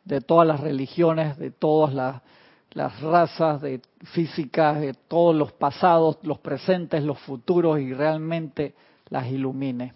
de 0.05 0.21
todas 0.21 0.47
las 0.47 0.59
religiones, 0.61 1.37
de 1.37 1.51
todas 1.51 1.93
las, 1.93 3.01
razas, 3.01 3.61
de 3.61 3.81
físicas, 4.13 4.79
de 4.79 4.93
todos 4.93 5.35
los 5.35 5.51
pasados, 5.51 6.19
los 6.21 6.39
presentes, 6.39 7.03
los 7.03 7.19
futuros 7.19 7.79
y 7.79 7.93
realmente 7.93 8.75
las 9.09 9.27
ilumine. 9.27 9.93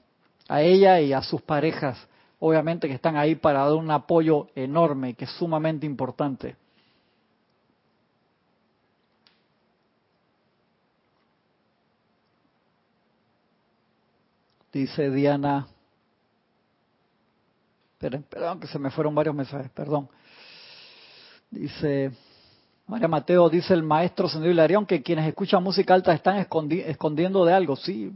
A 0.47 0.61
ella 0.61 0.99
y 0.99 1.13
a 1.13 1.21
sus 1.21 1.41
parejas, 1.41 2.07
obviamente 2.39 2.87
que 2.87 2.95
están 2.95 3.17
ahí 3.17 3.35
para 3.35 3.65
dar 3.65 3.73
un 3.73 3.91
apoyo 3.91 4.47
enorme, 4.55 5.13
que 5.13 5.25
es 5.25 5.31
sumamente 5.31 5.85
importante. 5.85 6.55
Dice 14.71 15.09
Diana 15.09 15.67
perdón 17.99 18.59
que 18.59 18.67
se 18.67 18.79
me 18.79 18.91
fueron 18.91 19.13
varios 19.13 19.35
mensajes, 19.35 19.69
perdón. 19.71 20.07
Dice 21.51 22.11
María 22.87 23.07
Mateo, 23.07 23.49
dice 23.49 23.73
el 23.73 23.83
maestro 23.83 24.29
Sendido 24.29 24.51
Hilarión 24.51 24.85
que 24.85 25.01
quienes 25.01 25.27
escuchan 25.27 25.63
música 25.63 25.93
alta 25.93 26.13
están 26.13 26.37
escondiendo 26.37 27.43
de 27.45 27.53
algo. 27.53 27.75
Sí, 27.75 28.11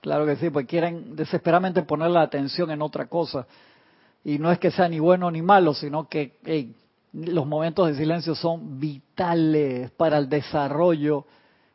claro 0.00 0.24
que 0.24 0.36
sí, 0.36 0.50
pues 0.50 0.66
quieren 0.66 1.14
desesperadamente 1.14 1.82
poner 1.82 2.10
la 2.10 2.22
atención 2.22 2.70
en 2.70 2.80
otra 2.80 3.06
cosa. 3.06 3.46
Y 4.24 4.38
no 4.38 4.50
es 4.50 4.58
que 4.58 4.70
sea 4.70 4.88
ni 4.88 4.98
bueno 4.98 5.30
ni 5.30 5.42
malo, 5.42 5.74
sino 5.74 6.08
que 6.08 6.72
los 7.12 7.46
momentos 7.46 7.88
de 7.88 7.94
silencio 7.94 8.34
son 8.34 8.80
vitales 8.80 9.90
para 9.92 10.16
el 10.18 10.28
desarrollo 10.28 11.26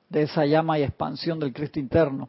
de 0.09 0.23
esa 0.23 0.45
llama 0.45 0.79
y 0.79 0.83
expansión 0.83 1.39
del 1.39 1.53
Cristo 1.53 1.79
interno. 1.79 2.27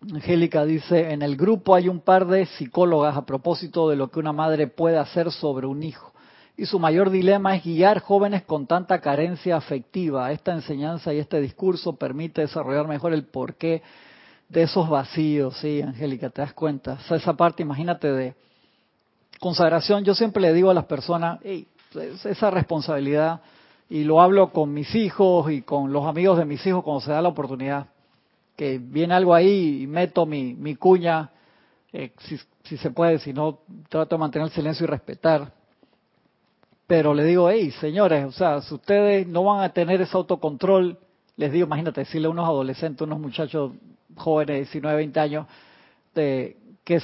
Angélica 0.00 0.64
dice, 0.64 1.10
en 1.12 1.22
el 1.22 1.36
grupo 1.36 1.74
hay 1.74 1.88
un 1.88 2.00
par 2.00 2.26
de 2.26 2.46
psicólogas 2.46 3.16
a 3.16 3.26
propósito 3.26 3.88
de 3.88 3.96
lo 3.96 4.10
que 4.10 4.20
una 4.20 4.32
madre 4.32 4.68
puede 4.68 4.96
hacer 4.96 5.32
sobre 5.32 5.66
un 5.66 5.82
hijo. 5.82 6.12
Y 6.56 6.66
su 6.66 6.78
mayor 6.78 7.10
dilema 7.10 7.56
es 7.56 7.64
guiar 7.64 8.00
jóvenes 8.00 8.42
con 8.42 8.66
tanta 8.66 9.00
carencia 9.00 9.56
afectiva. 9.56 10.32
Esta 10.32 10.52
enseñanza 10.52 11.12
y 11.12 11.18
este 11.18 11.40
discurso 11.40 11.96
permite 11.96 12.40
desarrollar 12.42 12.88
mejor 12.88 13.12
el 13.12 13.24
porqué 13.24 13.82
de 14.48 14.62
esos 14.62 14.88
vacíos. 14.88 15.56
Sí, 15.58 15.82
Angélica, 15.82 16.30
te 16.30 16.42
das 16.42 16.54
cuenta. 16.54 16.98
esa 17.10 17.34
parte, 17.34 17.62
imagínate, 17.62 18.10
de 18.10 18.34
consagración. 19.38 20.04
Yo 20.04 20.14
siempre 20.14 20.42
le 20.42 20.52
digo 20.52 20.70
a 20.70 20.74
las 20.74 20.86
personas, 20.86 21.40
esa 22.24 22.50
responsabilidad 22.50 23.40
y 23.88 24.04
lo 24.04 24.20
hablo 24.20 24.50
con 24.52 24.72
mis 24.72 24.94
hijos 24.94 25.50
y 25.50 25.62
con 25.62 25.92
los 25.92 26.06
amigos 26.06 26.38
de 26.38 26.44
mis 26.44 26.64
hijos 26.66 26.84
cuando 26.84 27.00
se 27.00 27.10
da 27.10 27.22
la 27.22 27.28
oportunidad. 27.28 27.86
Que 28.58 28.78
viene 28.82 29.14
algo 29.14 29.34
ahí 29.34 29.84
y 29.84 29.86
meto 29.86 30.26
mi, 30.26 30.54
mi 30.54 30.74
cuña, 30.74 31.30
eh, 31.92 32.10
si, 32.18 32.36
si, 32.64 32.76
se 32.76 32.90
puede, 32.90 33.20
si 33.20 33.32
no, 33.32 33.60
trato 33.88 34.16
de 34.16 34.18
mantener 34.18 34.48
el 34.48 34.52
silencio 34.52 34.82
y 34.82 34.88
respetar. 34.88 35.52
Pero 36.88 37.14
le 37.14 37.22
digo, 37.22 37.48
hey, 37.48 37.70
señores, 37.70 38.24
o 38.24 38.32
sea, 38.32 38.60
si 38.62 38.74
ustedes 38.74 39.28
no 39.28 39.44
van 39.44 39.62
a 39.62 39.68
tener 39.68 40.00
ese 40.00 40.16
autocontrol, 40.16 40.98
les 41.36 41.52
digo, 41.52 41.66
imagínate, 41.66 42.00
decirle 42.00 42.26
a 42.26 42.30
unos 42.30 42.48
adolescentes, 42.48 43.00
unos 43.02 43.20
muchachos 43.20 43.72
jóvenes 44.16 44.54
de 44.54 44.60
19, 44.62 44.96
20 44.96 45.20
años, 45.20 45.46
que 46.14 47.00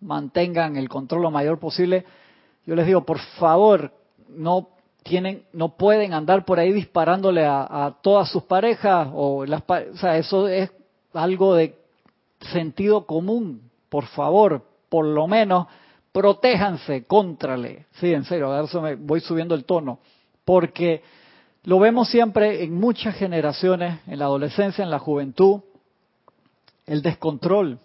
mantengan 0.00 0.76
el 0.76 0.88
control 0.88 1.22
lo 1.22 1.30
mayor 1.30 1.60
posible, 1.60 2.04
yo 2.66 2.74
les 2.74 2.86
digo, 2.86 3.04
por 3.04 3.20
favor, 3.38 3.92
no 4.28 4.73
tienen, 5.04 5.44
no 5.52 5.76
pueden 5.76 6.14
andar 6.14 6.44
por 6.44 6.58
ahí 6.58 6.72
disparándole 6.72 7.44
a, 7.44 7.94
todas 8.02 8.30
sus 8.30 8.42
parejas 8.44 9.08
o 9.12 9.44
las, 9.44 9.62
o 9.62 9.96
sea, 9.96 10.16
eso 10.16 10.48
es 10.48 10.72
algo 11.12 11.54
de 11.54 11.76
sentido 12.52 13.06
común. 13.06 13.70
Por 13.90 14.06
favor, 14.06 14.64
por 14.88 15.04
lo 15.04 15.28
menos 15.28 15.66
protéjanse, 16.10 17.04
contrale. 17.04 17.84
Sí, 18.00 18.12
en 18.12 18.24
serio, 18.24 18.50
a 18.50 18.66
si 18.66 18.78
me 18.78 18.96
voy 18.96 19.20
subiendo 19.20 19.54
el 19.54 19.64
tono, 19.64 19.98
porque 20.44 21.02
lo 21.64 21.78
vemos 21.78 22.08
siempre 22.08 22.64
en 22.64 22.74
muchas 22.74 23.14
generaciones, 23.14 24.00
en 24.06 24.18
la 24.18 24.24
adolescencia, 24.24 24.82
en 24.82 24.90
la 24.90 24.98
juventud, 24.98 25.60
el 26.86 27.02
descontrol 27.02 27.78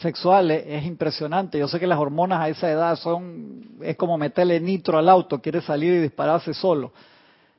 sexual 0.00 0.50
es, 0.50 0.84
impresionante. 0.84 1.58
Yo 1.58 1.68
sé 1.68 1.78
que 1.78 1.86
las 1.86 1.98
hormonas 1.98 2.40
a 2.40 2.48
esa 2.48 2.70
edad 2.70 2.96
son, 2.96 3.78
es 3.82 3.96
como 3.96 4.18
meterle 4.18 4.60
nitro 4.60 4.98
al 4.98 5.08
auto, 5.08 5.40
quiere 5.40 5.60
salir 5.60 5.94
y 5.94 5.98
dispararse 5.98 6.54
solo. 6.54 6.92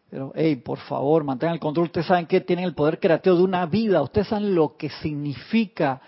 Pero, 0.10 0.34
hey, 0.36 0.58
por 0.58 0.80
favor, 0.80 1.24
mantengan 1.24 1.54
el 1.54 1.60
control. 1.60 1.86
Ustedes 1.86 2.08
saben 2.08 2.26
que 2.26 2.42
tienen 2.42 2.66
el 2.66 2.74
poder 2.74 3.00
creativo 3.00 3.38
de 3.38 3.44
una 3.44 3.66
vida. 3.66 4.02
Ustedes 4.02 4.28
saben 4.28 4.54
lo 4.54 4.76
que 4.76 4.90
significa 4.90 6.02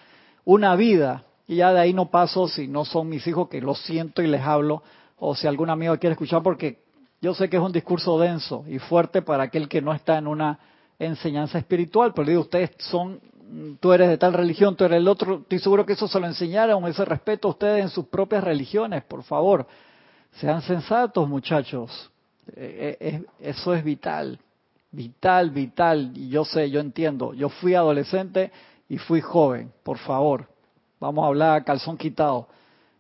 una 0.44 0.76
vida. 0.76 1.24
Y 1.48 1.58
ya 1.58 1.72
de 1.72 1.80
ahí 1.80 1.94
no 1.94 2.10
paso 2.10 2.48
si 2.48 2.68
no 2.68 2.84
son 2.84 3.08
mis 3.08 3.26
hijos, 3.28 3.48
que 3.48 3.62
lo 3.62 3.76
siento 3.76 4.22
y 4.22 4.28
les 4.28 4.42
hablo, 4.42 4.84
o 5.18 5.36
si 5.36 5.48
algún 5.48 5.70
amigo 5.70 5.98
quiere 5.98 6.14
escuchar, 6.14 6.44
porque 6.44 6.84
yo 7.22 7.34
sé 7.34 7.50
que 7.50 7.56
es 7.56 7.64
un 7.64 7.72
discurso 7.72 8.20
denso 8.20 8.66
y 8.68 8.80
fuerte 8.80 9.22
para 9.22 9.44
aquel 9.44 9.70
que 9.70 9.82
no 9.82 9.94
está 9.94 10.18
en 10.18 10.28
una 10.28 10.60
enseñanza 11.00 11.58
espiritual. 11.58 12.14
Pero 12.14 12.28
digo, 12.28 12.42
ustedes 12.42 12.72
son 12.80 13.22
tú 13.80 13.93
eres 13.93 14.10
de 14.10 14.18
tal 14.18 14.34
religión, 14.34 14.76
tú 14.76 14.86
eres 14.86 14.97
el 14.97 15.08
otro, 15.08 15.39
estoy 15.39 15.60
seguro 15.60 15.86
que 15.86 15.93
eso 15.93 16.08
se 16.08 16.20
lo 16.20 16.28
enseñaron, 16.28 16.86
ese 16.88 17.06
respeto 17.06 17.47
a 17.47 17.51
ustedes 17.51 17.82
en 17.82 17.89
sus 17.89 18.06
propias 18.06 18.43
religiones, 18.43 19.04
por 19.04 19.24
favor. 19.24 19.68
Sean 20.34 20.62
sensatos, 20.62 21.28
muchachos. 21.30 22.12
Eh, 22.56 22.97
eh, 22.99 23.24
eso 23.39 23.74
es 23.74 23.84
vital, 23.84 24.39
vital, 24.91 25.51
vital. 25.51 26.12
Y 26.16 26.30
yo 26.30 26.43
sé, 26.43 26.70
yo 26.70 26.80
entiendo. 26.80 27.34
Yo 27.34 27.49
fui 27.49 27.76
adolescente 27.76 28.51
y 28.89 28.97
fui 28.97 29.22
joven, 29.22 29.72
por 29.84 29.97
favor. 29.99 30.47
Vamos 30.99 31.24
a 31.24 31.28
hablar 31.28 31.64
calzón 31.64 31.97
quitado. 31.97 32.47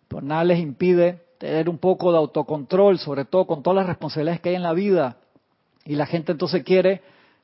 Pero 0.07 0.21
nada 0.21 0.43
les 0.43 0.59
impide 0.59 1.21
tener 1.39 1.69
un 1.69 1.77
poco 1.77 2.11
de 2.11 2.17
autocontrol, 2.19 2.99
sobre 2.99 3.25
todo 3.25 3.47
con 3.47 3.63
todas 3.63 3.77
las 3.77 3.87
responsabilidades 3.87 4.41
que 4.41 4.49
hay 4.49 4.55
en 4.55 4.63
la 4.63 4.73
vida. 4.73 5.17
Y 5.85 5.95
la 5.95 6.05
gente 6.05 6.31
entonces 6.31 6.63
quiere 6.63 7.01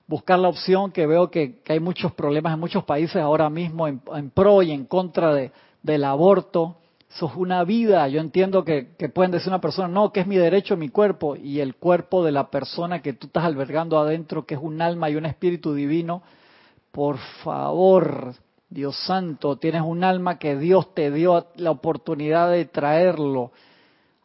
buscar 0.10 0.40
la 0.40 0.50
opción 0.50 0.92
que 0.92 1.06
veo 1.06 1.30
que, 1.30 1.62
hay 1.70 1.80
muchos 1.80 2.12
problemas 2.14 2.56
en 2.56 2.60
muchos 2.60 2.84
países 2.84 3.18
ahora 3.18 3.48
mismo 3.48 3.88
en, 3.88 4.32
pro 4.32 4.64
y 4.64 4.72
en 4.72 4.86
contra 4.86 5.36
de, 5.36 5.52
del 5.84 6.04
aborto. 6.04 6.78
Eso 7.08 7.28
es 7.28 7.36
una 7.36 7.64
vida. 7.64 8.08
Yo 8.08 8.20
entiendo 8.20 8.66
que, 8.66 8.96
que, 8.98 9.10
pueden 9.10 9.32
decir 9.32 9.50
una 9.50 9.62
persona, 9.62 9.88
no, 9.88 10.12
que 10.12 10.22
es 10.22 10.28
mi 10.28 10.36
derecho, 10.36 10.76
mi 10.76 10.90
cuerpo, 10.90 11.36
y 11.36 11.60
el 11.60 11.76
cuerpo 11.76 12.26
de 12.26 12.32
la 12.32 12.50
persona 12.50 13.04
que 13.04 13.14
tú 13.14 13.28
estás 13.28 13.44
albergando 13.44 14.00
adentro, 14.00 14.48
que 14.48 14.56
es 14.56 14.62
un 14.62 14.82
alma 14.82 15.12
y 15.12 15.16
un 15.16 15.28
espíritu 15.28 15.76
divino. 15.76 16.24
Por 16.92 17.20
favor, 17.44 18.34
Dios 18.68 18.98
santo, 19.06 19.58
tienes 19.58 19.84
un 19.84 20.04
alma 20.04 20.40
que 20.40 20.58
Dios 20.58 20.92
te 20.96 21.12
dio 21.12 21.46
la 21.56 21.70
oportunidad 21.70 22.50
de 22.50 22.66
traerlo 22.66 23.52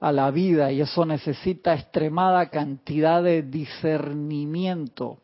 a 0.00 0.12
la 0.12 0.30
vida 0.30 0.72
y 0.72 0.80
eso 0.80 1.04
necesita 1.04 1.74
extremada 1.74 2.48
cantidad 2.48 3.22
de 3.22 3.42
discernimiento 3.42 5.18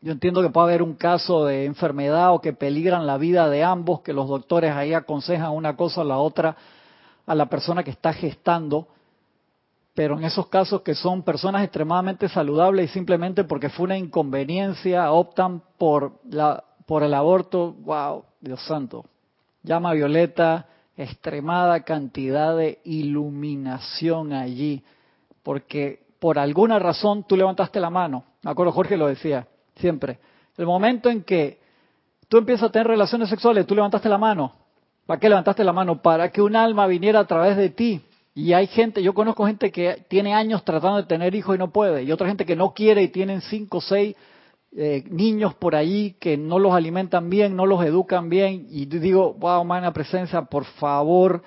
yo 0.00 0.12
entiendo 0.12 0.42
que 0.42 0.50
puede 0.50 0.68
haber 0.68 0.82
un 0.82 0.94
caso 0.94 1.44
de 1.44 1.64
enfermedad 1.64 2.32
o 2.32 2.40
que 2.40 2.52
peligran 2.52 3.06
la 3.06 3.18
vida 3.18 3.48
de 3.48 3.64
ambos, 3.64 4.00
que 4.02 4.12
los 4.12 4.28
doctores 4.28 4.72
ahí 4.72 4.94
aconsejan 4.94 5.50
una 5.50 5.76
cosa 5.76 6.02
o 6.02 6.04
la 6.04 6.18
otra 6.18 6.56
a 7.26 7.34
la 7.34 7.46
persona 7.46 7.82
que 7.82 7.90
está 7.90 8.12
gestando, 8.12 8.86
pero 9.94 10.16
en 10.16 10.24
esos 10.24 10.46
casos 10.46 10.82
que 10.82 10.94
son 10.94 11.22
personas 11.22 11.64
extremadamente 11.64 12.28
saludables 12.28 12.90
y 12.90 12.92
simplemente 12.92 13.42
porque 13.42 13.68
fue 13.68 13.84
una 13.84 13.98
inconveniencia 13.98 15.10
optan 15.10 15.62
por 15.76 16.12
la 16.30 16.64
por 16.86 17.02
el 17.02 17.12
aborto, 17.12 17.74
wow, 17.80 18.24
Dios 18.40 18.62
santo. 18.62 19.04
Llama 19.62 19.92
Violeta, 19.92 20.68
extremada 20.96 21.80
cantidad 21.80 22.56
de 22.56 22.78
iluminación 22.84 24.32
allí, 24.32 24.82
porque 25.42 26.06
por 26.18 26.38
alguna 26.38 26.78
razón 26.78 27.24
tú 27.28 27.36
levantaste 27.36 27.78
la 27.78 27.90
mano. 27.90 28.24
Me 28.42 28.52
acuerdo 28.52 28.72
Jorge 28.72 28.96
lo 28.96 29.06
decía 29.06 29.46
siempre. 29.78 30.18
El 30.56 30.66
momento 30.66 31.08
en 31.08 31.22
que 31.22 31.58
tú 32.28 32.38
empiezas 32.38 32.68
a 32.68 32.72
tener 32.72 32.86
relaciones 32.86 33.28
sexuales, 33.28 33.66
tú 33.66 33.74
levantaste 33.74 34.08
la 34.08 34.18
mano. 34.18 34.52
¿Para 35.06 35.20
qué 35.20 35.28
levantaste 35.28 35.64
la 35.64 35.72
mano? 35.72 36.02
Para 36.02 36.30
que 36.30 36.42
un 36.42 36.54
alma 36.54 36.86
viniera 36.86 37.20
a 37.20 37.26
través 37.26 37.56
de 37.56 37.70
ti. 37.70 38.02
Y 38.34 38.52
hay 38.52 38.66
gente, 38.66 39.02
yo 39.02 39.14
conozco 39.14 39.46
gente 39.46 39.72
que 39.72 40.04
tiene 40.08 40.34
años 40.34 40.64
tratando 40.64 40.98
de 40.98 41.04
tener 41.04 41.34
hijos 41.34 41.56
y 41.56 41.58
no 41.58 41.70
puede. 41.70 42.02
Y 42.02 42.12
otra 42.12 42.28
gente 42.28 42.44
que 42.44 42.54
no 42.54 42.72
quiere 42.74 43.02
y 43.02 43.08
tienen 43.08 43.40
cinco 43.40 43.78
o 43.78 43.80
seis 43.80 44.14
eh, 44.76 45.02
niños 45.08 45.54
por 45.54 45.74
ahí 45.74 46.14
que 46.20 46.36
no 46.36 46.58
los 46.58 46.74
alimentan 46.74 47.30
bien, 47.30 47.56
no 47.56 47.66
los 47.66 47.82
educan 47.84 48.28
bien. 48.28 48.66
Y 48.70 48.84
digo, 48.86 49.34
wow, 49.34 49.64
magna 49.64 49.92
presencia, 49.92 50.42
por 50.42 50.66
favor, 50.66 51.42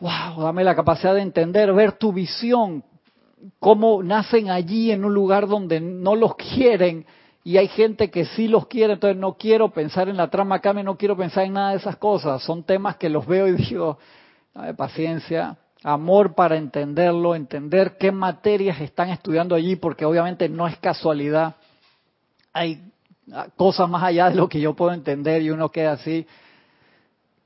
wow, 0.00 0.42
dame 0.42 0.64
la 0.64 0.74
capacidad 0.74 1.14
de 1.14 1.22
entender, 1.22 1.72
ver 1.72 1.92
tu 1.92 2.12
visión, 2.12 2.84
cómo 3.60 4.02
nacen 4.02 4.50
allí 4.50 4.90
en 4.90 5.04
un 5.04 5.14
lugar 5.14 5.46
donde 5.46 5.80
no 5.80 6.16
los 6.16 6.34
quieren 6.36 7.06
y 7.46 7.58
hay 7.58 7.68
gente 7.68 8.10
que 8.10 8.24
sí 8.24 8.48
los 8.48 8.66
quiere, 8.68 8.94
entonces 8.94 9.18
no 9.18 9.34
quiero 9.34 9.68
pensar 9.68 10.08
en 10.08 10.16
la 10.16 10.30
trama 10.30 10.56
acá, 10.56 10.72
no 10.72 10.96
quiero 10.96 11.14
pensar 11.14 11.44
en 11.44 11.52
nada 11.52 11.70
de 11.72 11.76
esas 11.76 11.96
cosas. 11.96 12.42
Son 12.42 12.64
temas 12.64 12.96
que 12.96 13.10
los 13.10 13.26
veo 13.26 13.46
y 13.46 13.52
digo, 13.56 13.98
paciencia, 14.78 15.58
amor 15.82 16.34
para 16.34 16.56
entenderlo, 16.56 17.34
entender 17.34 17.98
qué 17.98 18.10
materias 18.10 18.80
están 18.80 19.10
estudiando 19.10 19.54
allí, 19.54 19.76
porque 19.76 20.06
obviamente 20.06 20.48
no 20.48 20.66
es 20.66 20.78
casualidad. 20.78 21.56
Hay 22.54 22.80
cosas 23.56 23.90
más 23.90 24.02
allá 24.02 24.30
de 24.30 24.36
lo 24.36 24.48
que 24.48 24.60
yo 24.60 24.74
puedo 24.74 24.92
entender 24.92 25.42
y 25.42 25.50
uno 25.50 25.70
queda 25.70 25.92
así, 25.92 26.26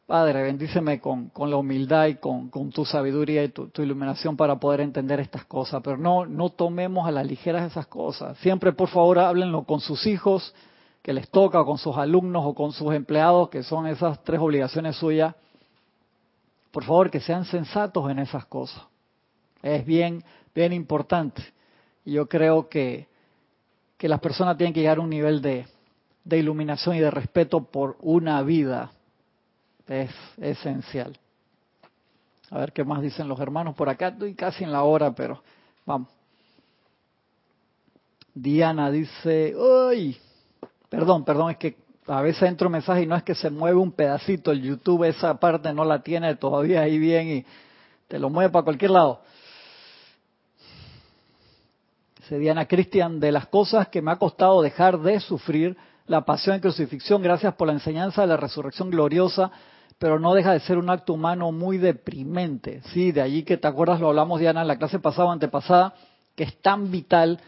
Padre, 0.08 0.42
bendíceme 0.42 1.02
con, 1.02 1.28
con 1.28 1.50
la 1.50 1.58
humildad 1.58 2.06
y 2.06 2.14
con, 2.14 2.48
con 2.48 2.70
tu 2.70 2.86
sabiduría 2.86 3.44
y 3.44 3.50
tu, 3.50 3.70
iluminación 3.82 4.38
para 4.38 4.58
poder 4.58 4.80
entender 4.80 5.20
estas 5.20 5.44
cosas. 5.44 5.82
Pero 5.84 5.98
no, 5.98 6.24
no 6.24 6.48
tomemos 6.48 7.06
a 7.06 7.10
la 7.10 7.22
ligera 7.22 7.66
esas 7.66 7.86
cosas. 7.88 8.38
Siempre, 8.38 8.72
por 8.72 8.88
favor, 8.88 9.18
háblenlo 9.18 9.64
con 9.64 9.80
sus 9.80 10.06
hijos, 10.06 10.54
que 11.02 11.12
les 11.12 11.28
toca, 11.28 11.62
con 11.62 11.76
sus 11.76 11.94
alumnos 11.98 12.42
o 12.46 12.54
con 12.54 12.72
sus 12.72 12.94
empleados, 12.94 13.50
que 13.50 13.62
son 13.62 13.86
esas 13.86 14.24
tres 14.24 14.40
obligaciones 14.40 14.96
suyas. 14.96 15.34
Por 16.70 16.84
favor, 16.84 17.10
que 17.10 17.20
sean 17.20 17.44
sensatos 17.44 18.10
en 18.10 18.18
esas 18.18 18.46
cosas. 18.46 18.82
Es 19.60 19.84
bien, 19.84 20.24
bien 20.54 20.72
importante. 20.72 21.42
Y 22.06 22.12
yo 22.12 22.26
creo 22.30 22.70
que, 22.70 23.08
que 23.98 24.08
las 24.08 24.20
personas 24.20 24.56
tienen 24.56 24.72
que 24.72 24.80
llegar 24.80 24.96
a 24.96 25.02
un 25.02 25.10
nivel 25.10 25.42
de, 25.42 25.66
de 26.24 26.38
iluminación 26.38 26.96
y 26.96 27.00
de 27.00 27.10
respeto 27.10 27.64
por 27.64 27.98
una 28.00 28.40
vida 28.40 28.92
es 29.88 30.10
esencial. 30.38 31.18
A 32.50 32.58
ver 32.58 32.72
qué 32.72 32.84
más 32.84 33.02
dicen 33.02 33.28
los 33.28 33.40
hermanos 33.40 33.74
por 33.74 33.88
acá. 33.88 34.08
Estoy 34.08 34.34
casi 34.34 34.64
en 34.64 34.72
la 34.72 34.82
hora, 34.82 35.12
pero 35.14 35.42
vamos. 35.84 36.08
Diana 38.34 38.90
dice, 38.90 39.54
uy, 39.56 40.16
perdón, 40.88 41.24
perdón, 41.24 41.50
es 41.50 41.56
que 41.56 41.76
a 42.06 42.22
veces 42.22 42.42
entro 42.42 42.70
mensaje 42.70 43.02
y 43.02 43.06
no 43.06 43.16
es 43.16 43.22
que 43.22 43.34
se 43.34 43.50
mueve 43.50 43.76
un 43.76 43.92
pedacito, 43.92 44.50
el 44.50 44.62
YouTube 44.62 45.04
esa 45.04 45.38
parte 45.38 45.72
no 45.72 45.84
la 45.84 46.02
tiene 46.02 46.36
todavía 46.36 46.82
ahí 46.82 46.98
bien 46.98 47.28
y 47.28 47.46
te 48.06 48.18
lo 48.18 48.30
mueve 48.30 48.50
para 48.50 48.64
cualquier 48.64 48.92
lado. 48.92 49.20
Dice 52.16 52.38
Diana 52.38 52.66
Cristian, 52.66 53.20
de 53.20 53.32
las 53.32 53.48
cosas 53.48 53.88
que 53.88 54.00
me 54.00 54.12
ha 54.12 54.16
costado 54.16 54.62
dejar 54.62 54.98
de 55.00 55.20
sufrir 55.20 55.76
la 56.06 56.24
pasión 56.24 56.54
en 56.54 56.62
crucifixión, 56.62 57.20
gracias 57.20 57.54
por 57.54 57.66
la 57.66 57.74
enseñanza 57.74 58.22
de 58.22 58.28
la 58.28 58.36
resurrección 58.38 58.88
gloriosa, 58.88 59.50
pero 59.98 60.18
no 60.18 60.34
deja 60.34 60.52
de 60.52 60.60
ser 60.60 60.78
un 60.78 60.90
acto 60.90 61.12
humano 61.12 61.52
muy 61.52 61.78
deprimente. 61.78 62.82
Sí, 62.92 63.12
de 63.12 63.20
allí 63.20 63.42
que 63.42 63.56
te 63.56 63.68
acuerdas, 63.68 64.00
lo 64.00 64.08
hablamos 64.08 64.40
Diana 64.40 64.62
en 64.62 64.68
la 64.68 64.78
clase 64.78 64.98
pasada 64.98 65.28
o 65.28 65.32
antepasada, 65.32 65.94
que 66.36 66.44
es 66.44 66.60
tan 66.60 66.90
vital 66.90 67.40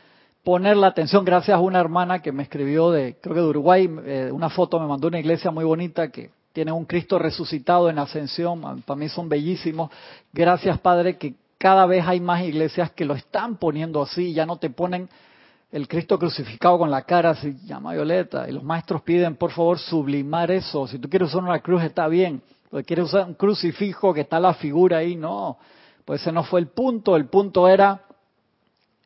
poner 0.42 0.76
la 0.76 0.88
atención 0.88 1.24
gracias 1.24 1.56
a 1.56 1.60
una 1.60 1.80
hermana 1.80 2.20
que 2.20 2.32
me 2.32 2.42
escribió 2.42 2.90
de, 2.90 3.16
creo 3.20 3.34
que 3.34 3.40
de 3.40 3.46
Uruguay, 3.46 3.88
eh, 4.04 4.30
una 4.32 4.50
foto 4.50 4.80
me 4.80 4.86
mandó 4.86 5.08
una 5.08 5.20
iglesia 5.20 5.50
muy 5.50 5.64
bonita 5.64 6.10
que 6.10 6.30
tiene 6.52 6.72
un 6.72 6.86
Cristo 6.86 7.18
resucitado 7.18 7.88
en 7.88 7.98
ascensión, 7.98 8.82
para 8.82 8.98
mí 8.98 9.08
son 9.08 9.28
bellísimos. 9.28 9.90
Gracias 10.32 10.78
Padre 10.80 11.16
que, 11.18 11.34
cada 11.60 11.84
vez 11.84 12.06
hay 12.08 12.20
más 12.20 12.42
iglesias 12.42 12.90
que 12.92 13.04
lo 13.04 13.12
están 13.12 13.56
poniendo 13.56 14.00
así, 14.00 14.32
ya 14.32 14.46
no 14.46 14.56
te 14.56 14.70
ponen 14.70 15.10
el 15.72 15.86
Cristo 15.86 16.18
crucificado 16.18 16.78
con 16.78 16.90
la 16.90 17.02
cara 17.02 17.30
así, 17.30 17.56
llama 17.64 17.92
violeta, 17.92 18.48
y 18.48 18.52
los 18.52 18.62
maestros 18.62 19.02
piden 19.02 19.36
por 19.36 19.52
favor 19.52 19.78
sublimar 19.78 20.50
eso, 20.50 20.86
si 20.86 20.98
tú 20.98 21.08
quieres 21.08 21.28
usar 21.28 21.42
una 21.42 21.60
cruz 21.60 21.82
está 21.82 22.08
bien, 22.08 22.42
si 22.70 22.82
quieres 22.82 23.06
usar 23.06 23.26
un 23.26 23.34
crucifijo 23.34 24.12
que 24.12 24.22
está 24.22 24.40
la 24.40 24.54
figura 24.54 24.98
ahí, 24.98 25.16
no, 25.16 25.58
pues 26.04 26.22
ese 26.22 26.32
no 26.32 26.42
fue 26.42 26.60
el 26.60 26.68
punto, 26.68 27.16
el 27.16 27.26
punto 27.26 27.68
era 27.68 28.02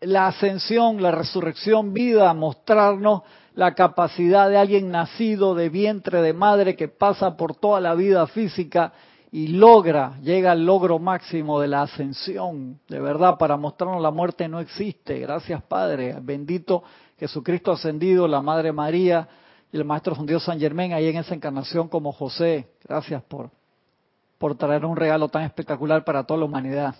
la 0.00 0.28
ascensión, 0.28 1.02
la 1.02 1.10
resurrección, 1.10 1.92
vida, 1.92 2.32
mostrarnos 2.34 3.22
la 3.54 3.74
capacidad 3.74 4.48
de 4.48 4.56
alguien 4.56 4.90
nacido 4.90 5.54
de 5.54 5.68
vientre 5.68 6.22
de 6.22 6.32
madre 6.32 6.76
que 6.76 6.88
pasa 6.88 7.36
por 7.36 7.54
toda 7.54 7.80
la 7.80 7.94
vida 7.94 8.26
física 8.26 8.92
y 9.34 9.48
logra, 9.48 10.16
llega 10.22 10.52
al 10.52 10.64
logro 10.64 11.00
máximo 11.00 11.58
de 11.58 11.66
la 11.66 11.82
ascensión, 11.82 12.78
de 12.86 13.00
verdad, 13.00 13.36
para 13.36 13.56
mostrarnos 13.56 14.00
la 14.00 14.12
muerte 14.12 14.46
no 14.46 14.60
existe. 14.60 15.18
Gracias 15.18 15.60
Padre, 15.64 16.16
bendito 16.22 16.84
Jesucristo 17.18 17.72
ascendido, 17.72 18.28
la 18.28 18.40
Madre 18.40 18.70
María 18.70 19.26
y 19.72 19.76
el 19.76 19.84
Maestro 19.84 20.14
Dios 20.24 20.44
San 20.44 20.60
Germán 20.60 20.92
ahí 20.92 21.08
en 21.08 21.16
esa 21.16 21.34
encarnación 21.34 21.88
como 21.88 22.12
José. 22.12 22.68
Gracias 22.84 23.24
por, 23.24 23.50
por 24.38 24.56
traer 24.56 24.84
un 24.84 24.94
regalo 24.94 25.28
tan 25.28 25.42
espectacular 25.42 26.04
para 26.04 26.22
toda 26.22 26.38
la 26.38 26.46
humanidad. 26.46 26.94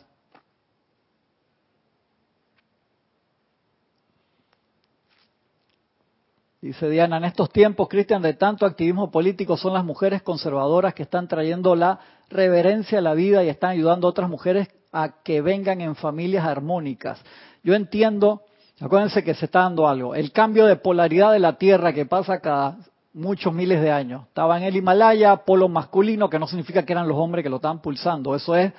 Dice 6.64 6.88
Diana, 6.88 7.18
en 7.18 7.24
estos 7.24 7.50
tiempos, 7.50 7.90
Cristian, 7.90 8.22
de 8.22 8.32
tanto 8.32 8.64
activismo 8.64 9.10
político 9.10 9.58
son 9.58 9.74
las 9.74 9.84
mujeres 9.84 10.22
conservadoras 10.22 10.94
que 10.94 11.02
están 11.02 11.28
trayendo 11.28 11.76
la 11.76 12.00
reverencia 12.30 13.00
a 13.00 13.02
la 13.02 13.12
vida 13.12 13.44
y 13.44 13.50
están 13.50 13.72
ayudando 13.72 14.06
a 14.06 14.10
otras 14.10 14.30
mujeres 14.30 14.68
a 14.90 15.20
que 15.22 15.42
vengan 15.42 15.82
en 15.82 15.94
familias 15.94 16.46
armónicas. 16.46 17.22
Yo 17.62 17.74
entiendo, 17.74 18.44
acuérdense 18.80 19.22
que 19.22 19.34
se 19.34 19.44
está 19.44 19.58
dando 19.58 19.86
algo, 19.86 20.14
el 20.14 20.32
cambio 20.32 20.64
de 20.64 20.76
polaridad 20.76 21.32
de 21.32 21.38
la 21.38 21.58
Tierra 21.58 21.92
que 21.92 22.06
pasa 22.06 22.40
cada 22.40 22.78
muchos 23.12 23.52
miles 23.52 23.82
de 23.82 23.90
años. 23.90 24.22
Estaba 24.28 24.56
en 24.56 24.62
el 24.62 24.74
Himalaya, 24.74 25.36
polo 25.44 25.68
masculino, 25.68 26.30
que 26.30 26.38
no 26.38 26.46
significa 26.46 26.82
que 26.82 26.94
eran 26.94 27.06
los 27.06 27.18
hombres 27.18 27.42
que 27.42 27.50
lo 27.50 27.56
estaban 27.56 27.82
pulsando. 27.82 28.34
Eso 28.34 28.56
es 28.56 28.72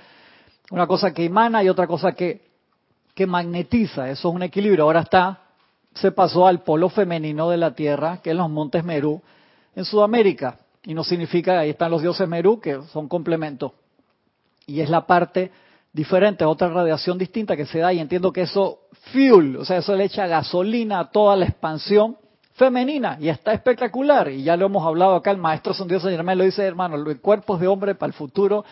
una 0.71 0.87
cosa 0.87 1.13
que 1.13 1.25
emana 1.25 1.63
y 1.63 1.69
otra 1.69 1.85
cosa 1.85 2.13
que, 2.13 2.49
que 3.13 3.27
magnetiza. 3.27 4.09
Eso 4.09 4.29
es 4.29 4.35
un 4.35 4.41
equilibrio. 4.41 4.85
Ahora 4.85 5.01
está 5.01 5.44
se 5.95 6.11
pasó 6.11 6.45
al 6.45 6.61
polo 6.61 6.89
femenino 6.89 7.49
de 7.49 7.57
la 7.57 7.73
Tierra, 7.73 8.19
que 8.21 8.31
es 8.31 8.35
los 8.35 8.49
montes 8.49 8.83
Merú, 8.83 9.21
en 9.75 9.85
Sudamérica. 9.85 10.59
Y 10.83 10.93
no 10.93 11.03
significa, 11.03 11.59
ahí 11.59 11.71
están 11.71 11.89
los 11.89 12.01
dioses 12.01 12.27
Merú, 12.27 12.59
que 12.59 12.79
son 12.91 13.07
complementos. 13.07 13.71
Y 14.67 14.81
es 14.81 14.89
la 14.89 15.07
parte 15.07 15.51
diferente, 15.93 16.43
otra 16.43 16.67
radiación 16.67 17.17
distinta 17.17 17.55
que 17.55 17.65
se 17.65 17.79
da, 17.79 17.93
y 17.93 17.99
entiendo 17.99 18.33
que 18.33 18.41
eso 18.41 18.79
fuel, 19.13 19.55
o 19.55 19.65
sea, 19.65 19.77
eso 19.77 19.95
le 19.95 20.03
echa 20.03 20.27
gasolina 20.27 20.99
a 20.99 21.09
toda 21.09 21.37
la 21.37 21.45
expansión 21.45 22.17
femenina, 22.55 23.17
y 23.19 23.29
está 23.29 23.53
espectacular. 23.53 24.29
Y 24.29 24.43
ya 24.43 24.57
lo 24.57 24.65
hemos 24.65 24.85
hablado 24.85 25.15
acá, 25.15 25.31
el 25.31 25.37
maestro 25.37 25.73
Son 25.73 25.87
Dios 25.87 26.03
Germán 26.03 26.37
lo 26.37 26.43
dice, 26.43 26.63
hermano, 26.63 26.95
el 26.95 27.21
cuerpo 27.21 27.57
de 27.57 27.67
hombre 27.67 27.95
para 27.95 28.09
el 28.09 28.13
futuro 28.13 28.65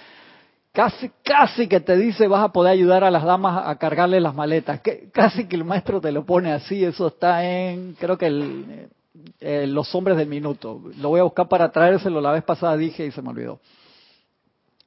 Casi, 0.74 1.12
casi 1.24 1.68
que 1.68 1.80
te 1.80 1.96
dice 1.96 2.28
vas 2.28 2.44
a 2.44 2.52
poder 2.52 2.74
ayudar 2.74 3.04
a 3.04 3.12
las 3.12 3.24
damas 3.24 3.68
a 3.68 3.76
cargarle 3.76 4.20
las 4.20 4.34
maletas. 4.34 4.82
Casi 5.12 5.48
que 5.48 5.56
el 5.56 5.64
maestro 5.64 6.02
te 6.02 6.12
lo 6.12 6.26
pone 6.26 6.52
así. 6.52 6.84
Eso 6.84 7.08
está 7.08 7.46
en, 7.46 7.94
creo 7.94 8.18
que 8.18 8.26
el, 8.26 8.90
eh, 9.40 9.68
los 9.68 9.94
hombres 9.94 10.18
del 10.18 10.28
minuto. 10.28 10.82
Lo 10.98 11.10
voy 11.10 11.20
a 11.20 11.24
buscar 11.24 11.48
para 11.48 11.72
traérselo. 11.72 12.20
La 12.20 12.32
vez 12.32 12.44
pasada 12.44 12.76
dije 12.76 13.06
y 13.06 13.12
se 13.12 13.22
me 13.22 13.30
olvidó. 13.30 13.60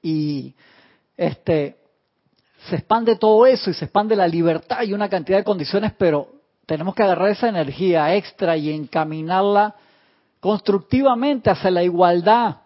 Y 0.03 0.55
este 1.16 1.76
se 2.68 2.74
expande 2.74 3.14
todo 3.14 3.47
eso 3.47 3.70
y 3.70 3.74
se 3.74 3.84
expande 3.84 4.16
la 4.16 4.26
libertad 4.26 4.82
y 4.82 4.93
una 4.93 5.09
cantidad 5.09 5.39
de 5.39 5.45
condiciones, 5.45 5.93
pero 5.97 6.26
tenemos 6.66 6.97
que 6.97 7.05
agarrar 7.05 7.28
esa 7.28 7.49
energía 7.49 8.12
extra 8.16 8.57
y 8.57 8.72
encaminarla 8.72 9.76
constructivamente 10.41 11.49
hacia 11.49 11.70
la 11.70 11.84
igualdad 11.84 12.57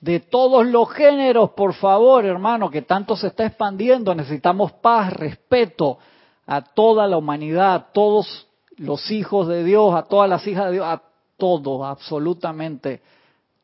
de 0.00 0.20
todos 0.20 0.66
los 0.66 0.90
géneros, 0.90 1.50
por 1.50 1.74
favor, 1.74 2.24
hermano, 2.24 2.70
que 2.70 2.82
tanto 2.82 3.16
se 3.16 3.28
está 3.28 3.46
expandiendo. 3.46 4.14
Necesitamos 4.14 4.72
paz, 4.72 5.12
respeto 5.12 5.98
a 6.46 6.62
toda 6.62 7.06
la 7.06 7.16
humanidad, 7.16 7.74
a 7.74 7.92
todos 7.92 8.46
los 8.76 9.10
hijos 9.10 9.48
de 9.48 9.64
Dios, 9.64 9.94
a 9.94 10.04
todas 10.04 10.30
las 10.30 10.46
hijas 10.46 10.66
de 10.66 10.72
Dios, 10.72 10.86
a 10.86 11.02
todo, 11.36 11.84
absolutamente 11.84 13.02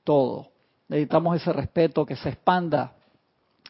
todo. 0.03 0.49
Necesitamos 0.89 1.37
ese 1.37 1.53
respeto 1.53 2.05
que 2.05 2.17
se 2.17 2.31
expanda 2.31 2.93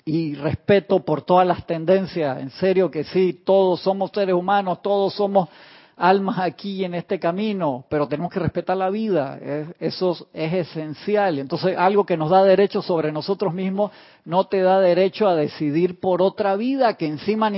y 0.05 0.35
respeto 0.35 1.01
por 1.01 1.23
todas 1.23 1.47
las 1.47 1.67
tendencias. 1.67 2.41
En 2.41 2.51
serio 2.51 2.91
que 2.91 3.05
sí, 3.05 3.43
todos 3.45 3.81
somos 3.81 4.11
seres 4.13 4.35
humanos, 4.35 4.83
todos 4.83 5.15
somos 5.15 5.49
almas 5.97 6.39
aquí 6.39 6.85
en 6.85 6.95
este 6.95 7.19
camino, 7.21 7.85
pero 7.89 8.09
tenemos 8.09 8.33
que 8.33 8.41
respetar 8.41 8.77
la 8.77 8.91
vida, 8.91 9.39
eso 9.79 10.29
es 10.33 10.53
esencial. 10.53 11.39
Entonces, 11.39 11.77
algo 11.77 12.05
que 12.05 12.17
nos 12.17 12.31
da 12.31 12.43
derecho 12.43 12.83
sobre 12.83 13.13
nosotros 13.13 13.55
mismos 13.55 13.93
no 14.25 14.45
te 14.45 14.61
da 14.61 14.81
derecho 14.81 15.29
a 15.29 15.37
decidir 15.37 16.01
por 16.01 16.21
otra 16.23 16.57
vida 16.57 16.95
que 16.95 17.07
encima 17.07 17.51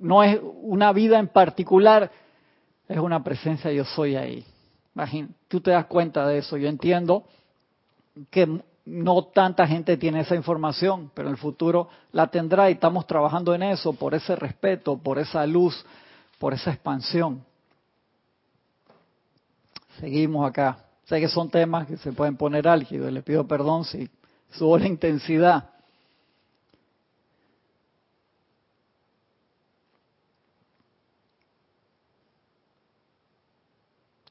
no 0.00 0.22
es 0.22 0.40
una 0.62 0.92
vida 0.92 1.18
en 1.18 1.28
particular, 1.28 2.10
es 2.88 2.98
una 2.98 3.22
presencia 3.22 3.70
yo 3.72 3.84
soy 3.84 4.16
ahí. 4.16 4.44
Imagín, 4.94 5.34
tú 5.46 5.60
te 5.60 5.70
das 5.70 5.86
cuenta 5.86 6.26
de 6.26 6.38
eso, 6.38 6.56
yo 6.56 6.68
entiendo 6.68 7.24
que 8.30 8.60
no 8.84 9.22
tanta 9.24 9.66
gente 9.66 9.96
tiene 9.96 10.20
esa 10.20 10.34
información, 10.34 11.10
pero 11.14 11.28
en 11.28 11.34
el 11.34 11.38
futuro 11.38 11.88
la 12.12 12.28
tendrá 12.28 12.68
y 12.68 12.72
estamos 12.72 13.06
trabajando 13.06 13.54
en 13.54 13.62
eso, 13.62 13.92
por 13.92 14.14
ese 14.14 14.34
respeto, 14.34 14.96
por 14.96 15.18
esa 15.18 15.46
luz, 15.46 15.84
por 16.38 16.54
esa 16.54 16.70
expansión. 16.70 17.44
Seguimos 20.00 20.48
acá. 20.48 20.84
Sé 21.04 21.20
que 21.20 21.28
son 21.28 21.50
temas 21.50 21.86
que 21.86 21.96
se 21.96 22.12
pueden 22.12 22.36
poner 22.36 22.68
álgidos, 22.68 23.12
le 23.12 23.22
pido 23.22 23.46
perdón 23.46 23.84
si 23.84 24.08
subo 24.50 24.78
la 24.78 24.86
intensidad. 24.86 25.70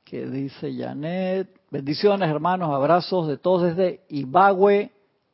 ¿Qué 0.06 0.26
dice 0.26 0.74
Janet? 0.74 1.50
Bendiciones, 1.70 2.30
hermanos, 2.30 2.74
abrazos 2.74 3.28
de 3.28 3.38
todos 3.38 3.64
desde 3.64 4.06
Ibagüe 4.08 4.90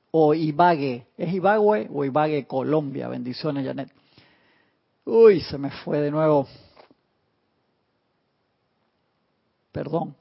o 0.09 0.33
Ibague. 0.33 1.05
¿Es 1.15 1.31
Ibagüe 1.31 1.89
o 1.93 2.03
Ibague, 2.05 2.47
Colombia? 2.47 3.07
Bendiciones, 3.07 3.63
Janet. 3.63 3.91
Uy, 5.05 5.41
se 5.41 5.59
me 5.59 5.69
fue 5.69 5.99
de 5.99 6.09
nuevo. 6.09 6.47
Perdón. 9.73 10.15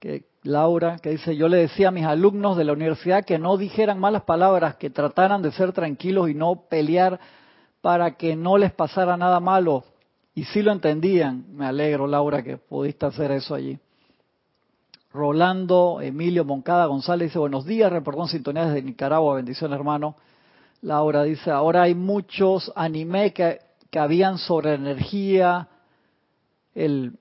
Que 0.00 0.24
Laura, 0.42 0.98
que 0.98 1.10
dice, 1.10 1.36
yo 1.36 1.48
le 1.48 1.58
decía 1.58 1.88
a 1.88 1.92
mis 1.92 2.04
alumnos 2.04 2.56
de 2.56 2.64
la 2.64 2.72
universidad 2.72 3.24
que 3.24 3.38
no 3.38 3.56
dijeran 3.56 4.00
malas 4.00 4.24
palabras, 4.24 4.74
que 4.74 4.90
trataran 4.90 5.40
de 5.42 5.52
ser 5.52 5.72
tranquilos 5.72 6.28
y 6.28 6.34
no 6.34 6.64
pelear 6.68 7.20
para 7.80 8.16
que 8.16 8.34
no 8.34 8.58
les 8.58 8.72
pasara 8.72 9.16
nada 9.16 9.38
malo. 9.38 9.84
Y 10.34 10.42
sí 10.46 10.62
lo 10.62 10.72
entendían. 10.72 11.44
Me 11.54 11.66
alegro, 11.66 12.08
Laura, 12.08 12.42
que 12.42 12.56
pudiste 12.56 13.06
hacer 13.06 13.30
eso 13.30 13.54
allí. 13.54 13.78
Rolando 15.12 16.00
Emilio 16.02 16.44
Moncada 16.44 16.86
González 16.86 17.28
dice, 17.28 17.38
buenos 17.38 17.64
días, 17.64 17.92
reportón 17.92 18.26
sintonía 18.26 18.66
desde 18.66 18.82
Nicaragua, 18.82 19.36
bendición 19.36 19.72
hermano. 19.72 20.16
Laura 20.82 21.22
dice, 21.22 21.50
ahora 21.52 21.82
hay 21.82 21.94
muchos 21.94 22.72
anime 22.74 23.32
que 23.32 23.60
que 23.90 23.98
habían 23.98 24.38
sobre 24.38 24.74
energía, 24.74 25.68
el 26.74 27.12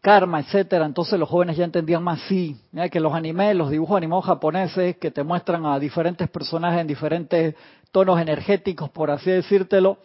karma, 0.00 0.40
etcétera. 0.40 0.86
Entonces 0.86 1.18
los 1.18 1.28
jóvenes 1.28 1.56
ya 1.56 1.64
entendían 1.64 2.02
más, 2.02 2.20
sí, 2.28 2.56
que 2.90 3.00
los 3.00 3.14
animes, 3.14 3.54
los 3.56 3.70
dibujos 3.70 3.96
animados 3.96 4.26
japoneses 4.26 4.96
que 4.96 5.10
te 5.10 5.22
muestran 5.22 5.66
a 5.66 5.78
diferentes 5.78 6.28
personajes 6.28 6.80
en 6.80 6.86
diferentes 6.86 7.54
tonos 7.90 8.20
energéticos, 8.20 8.90
por 8.90 9.10
así 9.10 9.30
decírtelo, 9.30 9.98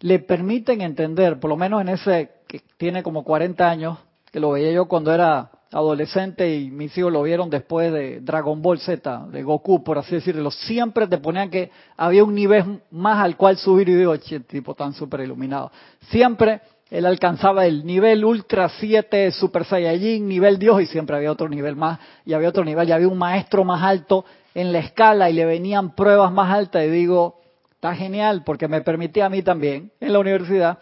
le 0.00 0.18
permiten 0.18 0.80
entender, 0.80 1.40
por 1.40 1.50
lo 1.50 1.56
menos 1.56 1.80
en 1.80 1.88
ese 1.88 2.30
que 2.46 2.60
tiene 2.76 3.02
como 3.02 3.24
40 3.24 3.68
años, 3.68 3.98
que 4.30 4.40
lo 4.40 4.50
veía 4.50 4.72
yo 4.72 4.86
cuando 4.86 5.12
era 5.12 5.50
adolescente 5.72 6.56
y 6.56 6.70
mis 6.70 6.96
hijos 6.96 7.12
lo 7.12 7.22
vieron 7.22 7.50
después 7.50 7.92
de 7.92 8.20
Dragon 8.20 8.62
Ball 8.62 8.78
Z, 8.78 9.26
de 9.30 9.42
Goku, 9.42 9.82
por 9.82 9.98
así 9.98 10.14
decirlo, 10.14 10.50
siempre 10.50 11.08
te 11.08 11.18
ponían 11.18 11.50
que 11.50 11.70
había 11.96 12.22
un 12.22 12.34
nivel 12.34 12.80
más 12.92 13.18
al 13.18 13.36
cual 13.36 13.56
subir 13.56 13.88
y 13.88 13.94
digo, 13.94 14.16
che, 14.18 14.40
tipo 14.40 14.74
tan 14.74 14.92
súper 14.92 15.20
iluminado. 15.20 15.72
Siempre 16.10 16.60
él 16.94 17.06
alcanzaba 17.06 17.66
el 17.66 17.84
nivel 17.84 18.24
Ultra 18.24 18.68
7 18.68 19.32
Super 19.32 19.64
Saiyajin, 19.64 20.28
nivel 20.28 20.60
Dios, 20.60 20.80
y 20.80 20.86
siempre 20.86 21.16
había 21.16 21.32
otro 21.32 21.48
nivel 21.48 21.74
más, 21.74 21.98
y 22.24 22.34
había 22.34 22.48
otro 22.48 22.64
nivel, 22.64 22.88
y 22.88 22.92
había 22.92 23.08
un 23.08 23.18
maestro 23.18 23.64
más 23.64 23.82
alto 23.82 24.24
en 24.54 24.72
la 24.72 24.78
escala, 24.78 25.28
y 25.28 25.32
le 25.32 25.44
venían 25.44 25.96
pruebas 25.96 26.30
más 26.30 26.52
altas, 26.52 26.84
y 26.84 26.90
digo, 26.90 27.40
está 27.72 27.96
genial, 27.96 28.44
porque 28.46 28.68
me 28.68 28.80
permitía 28.80 29.26
a 29.26 29.28
mí 29.28 29.42
también, 29.42 29.90
en 29.98 30.12
la 30.12 30.20
universidad, 30.20 30.78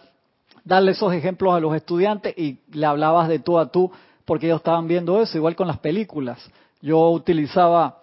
darle 0.65 0.91
esos 0.91 1.15
ejemplos 1.15 1.55
a 1.55 1.61
los 1.61 1.75
estudiantes, 1.75 2.37
y 2.37 2.59
le 2.73 2.85
hablabas 2.85 3.31
de 3.31 3.39
tú 3.39 3.59
a 3.59 3.73
tú 3.73 3.91
porque 4.27 4.47
ellos 4.47 4.59
estaban 4.59 4.87
viendo 4.87 5.19
eso, 5.19 5.39
igual 5.39 5.57
con 5.57 5.67
las 5.67 5.79
películas. 5.79 6.39
Yo 6.83 7.09
utilizaba 7.09 8.01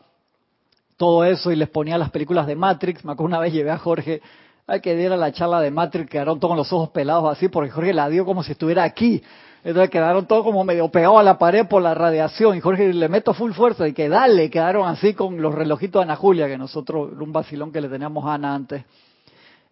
todo 0.98 1.24
eso 1.26 1.52
y 1.52 1.56
les 1.56 1.70
ponía 1.70 1.98
las 2.00 2.10
películas 2.10 2.48
de 2.48 2.56
Matrix. 2.56 3.06
Me 3.06 3.12
acuerdo 3.12 3.28
una 3.28 3.40
vez 3.40 3.54
llevé 3.54 3.70
a 3.72 3.78
Jorge 3.78 4.22
Hay 4.70 4.82
que 4.82 4.96
diera 4.96 5.18
la 5.18 5.32
charla 5.32 5.62
de 5.62 5.72
Matrix, 5.72 6.08
quedaron 6.08 6.40
todos 6.40 6.52
con 6.52 6.58
los 6.58 6.72
ojos 6.72 6.90
pelados 6.90 7.28
así, 7.36 7.48
porque 7.48 7.72
Jorge 7.72 7.92
la 7.92 8.08
dio 8.08 8.24
como 8.24 8.44
si 8.44 8.52
estuviera 8.52 8.84
aquí. 8.84 9.20
Entonces 9.64 9.90
quedaron 9.90 10.28
todos 10.28 10.44
como 10.44 10.64
medio 10.64 10.90
pegados 10.90 11.20
a 11.20 11.24
la 11.24 11.40
pared 11.40 11.66
por 11.68 11.82
la 11.82 11.96
radiación. 11.96 12.56
Y 12.56 12.62
Jorge 12.62 12.94
le 12.94 13.10
meto 13.10 13.34
full 13.34 13.54
fuerza 13.54 13.88
y 13.88 13.94
que 13.94 14.08
dale, 14.08 14.52
quedaron 14.52 14.88
así 14.88 15.16
con 15.16 15.42
los 15.42 15.56
relojitos 15.56 16.02
de 16.02 16.04
Ana 16.04 16.16
Julia, 16.16 16.48
que 16.48 16.56
nosotros, 16.56 17.14
un 17.20 17.34
vacilón 17.34 17.72
que 17.72 17.82
le 17.82 17.90
teníamos 17.90 18.24
a 18.26 18.36
Ana 18.36 18.54
antes. 18.54 18.84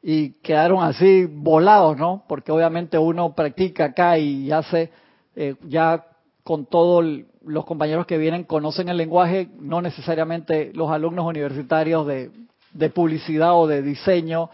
Y 0.02 0.32
quedaron 0.42 0.84
así 0.84 1.26
volados, 1.26 1.96
¿no? 1.96 2.24
Porque 2.28 2.52
obviamente 2.52 2.98
uno 2.98 3.36
practica 3.36 3.86
acá 3.86 4.18
y 4.18 4.52
hace, 4.52 4.90
eh, 5.36 5.54
ya 5.68 6.06
con 6.44 6.66
todos 6.66 7.06
los 7.46 7.66
compañeros 7.66 8.08
que 8.08 8.18
vienen 8.18 8.46
conocen 8.46 8.90
el 8.90 8.98
lenguaje, 8.98 9.50
no 9.60 9.80
necesariamente 9.80 10.72
los 10.74 10.90
alumnos 10.90 11.24
universitarios 11.28 12.08
de 12.08 12.90
publicidad 12.90 13.54
o 13.56 13.68
de 13.68 13.84
diseño 13.84 14.50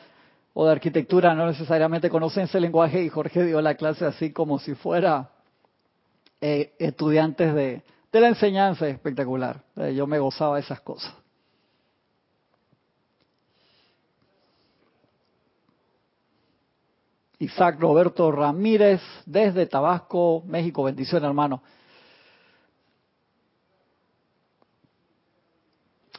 o 0.53 0.65
de 0.65 0.71
arquitectura 0.71 1.33
no 1.33 1.47
necesariamente 1.47 2.09
conocen 2.09 2.43
ese 2.43 2.59
lenguaje 2.59 3.03
y 3.03 3.09
Jorge 3.09 3.43
dio 3.43 3.61
la 3.61 3.75
clase 3.75 4.05
así 4.05 4.31
como 4.31 4.59
si 4.59 4.75
fuera 4.75 5.31
eh, 6.41 6.73
estudiantes 6.77 7.53
de, 7.55 7.81
de, 8.11 8.21
la 8.21 8.27
enseñanza 8.27 8.87
espectacular. 8.87 9.63
Eh, 9.77 9.95
yo 9.95 10.05
me 10.05 10.19
gozaba 10.19 10.55
de 10.55 10.61
esas 10.61 10.81
cosas. 10.81 11.13
Isaac 17.39 17.79
Roberto 17.79 18.31
Ramírez 18.31 19.01
desde 19.25 19.65
Tabasco, 19.65 20.43
México. 20.45 20.83
Bendición, 20.83 21.25
hermano. 21.25 21.61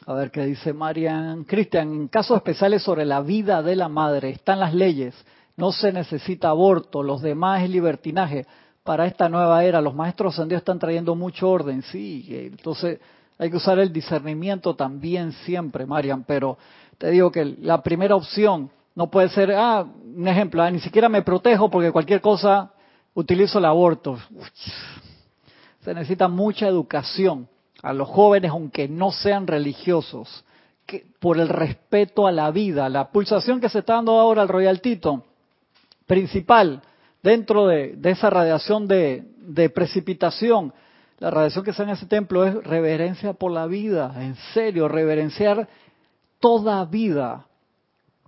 A 0.07 0.13
ver 0.13 0.29
qué 0.29 0.45
dice 0.45 0.71
Marian. 0.71 1.45
Cristian, 1.45 1.91
en 1.91 2.07
casos 2.07 2.37
especiales 2.37 2.83
sobre 2.83 3.05
la 3.05 3.21
vida 3.21 3.63
de 3.63 3.75
la 3.75 3.89
madre 3.89 4.29
están 4.29 4.59
las 4.59 4.73
leyes. 4.73 5.15
No 5.57 5.71
se 5.71 5.91
necesita 5.91 6.49
aborto, 6.49 7.01
los 7.01 7.23
demás 7.23 7.63
es 7.63 7.71
libertinaje. 7.71 8.45
Para 8.83 9.07
esta 9.07 9.29
nueva 9.29 9.63
era, 9.63 9.81
los 9.81 9.95
maestros 9.95 10.37
en 10.37 10.49
Dios 10.49 10.59
están 10.59 10.77
trayendo 10.77 11.15
mucho 11.15 11.49
orden. 11.49 11.81
Sí, 11.81 12.27
entonces 12.29 12.99
hay 13.39 13.49
que 13.49 13.57
usar 13.57 13.79
el 13.79 13.91
discernimiento 13.91 14.75
también 14.75 15.31
siempre, 15.31 15.87
Marian. 15.87 16.23
Pero 16.23 16.59
te 16.99 17.09
digo 17.09 17.31
que 17.31 17.43
la 17.43 17.81
primera 17.81 18.15
opción 18.15 18.69
no 18.93 19.09
puede 19.09 19.29
ser, 19.29 19.53
ah, 19.53 19.87
un 20.15 20.27
ejemplo, 20.27 20.61
ah, 20.61 20.69
ni 20.69 20.81
siquiera 20.81 21.09
me 21.09 21.23
protejo 21.23 21.71
porque 21.71 21.91
cualquier 21.91 22.21
cosa 22.21 22.71
utilizo 23.15 23.57
el 23.57 23.65
aborto. 23.65 24.19
Se 25.81 25.95
necesita 25.95 26.27
mucha 26.27 26.67
educación 26.67 27.47
a 27.85 27.93
los 27.93 28.09
jóvenes, 28.09 28.49
aunque 28.49 28.87
no 28.87 29.11
sean 29.11 29.45
religiosos, 29.45 30.43
que, 30.87 31.05
por 31.19 31.39
el 31.39 31.47
respeto 31.49 32.25
a 32.25 32.31
la 32.31 32.49
vida, 32.49 32.89
la 32.89 33.11
pulsación 33.11 33.61
que 33.61 33.69
se 33.69 33.79
está 33.79 33.93
dando 33.93 34.19
ahora 34.19 34.41
al 34.41 34.47
Royal 34.47 34.81
Tito, 34.81 35.23
principal 36.07 36.81
dentro 37.21 37.67
de, 37.67 37.95
esa 38.03 38.31
radiación 38.31 38.87
de, 38.87 39.23
de, 39.37 39.69
precipitación, 39.69 40.73
la 41.19 41.29
radiación 41.29 41.63
que 41.63 41.71
está 41.71 41.83
en 41.83 41.89
ese 41.89 42.07
templo 42.07 42.43
es 42.43 42.55
reverencia 42.63 43.33
por 43.33 43.51
la 43.51 43.67
vida, 43.67 44.15
en 44.17 44.35
serio, 44.53 44.87
reverenciar 44.87 45.67
toda 46.39 46.83
vida. 46.85 47.45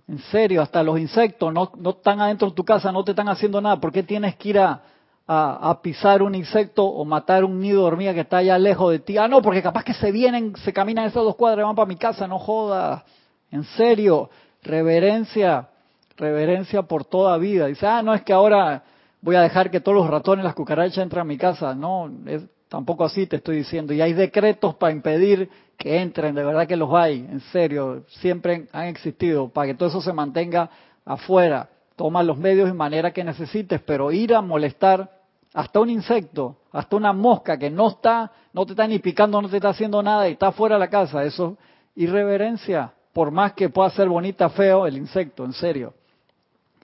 En 0.06 0.20
serio, 0.20 0.62
hasta 0.62 0.84
los 0.84 1.00
insectos 1.00 1.52
no, 1.52 1.72
no 1.76 1.90
están 1.90 2.20
adentro 2.20 2.48
de 2.48 2.54
tu 2.54 2.64
casa, 2.64 2.92
no 2.92 3.04
te 3.04 3.10
están 3.10 3.28
haciendo 3.28 3.60
nada. 3.60 3.78
¿Por 3.80 3.92
qué 3.92 4.04
tienes 4.04 4.36
que 4.36 4.50
ir 4.50 4.58
a, 4.60 4.82
a, 5.30 5.78
pisar 5.82 6.22
un 6.22 6.34
insecto 6.34 6.86
o 6.86 7.04
matar 7.04 7.44
un 7.44 7.60
nido 7.60 7.82
de 7.82 7.86
hormiga 7.86 8.14
que 8.14 8.20
está 8.20 8.38
allá 8.38 8.58
lejos 8.58 8.90
de 8.90 8.98
ti. 8.98 9.18
Ah, 9.18 9.28
no, 9.28 9.42
porque 9.42 9.62
capaz 9.62 9.84
que 9.84 9.92
se 9.92 10.10
vienen, 10.10 10.56
se 10.56 10.72
caminan 10.72 11.04
esas 11.04 11.22
dos 11.22 11.36
cuadras 11.36 11.64
y 11.64 11.66
van 11.66 11.76
para 11.76 11.86
mi 11.86 11.96
casa, 11.96 12.26
no 12.26 12.38
joda. 12.38 13.04
En 13.50 13.64
serio, 13.64 14.30
reverencia, 14.62 15.68
reverencia 16.16 16.82
por 16.82 17.04
toda 17.04 17.36
vida. 17.36 17.66
Dice, 17.66 17.86
ah, 17.86 18.02
no 18.02 18.14
es 18.14 18.22
que 18.22 18.32
ahora 18.32 18.82
voy 19.20 19.36
a 19.36 19.42
dejar 19.42 19.70
que 19.70 19.80
todos 19.80 19.98
los 19.98 20.08
ratones, 20.08 20.44
las 20.44 20.54
cucarachas 20.54 20.96
entren 20.96 21.20
a 21.20 21.24
mi 21.24 21.36
casa. 21.36 21.74
No, 21.74 22.10
es, 22.24 22.44
tampoco 22.70 23.04
así 23.04 23.26
te 23.26 23.36
estoy 23.36 23.58
diciendo. 23.58 23.92
Y 23.92 24.00
hay 24.00 24.14
decretos 24.14 24.76
para 24.76 24.92
impedir 24.92 25.50
que 25.76 26.00
entren, 26.00 26.34
de 26.34 26.42
verdad 26.42 26.66
que 26.66 26.76
los 26.76 26.92
hay, 26.94 27.18
en 27.18 27.40
serio, 27.52 28.04
siempre 28.08 28.66
han 28.72 28.86
existido, 28.86 29.50
para 29.50 29.66
que 29.66 29.74
todo 29.74 29.90
eso 29.90 30.00
se 30.00 30.12
mantenga 30.14 30.70
afuera. 31.04 31.68
Toma 31.96 32.22
los 32.22 32.38
medios 32.38 32.70
y 32.70 32.72
manera 32.72 33.12
que 33.12 33.22
necesites, 33.22 33.80
pero 33.82 34.10
ir 34.10 34.34
a 34.34 34.40
molestar 34.40 35.17
hasta 35.58 35.80
un 35.80 35.90
insecto, 35.90 36.58
hasta 36.70 36.94
una 36.94 37.12
mosca 37.12 37.58
que 37.58 37.68
no 37.68 37.88
está, 37.88 38.30
no 38.52 38.64
te 38.64 38.74
está 38.74 38.86
ni 38.86 39.00
picando, 39.00 39.42
no 39.42 39.48
te 39.48 39.56
está 39.56 39.70
haciendo 39.70 40.00
nada 40.00 40.28
y 40.28 40.34
está 40.34 40.52
fuera 40.52 40.76
de 40.76 40.78
la 40.78 40.88
casa, 40.88 41.24
eso 41.24 41.56
irreverencia, 41.96 42.92
por 43.12 43.32
más 43.32 43.54
que 43.54 43.68
pueda 43.68 43.90
ser 43.90 44.08
bonita, 44.08 44.50
feo 44.50 44.86
el 44.86 44.96
insecto, 44.96 45.44
en 45.44 45.52
serio. 45.52 45.94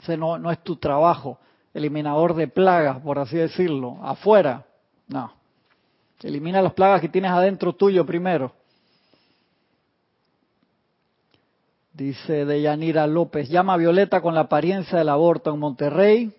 Ese 0.02 0.16
no, 0.16 0.38
no 0.38 0.50
es 0.50 0.58
tu 0.64 0.74
trabajo, 0.74 1.38
eliminador 1.72 2.34
de 2.34 2.48
plagas, 2.48 2.98
por 2.98 3.20
así 3.20 3.36
decirlo, 3.36 3.98
afuera, 4.02 4.64
no. 5.06 5.32
Elimina 6.20 6.60
las 6.60 6.72
plagas 6.72 7.00
que 7.00 7.08
tienes 7.08 7.30
adentro 7.30 7.74
tuyo 7.74 8.04
primero. 8.04 8.50
Dice 11.92 12.44
Deyanira 12.44 13.06
López, 13.06 13.48
llama 13.48 13.74
a 13.74 13.76
Violeta 13.76 14.20
con 14.20 14.34
la 14.34 14.40
apariencia 14.40 14.98
del 14.98 15.10
aborto 15.10 15.54
en 15.54 15.60
Monterrey, 15.60 16.32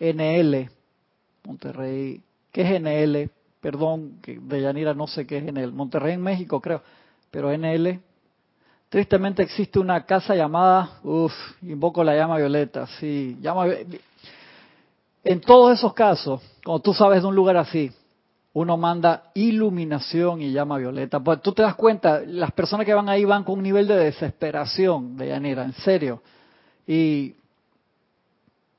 NL. 0.00 0.79
Monterrey, 1.50 2.22
¿qué 2.52 2.62
es 2.62 2.80
NL? 2.80 3.28
Perdón, 3.60 4.20
de 4.22 4.60
Yanira 4.60 4.94
no 4.94 5.08
sé 5.08 5.26
qué 5.26 5.38
es 5.38 5.44
NL. 5.52 5.72
Monterrey 5.72 6.14
en 6.14 6.22
México 6.22 6.60
creo, 6.60 6.80
pero 7.32 7.50
NL. 7.50 7.98
Tristemente 8.88 9.42
existe 9.42 9.80
una 9.80 10.06
casa 10.06 10.36
llamada, 10.36 11.00
uff, 11.02 11.32
invoco 11.62 12.04
la 12.04 12.14
llama 12.14 12.36
violeta, 12.36 12.86
sí, 12.98 13.36
llama 13.40 13.66
En 15.24 15.40
todos 15.40 15.76
esos 15.76 15.92
casos, 15.92 16.40
como 16.62 16.78
tú 16.78 16.94
sabes 16.94 17.22
de 17.22 17.28
un 17.28 17.34
lugar 17.34 17.56
así, 17.56 17.90
uno 18.52 18.76
manda 18.76 19.32
iluminación 19.34 20.42
y 20.42 20.52
llama 20.52 20.78
violeta. 20.78 21.18
Pues 21.18 21.42
tú 21.42 21.52
te 21.52 21.62
das 21.62 21.74
cuenta, 21.74 22.20
las 22.24 22.52
personas 22.52 22.86
que 22.86 22.94
van 22.94 23.08
ahí 23.08 23.24
van 23.24 23.42
con 23.42 23.58
un 23.58 23.64
nivel 23.64 23.88
de 23.88 23.96
desesperación, 23.96 25.16
de 25.16 25.28
Yanira, 25.28 25.64
en 25.64 25.72
serio. 25.72 26.22
Y 26.86 27.34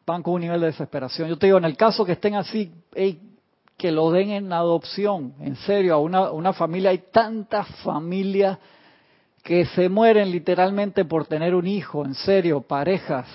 van 0.05 0.23
con 0.23 0.35
un 0.35 0.41
nivel 0.41 0.59
de 0.61 0.67
desesperación. 0.67 1.29
Yo 1.29 1.37
te 1.37 1.47
digo, 1.47 1.57
en 1.57 1.65
el 1.65 1.77
caso 1.77 2.05
que 2.05 2.13
estén 2.13 2.35
así, 2.35 2.71
que 3.77 3.91
lo 3.91 4.11
den 4.11 4.31
en 4.31 4.53
adopción, 4.53 5.33
en 5.39 5.55
serio, 5.55 5.95
a 5.95 5.99
una, 5.99 6.31
una 6.31 6.53
familia, 6.53 6.91
hay 6.91 7.03
tantas 7.11 7.67
familias 7.83 8.57
que 9.43 9.65
se 9.65 9.89
mueren 9.89 10.31
literalmente 10.31 11.05
por 11.05 11.25
tener 11.25 11.55
un 11.55 11.67
hijo, 11.67 12.05
en 12.05 12.13
serio, 12.13 12.61
parejas, 12.61 13.27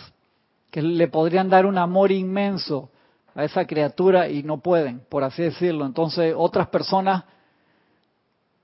que 0.71 0.83
le 0.83 1.09
podrían 1.09 1.49
dar 1.49 1.67
un 1.67 1.79
amor 1.79 2.13
inmenso 2.13 2.91
a 3.35 3.45
esa 3.45 3.67
criatura 3.67 4.29
y 4.29 4.43
no 4.43 4.59
pueden, 4.59 5.01
por 5.09 5.25
así 5.25 5.43
decirlo. 5.43 5.85
Entonces, 5.85 6.35
otras 6.37 6.69
personas 6.69 7.25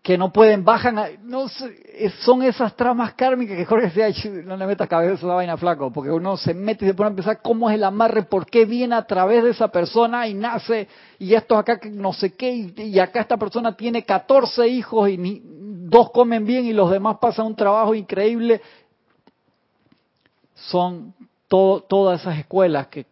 que 0.02 0.18
no 0.18 0.32
pueden, 0.32 0.64
bajan, 0.64 0.98
no 1.22 1.46
son 1.48 2.42
esas 2.42 2.74
tramas 2.74 3.14
kármicas 3.14 3.56
que 3.56 3.64
Jorge 3.64 3.86
decía, 3.86 4.32
no 4.44 4.56
le 4.56 4.66
metas 4.66 4.88
cabeza 4.88 5.24
a 5.24 5.28
la 5.28 5.34
vaina 5.34 5.56
flaco, 5.56 5.92
porque 5.92 6.10
uno 6.10 6.36
se 6.36 6.54
mete 6.54 6.84
y 6.84 6.88
se 6.88 6.94
pone 6.94 7.10
a 7.10 7.14
pensar 7.14 7.40
cómo 7.40 7.70
es 7.70 7.76
el 7.76 7.84
amarre, 7.84 8.24
por 8.24 8.46
qué 8.46 8.64
viene 8.64 8.96
a 8.96 9.06
través 9.06 9.44
de 9.44 9.50
esa 9.50 9.68
persona 9.68 10.26
y 10.26 10.34
nace, 10.34 10.88
y 11.20 11.34
esto 11.34 11.56
acá 11.56 11.78
no 11.84 12.12
sé 12.12 12.34
qué, 12.34 12.52
y, 12.52 12.98
acá 12.98 13.20
esta 13.20 13.36
persona 13.36 13.76
tiene 13.76 14.04
14 14.04 14.66
hijos 14.66 15.08
y 15.08 15.18
ni, 15.18 15.40
dos 15.44 16.10
comen 16.10 16.44
bien 16.44 16.64
y 16.64 16.72
los 16.72 16.90
demás 16.90 17.18
pasan 17.20 17.46
un 17.46 17.54
trabajo 17.54 17.94
increíble. 17.94 18.60
Son 20.54 21.14
todas 21.46 22.20
esas 22.20 22.38
escuelas 22.38 22.88
que, 22.88 23.06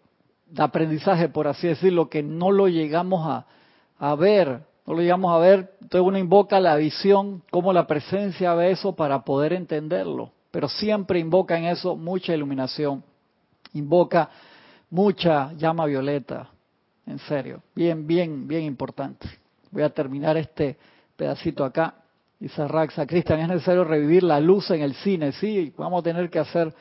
de 0.49 0.63
aprendizaje, 0.63 1.29
por 1.29 1.47
así 1.47 1.69
decirlo, 1.69 2.09
que 2.09 2.23
no 2.25 2.51
lo 2.51 2.67
llegamos 2.67 3.25
a, 3.29 3.47
a 3.99 4.15
ver 4.17 4.70
no 4.91 4.97
lo 4.97 5.03
llegamos 5.03 5.33
a 5.33 5.39
ver, 5.39 5.71
entonces 5.83 6.01
uno 6.01 6.19
invoca 6.19 6.59
la 6.59 6.75
visión, 6.75 7.45
como 7.53 7.73
la 7.73 7.87
presencia 7.87 8.55
ve 8.55 8.73
eso 8.73 8.97
para 8.97 9.23
poder 9.23 9.53
entenderlo. 9.53 10.33
Pero 10.51 10.69
siempre 10.69 11.21
invoca 11.21 11.57
en 11.57 11.67
eso 11.67 11.95
mucha 11.95 12.35
iluminación, 12.35 13.05
invoca 13.73 14.29
mucha 14.91 15.53
llama 15.53 15.87
violeta, 15.87 16.49
en 17.07 17.21
serio, 17.21 17.63
bien, 17.73 18.05
bien, 18.05 18.49
bien 18.49 18.65
importante. 18.65 19.29
Voy 19.71 19.85
a 19.85 19.91
terminar 19.91 20.37
este 20.37 20.77
pedacito 21.17 21.65
acá. 21.65 21.95
Dice 22.41 22.67
Raxa, 22.67 23.07
Cristian, 23.07 23.39
es 23.39 23.49
necesario 23.49 23.85
revivir 23.85 24.25
la 24.25 24.41
luz 24.41 24.73
en 24.73 24.83
el 24.83 24.95
cine, 24.95 25.31
sí, 25.31 25.73
vamos 25.77 26.01
a 26.01 26.03
tener 26.03 26.29
que 26.31 26.41
hacer 26.41 26.75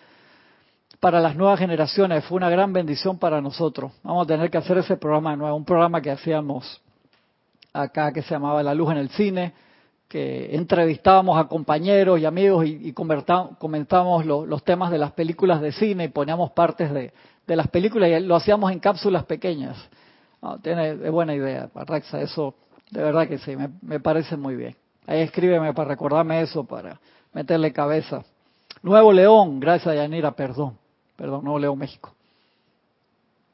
para 0.99 1.19
las 1.19 1.35
nuevas 1.35 1.59
generaciones, 1.59 2.25
fue 2.25 2.37
una 2.37 2.49
gran 2.49 2.73
bendición 2.73 3.19
para 3.19 3.39
nosotros. 3.39 3.91
Vamos 4.01 4.23
a 4.23 4.27
tener 4.27 4.49
que 4.49 4.57
hacer 4.57 4.79
ese 4.79 4.97
programa 4.97 5.29
de 5.29 5.37
nuevo, 5.37 5.55
un 5.55 5.63
programa 5.63 6.01
que 6.01 6.09
hacíamos 6.09 6.81
acá 7.73 8.11
que 8.11 8.21
se 8.21 8.31
llamaba 8.31 8.63
La 8.63 8.73
Luz 8.73 8.91
en 8.91 8.97
el 8.97 9.09
Cine, 9.09 9.53
que 10.07 10.55
entrevistábamos 10.55 11.39
a 11.39 11.47
compañeros 11.47 12.19
y 12.19 12.25
amigos 12.25 12.65
y, 12.65 12.89
y 12.89 12.93
comentábamos 12.93 14.25
los 14.25 14.63
temas 14.63 14.91
de 14.91 14.97
las 14.97 15.11
películas 15.11 15.61
de 15.61 15.71
cine 15.71 16.05
y 16.05 16.07
poníamos 16.07 16.51
partes 16.51 16.91
de, 16.91 17.13
las 17.45 17.67
películas 17.67 18.09
y 18.09 18.19
lo 18.25 18.35
hacíamos 18.35 18.71
en 18.71 18.79
cápsulas 18.79 19.23
pequeñas. 19.25 19.77
tiene 20.61 20.91
es 20.91 21.11
buena 21.11 21.35
idea, 21.35 21.69
Raxa, 21.73 22.21
eso 22.21 22.55
de 22.89 23.03
verdad 23.03 23.27
que 23.27 23.37
sí, 23.37 23.55
me, 23.55 23.69
me 23.81 23.99
parece 23.99 24.35
muy 24.35 24.55
bien. 24.55 24.75
Ahí 25.05 25.21
escríbeme 25.21 25.73
para 25.73 25.89
recordarme 25.89 26.41
eso, 26.41 26.63
para 26.63 26.99
meterle 27.33 27.71
cabeza. 27.71 28.23
Nuevo 28.81 29.13
León, 29.13 29.59
gracias 29.59 29.95
Yanira, 29.95 30.31
perdón. 30.31 30.77
perdón, 31.15 31.43
Nuevo 31.43 31.59
León, 31.59 31.77
México. 31.77 32.13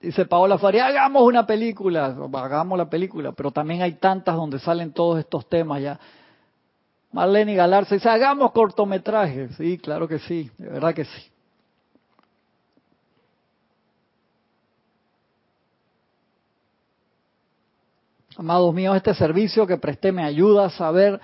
Dice 0.05 0.25
Paola 0.25 0.59
Faría, 0.59 0.85
hagamos 0.85 1.23
una 1.23 1.47
película, 1.47 2.15
hagamos 2.35 2.77
la 2.77 2.87
película, 2.87 3.31
pero 3.31 3.49
también 3.49 3.81
hay 3.81 3.93
tantas 3.93 4.35
donde 4.35 4.59
salen 4.59 4.93
todos 4.93 5.17
estos 5.17 5.49
temas 5.49 5.81
ya. 5.81 5.99
Marlene 7.11 7.55
Galarza 7.55 7.95
dice, 7.95 8.07
hagamos 8.07 8.51
cortometrajes. 8.51 9.55
Sí, 9.55 9.79
claro 9.79 10.07
que 10.07 10.19
sí, 10.19 10.51
de 10.59 10.69
verdad 10.69 10.93
que 10.93 11.05
sí. 11.05 11.31
Amados 18.37 18.75
míos, 18.75 18.95
este 18.95 19.15
servicio 19.15 19.65
que 19.65 19.77
presté 19.77 20.11
me 20.11 20.23
ayuda 20.23 20.65
a 20.65 20.69
saber 20.69 21.19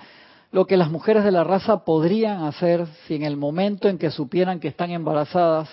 lo 0.50 0.66
que 0.66 0.76
las 0.76 0.90
mujeres 0.90 1.22
de 1.22 1.30
la 1.30 1.44
raza 1.44 1.84
podrían 1.84 2.42
hacer 2.42 2.88
si 3.06 3.14
en 3.14 3.22
el 3.22 3.36
momento 3.36 3.88
en 3.88 3.96
que 3.96 4.10
supieran 4.10 4.58
que 4.58 4.66
están 4.66 4.90
embarazadas 4.90 5.68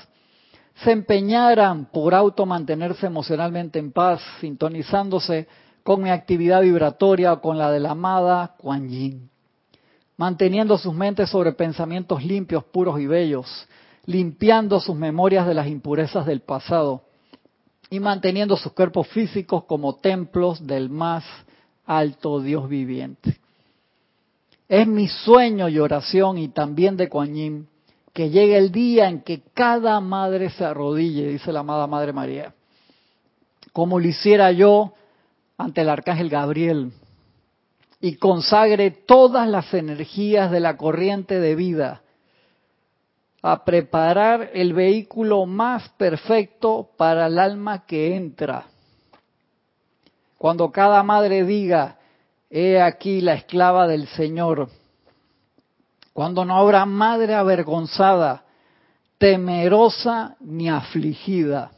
se 0.83 0.91
empeñaran 0.91 1.85
por 1.85 2.13
auto 2.13 2.45
mantenerse 2.45 3.07
emocionalmente 3.07 3.79
en 3.79 3.91
paz, 3.91 4.21
sintonizándose 4.39 5.47
con 5.83 6.01
mi 6.01 6.09
actividad 6.09 6.61
vibratoria 6.61 7.33
o 7.33 7.41
con 7.41 7.57
la 7.57 7.71
de 7.71 7.79
la 7.79 7.91
amada 7.91 8.55
Kuan 8.57 8.89
Yin, 8.89 9.29
manteniendo 10.15 10.77
sus 10.77 10.93
mentes 10.93 11.29
sobre 11.29 11.51
pensamientos 11.51 12.23
limpios, 12.23 12.63
puros 12.63 12.99
y 12.99 13.07
bellos, 13.07 13.67
limpiando 14.05 14.79
sus 14.79 14.95
memorias 14.95 15.45
de 15.47 15.53
las 15.53 15.67
impurezas 15.67 16.25
del 16.25 16.41
pasado 16.41 17.03
y 17.89 17.99
manteniendo 17.99 18.55
sus 18.55 18.71
cuerpos 18.71 19.07
físicos 19.07 19.65
como 19.65 19.95
templos 19.95 20.65
del 20.65 20.89
más 20.89 21.25
alto 21.85 22.39
Dios 22.39 22.69
viviente. 22.69 23.37
Es 24.69 24.87
mi 24.87 25.07
sueño 25.07 25.67
y 25.67 25.79
oración 25.79 26.37
y 26.37 26.49
también 26.49 26.95
de 26.95 27.09
Kuan 27.09 27.33
Yin 27.33 27.67
que 28.19 28.29
llegue 28.29 28.57
el 28.57 28.73
día 28.73 29.07
en 29.07 29.21
que 29.21 29.43
cada 29.53 29.97
madre 30.01 30.49
se 30.49 30.65
arrodille, 30.65 31.29
dice 31.29 31.53
la 31.53 31.61
amada 31.61 31.87
Madre 31.87 32.11
María, 32.11 32.53
como 33.71 33.97
lo 33.97 34.05
hiciera 34.05 34.51
yo 34.51 34.93
ante 35.57 35.79
el 35.79 35.89
Arcángel 35.89 36.27
Gabriel, 36.27 36.91
y 38.01 38.17
consagre 38.17 38.91
todas 38.91 39.47
las 39.47 39.73
energías 39.73 40.51
de 40.51 40.59
la 40.59 40.75
corriente 40.75 41.39
de 41.39 41.55
vida 41.55 42.01
a 43.41 43.63
preparar 43.63 44.49
el 44.53 44.73
vehículo 44.73 45.45
más 45.45 45.87
perfecto 45.91 46.89
para 46.97 47.27
el 47.27 47.39
alma 47.39 47.85
que 47.85 48.17
entra. 48.17 48.65
Cuando 50.37 50.69
cada 50.73 51.01
madre 51.03 51.45
diga, 51.45 51.99
he 52.49 52.81
aquí 52.81 53.21
la 53.21 53.35
esclava 53.35 53.87
del 53.87 54.09
Señor, 54.09 54.67
cuando 56.19 56.43
no 56.43 56.57
habrá 56.57 56.85
madre 56.85 57.33
avergonzada, 57.33 58.43
temerosa 59.17 60.35
ni 60.41 60.67
afligida. 60.67 61.71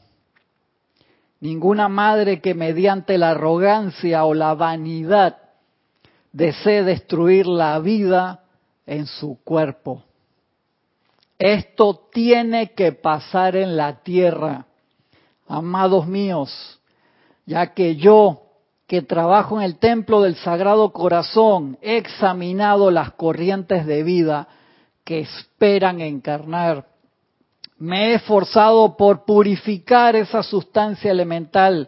Ninguna 1.42 1.88
madre 1.88 2.42
que 2.42 2.56
mediante 2.56 3.20
la 3.20 3.30
arrogancia 3.30 4.26
o 4.26 4.34
la 4.34 4.56
vanidad 4.56 5.38
desee 6.32 6.82
destruir 6.82 7.46
la 7.46 7.78
vida 7.78 8.44
en 8.88 9.06
su 9.06 9.38
cuerpo. 9.44 10.06
Esto 11.38 12.10
tiene 12.12 12.72
que 12.72 12.94
pasar 12.94 13.56
en 13.56 13.78
la 13.78 14.02
tierra, 14.02 14.66
amados 15.48 16.08
míos, 16.08 16.82
ya 17.46 17.76
que 17.76 17.96
yo 17.96 18.41
que 18.92 19.02
trabajo 19.02 19.58
en 19.58 19.64
el 19.64 19.78
templo 19.78 20.22
del 20.22 20.36
Sagrado 20.36 20.92
Corazón, 20.92 21.78
he 21.82 21.96
examinado 21.96 22.92
las 22.92 23.14
corrientes 23.14 23.86
de 23.86 24.04
vida 24.04 24.50
que 25.06 25.22
esperan 25.22 26.02
encarnar. 26.02 26.88
Me 27.78 28.08
he 28.08 28.16
esforzado 28.16 28.98
por 28.98 29.24
purificar 29.24 30.18
esa 30.18 30.44
sustancia 30.44 31.10
elemental 31.10 31.88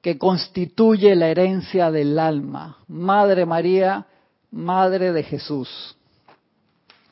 que 0.00 0.16
constituye 0.16 1.16
la 1.16 1.26
herencia 1.26 1.90
del 1.90 2.20
alma. 2.20 2.78
Madre 2.86 3.44
María, 3.46 4.06
Madre 4.52 5.12
de 5.12 5.24
Jesús. 5.24 5.96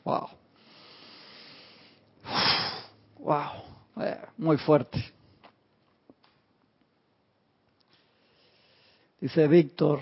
Wow. 0.05 0.29
Wow. 3.19 4.03
Eh, 4.05 4.21
muy 4.37 4.55
fuerte. 4.55 5.03
Dice 9.23 9.47
Víctor, 9.47 10.01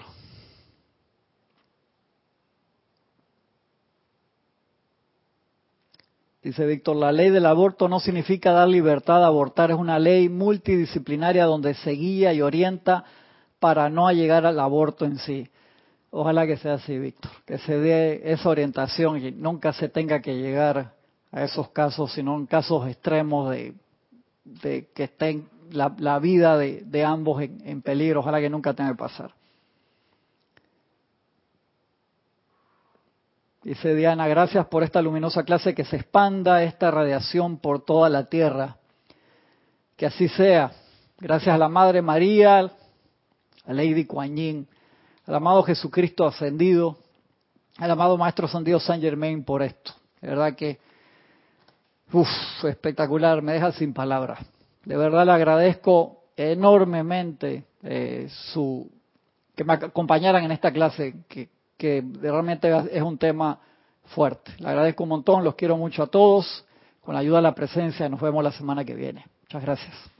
Dice 6.41 6.65
Víctor, 6.65 6.95
la 6.95 7.11
ley 7.11 7.29
del 7.29 7.45
aborto 7.45 7.87
no 7.87 7.99
significa 7.99 8.51
dar 8.51 8.67
libertad 8.67 9.23
a 9.23 9.27
abortar, 9.27 9.69
es 9.69 9.77
una 9.77 9.99
ley 9.99 10.27
multidisciplinaria 10.27 11.45
donde 11.45 11.75
se 11.75 11.91
guía 11.91 12.33
y 12.33 12.41
orienta 12.41 13.05
para 13.59 13.91
no 13.91 14.11
llegar 14.11 14.47
al 14.47 14.59
aborto 14.59 15.05
en 15.05 15.19
sí. 15.19 15.47
Ojalá 16.09 16.47
que 16.47 16.57
sea 16.57 16.73
así, 16.73 16.97
Víctor, 16.97 17.31
que 17.45 17.59
se 17.59 17.77
dé 17.77 18.23
esa 18.25 18.49
orientación 18.49 19.23
y 19.23 19.29
nunca 19.29 19.71
se 19.71 19.87
tenga 19.87 20.19
que 20.19 20.35
llegar 20.35 20.95
a 21.31 21.43
esos 21.43 21.69
casos, 21.69 22.11
sino 22.11 22.35
en 22.37 22.47
casos 22.47 22.89
extremos 22.89 23.51
de, 23.51 23.75
de 24.45 24.87
que 24.95 25.03
estén 25.03 25.47
la, 25.71 26.19
vida 26.19 26.57
de, 26.57 27.05
ambos 27.05 27.41
en, 27.41 27.81
peligro. 27.81 28.19
Ojalá 28.19 28.39
que 28.39 28.49
nunca 28.49 28.73
tenga 28.73 28.91
que 28.91 28.97
pasar. 28.97 29.33
Dice 33.63 33.93
Diana, 33.93 34.27
gracias 34.27 34.65
por 34.67 34.83
esta 34.83 35.01
luminosa 35.01 35.43
clase, 35.43 35.75
que 35.75 35.85
se 35.85 35.97
expanda 35.97 36.63
esta 36.63 36.89
radiación 36.89 37.57
por 37.57 37.85
toda 37.85 38.09
la 38.09 38.25
tierra. 38.25 38.77
Que 39.95 40.07
así 40.07 40.27
sea. 40.29 40.71
Gracias 41.19 41.53
a 41.53 41.57
la 41.57 41.69
Madre 41.69 42.01
María, 42.01 42.59
a 42.59 43.73
Lady 43.73 44.05
Kuan 44.05 44.35
Yin, 44.35 44.67
al 45.27 45.35
amado 45.35 45.61
Jesucristo 45.61 46.25
ascendido, 46.25 46.97
al 47.77 47.91
amado 47.91 48.17
Maestro 48.17 48.47
Ascendido 48.47 48.79
San 48.79 48.99
Germain 48.99 49.43
por 49.43 49.61
esto. 49.61 49.93
De 50.19 50.27
verdad 50.29 50.55
que, 50.55 50.79
uff, 52.11 52.27
espectacular, 52.63 53.41
me 53.41 53.53
deja 53.53 53.71
sin 53.73 53.93
palabras. 53.93 54.39
De 54.85 54.97
verdad 54.97 55.25
le 55.25 55.31
agradezco 55.31 56.23
enormemente 56.35 57.65
eh, 57.83 58.27
su 58.29 58.89
que 59.55 59.63
me 59.63 59.73
acompañaran 59.73 60.43
en 60.43 60.51
esta 60.51 60.71
clase, 60.71 61.15
que, 61.27 61.49
que 61.77 62.03
realmente 62.21 62.71
es 62.91 63.01
un 63.01 63.17
tema 63.17 63.59
fuerte. 64.05 64.51
Le 64.59 64.69
agradezco 64.69 65.03
un 65.03 65.09
montón, 65.09 65.43
los 65.43 65.55
quiero 65.55 65.77
mucho 65.77 66.03
a 66.03 66.07
todos. 66.07 66.65
Con 67.01 67.15
la 67.15 67.21
ayuda 67.21 67.37
de 67.37 67.43
la 67.43 67.55
presencia, 67.55 68.07
nos 68.07 68.21
vemos 68.21 68.43
la 68.43 68.51
semana 68.51 68.85
que 68.85 68.93
viene. 68.93 69.25
Muchas 69.41 69.61
gracias. 69.63 70.11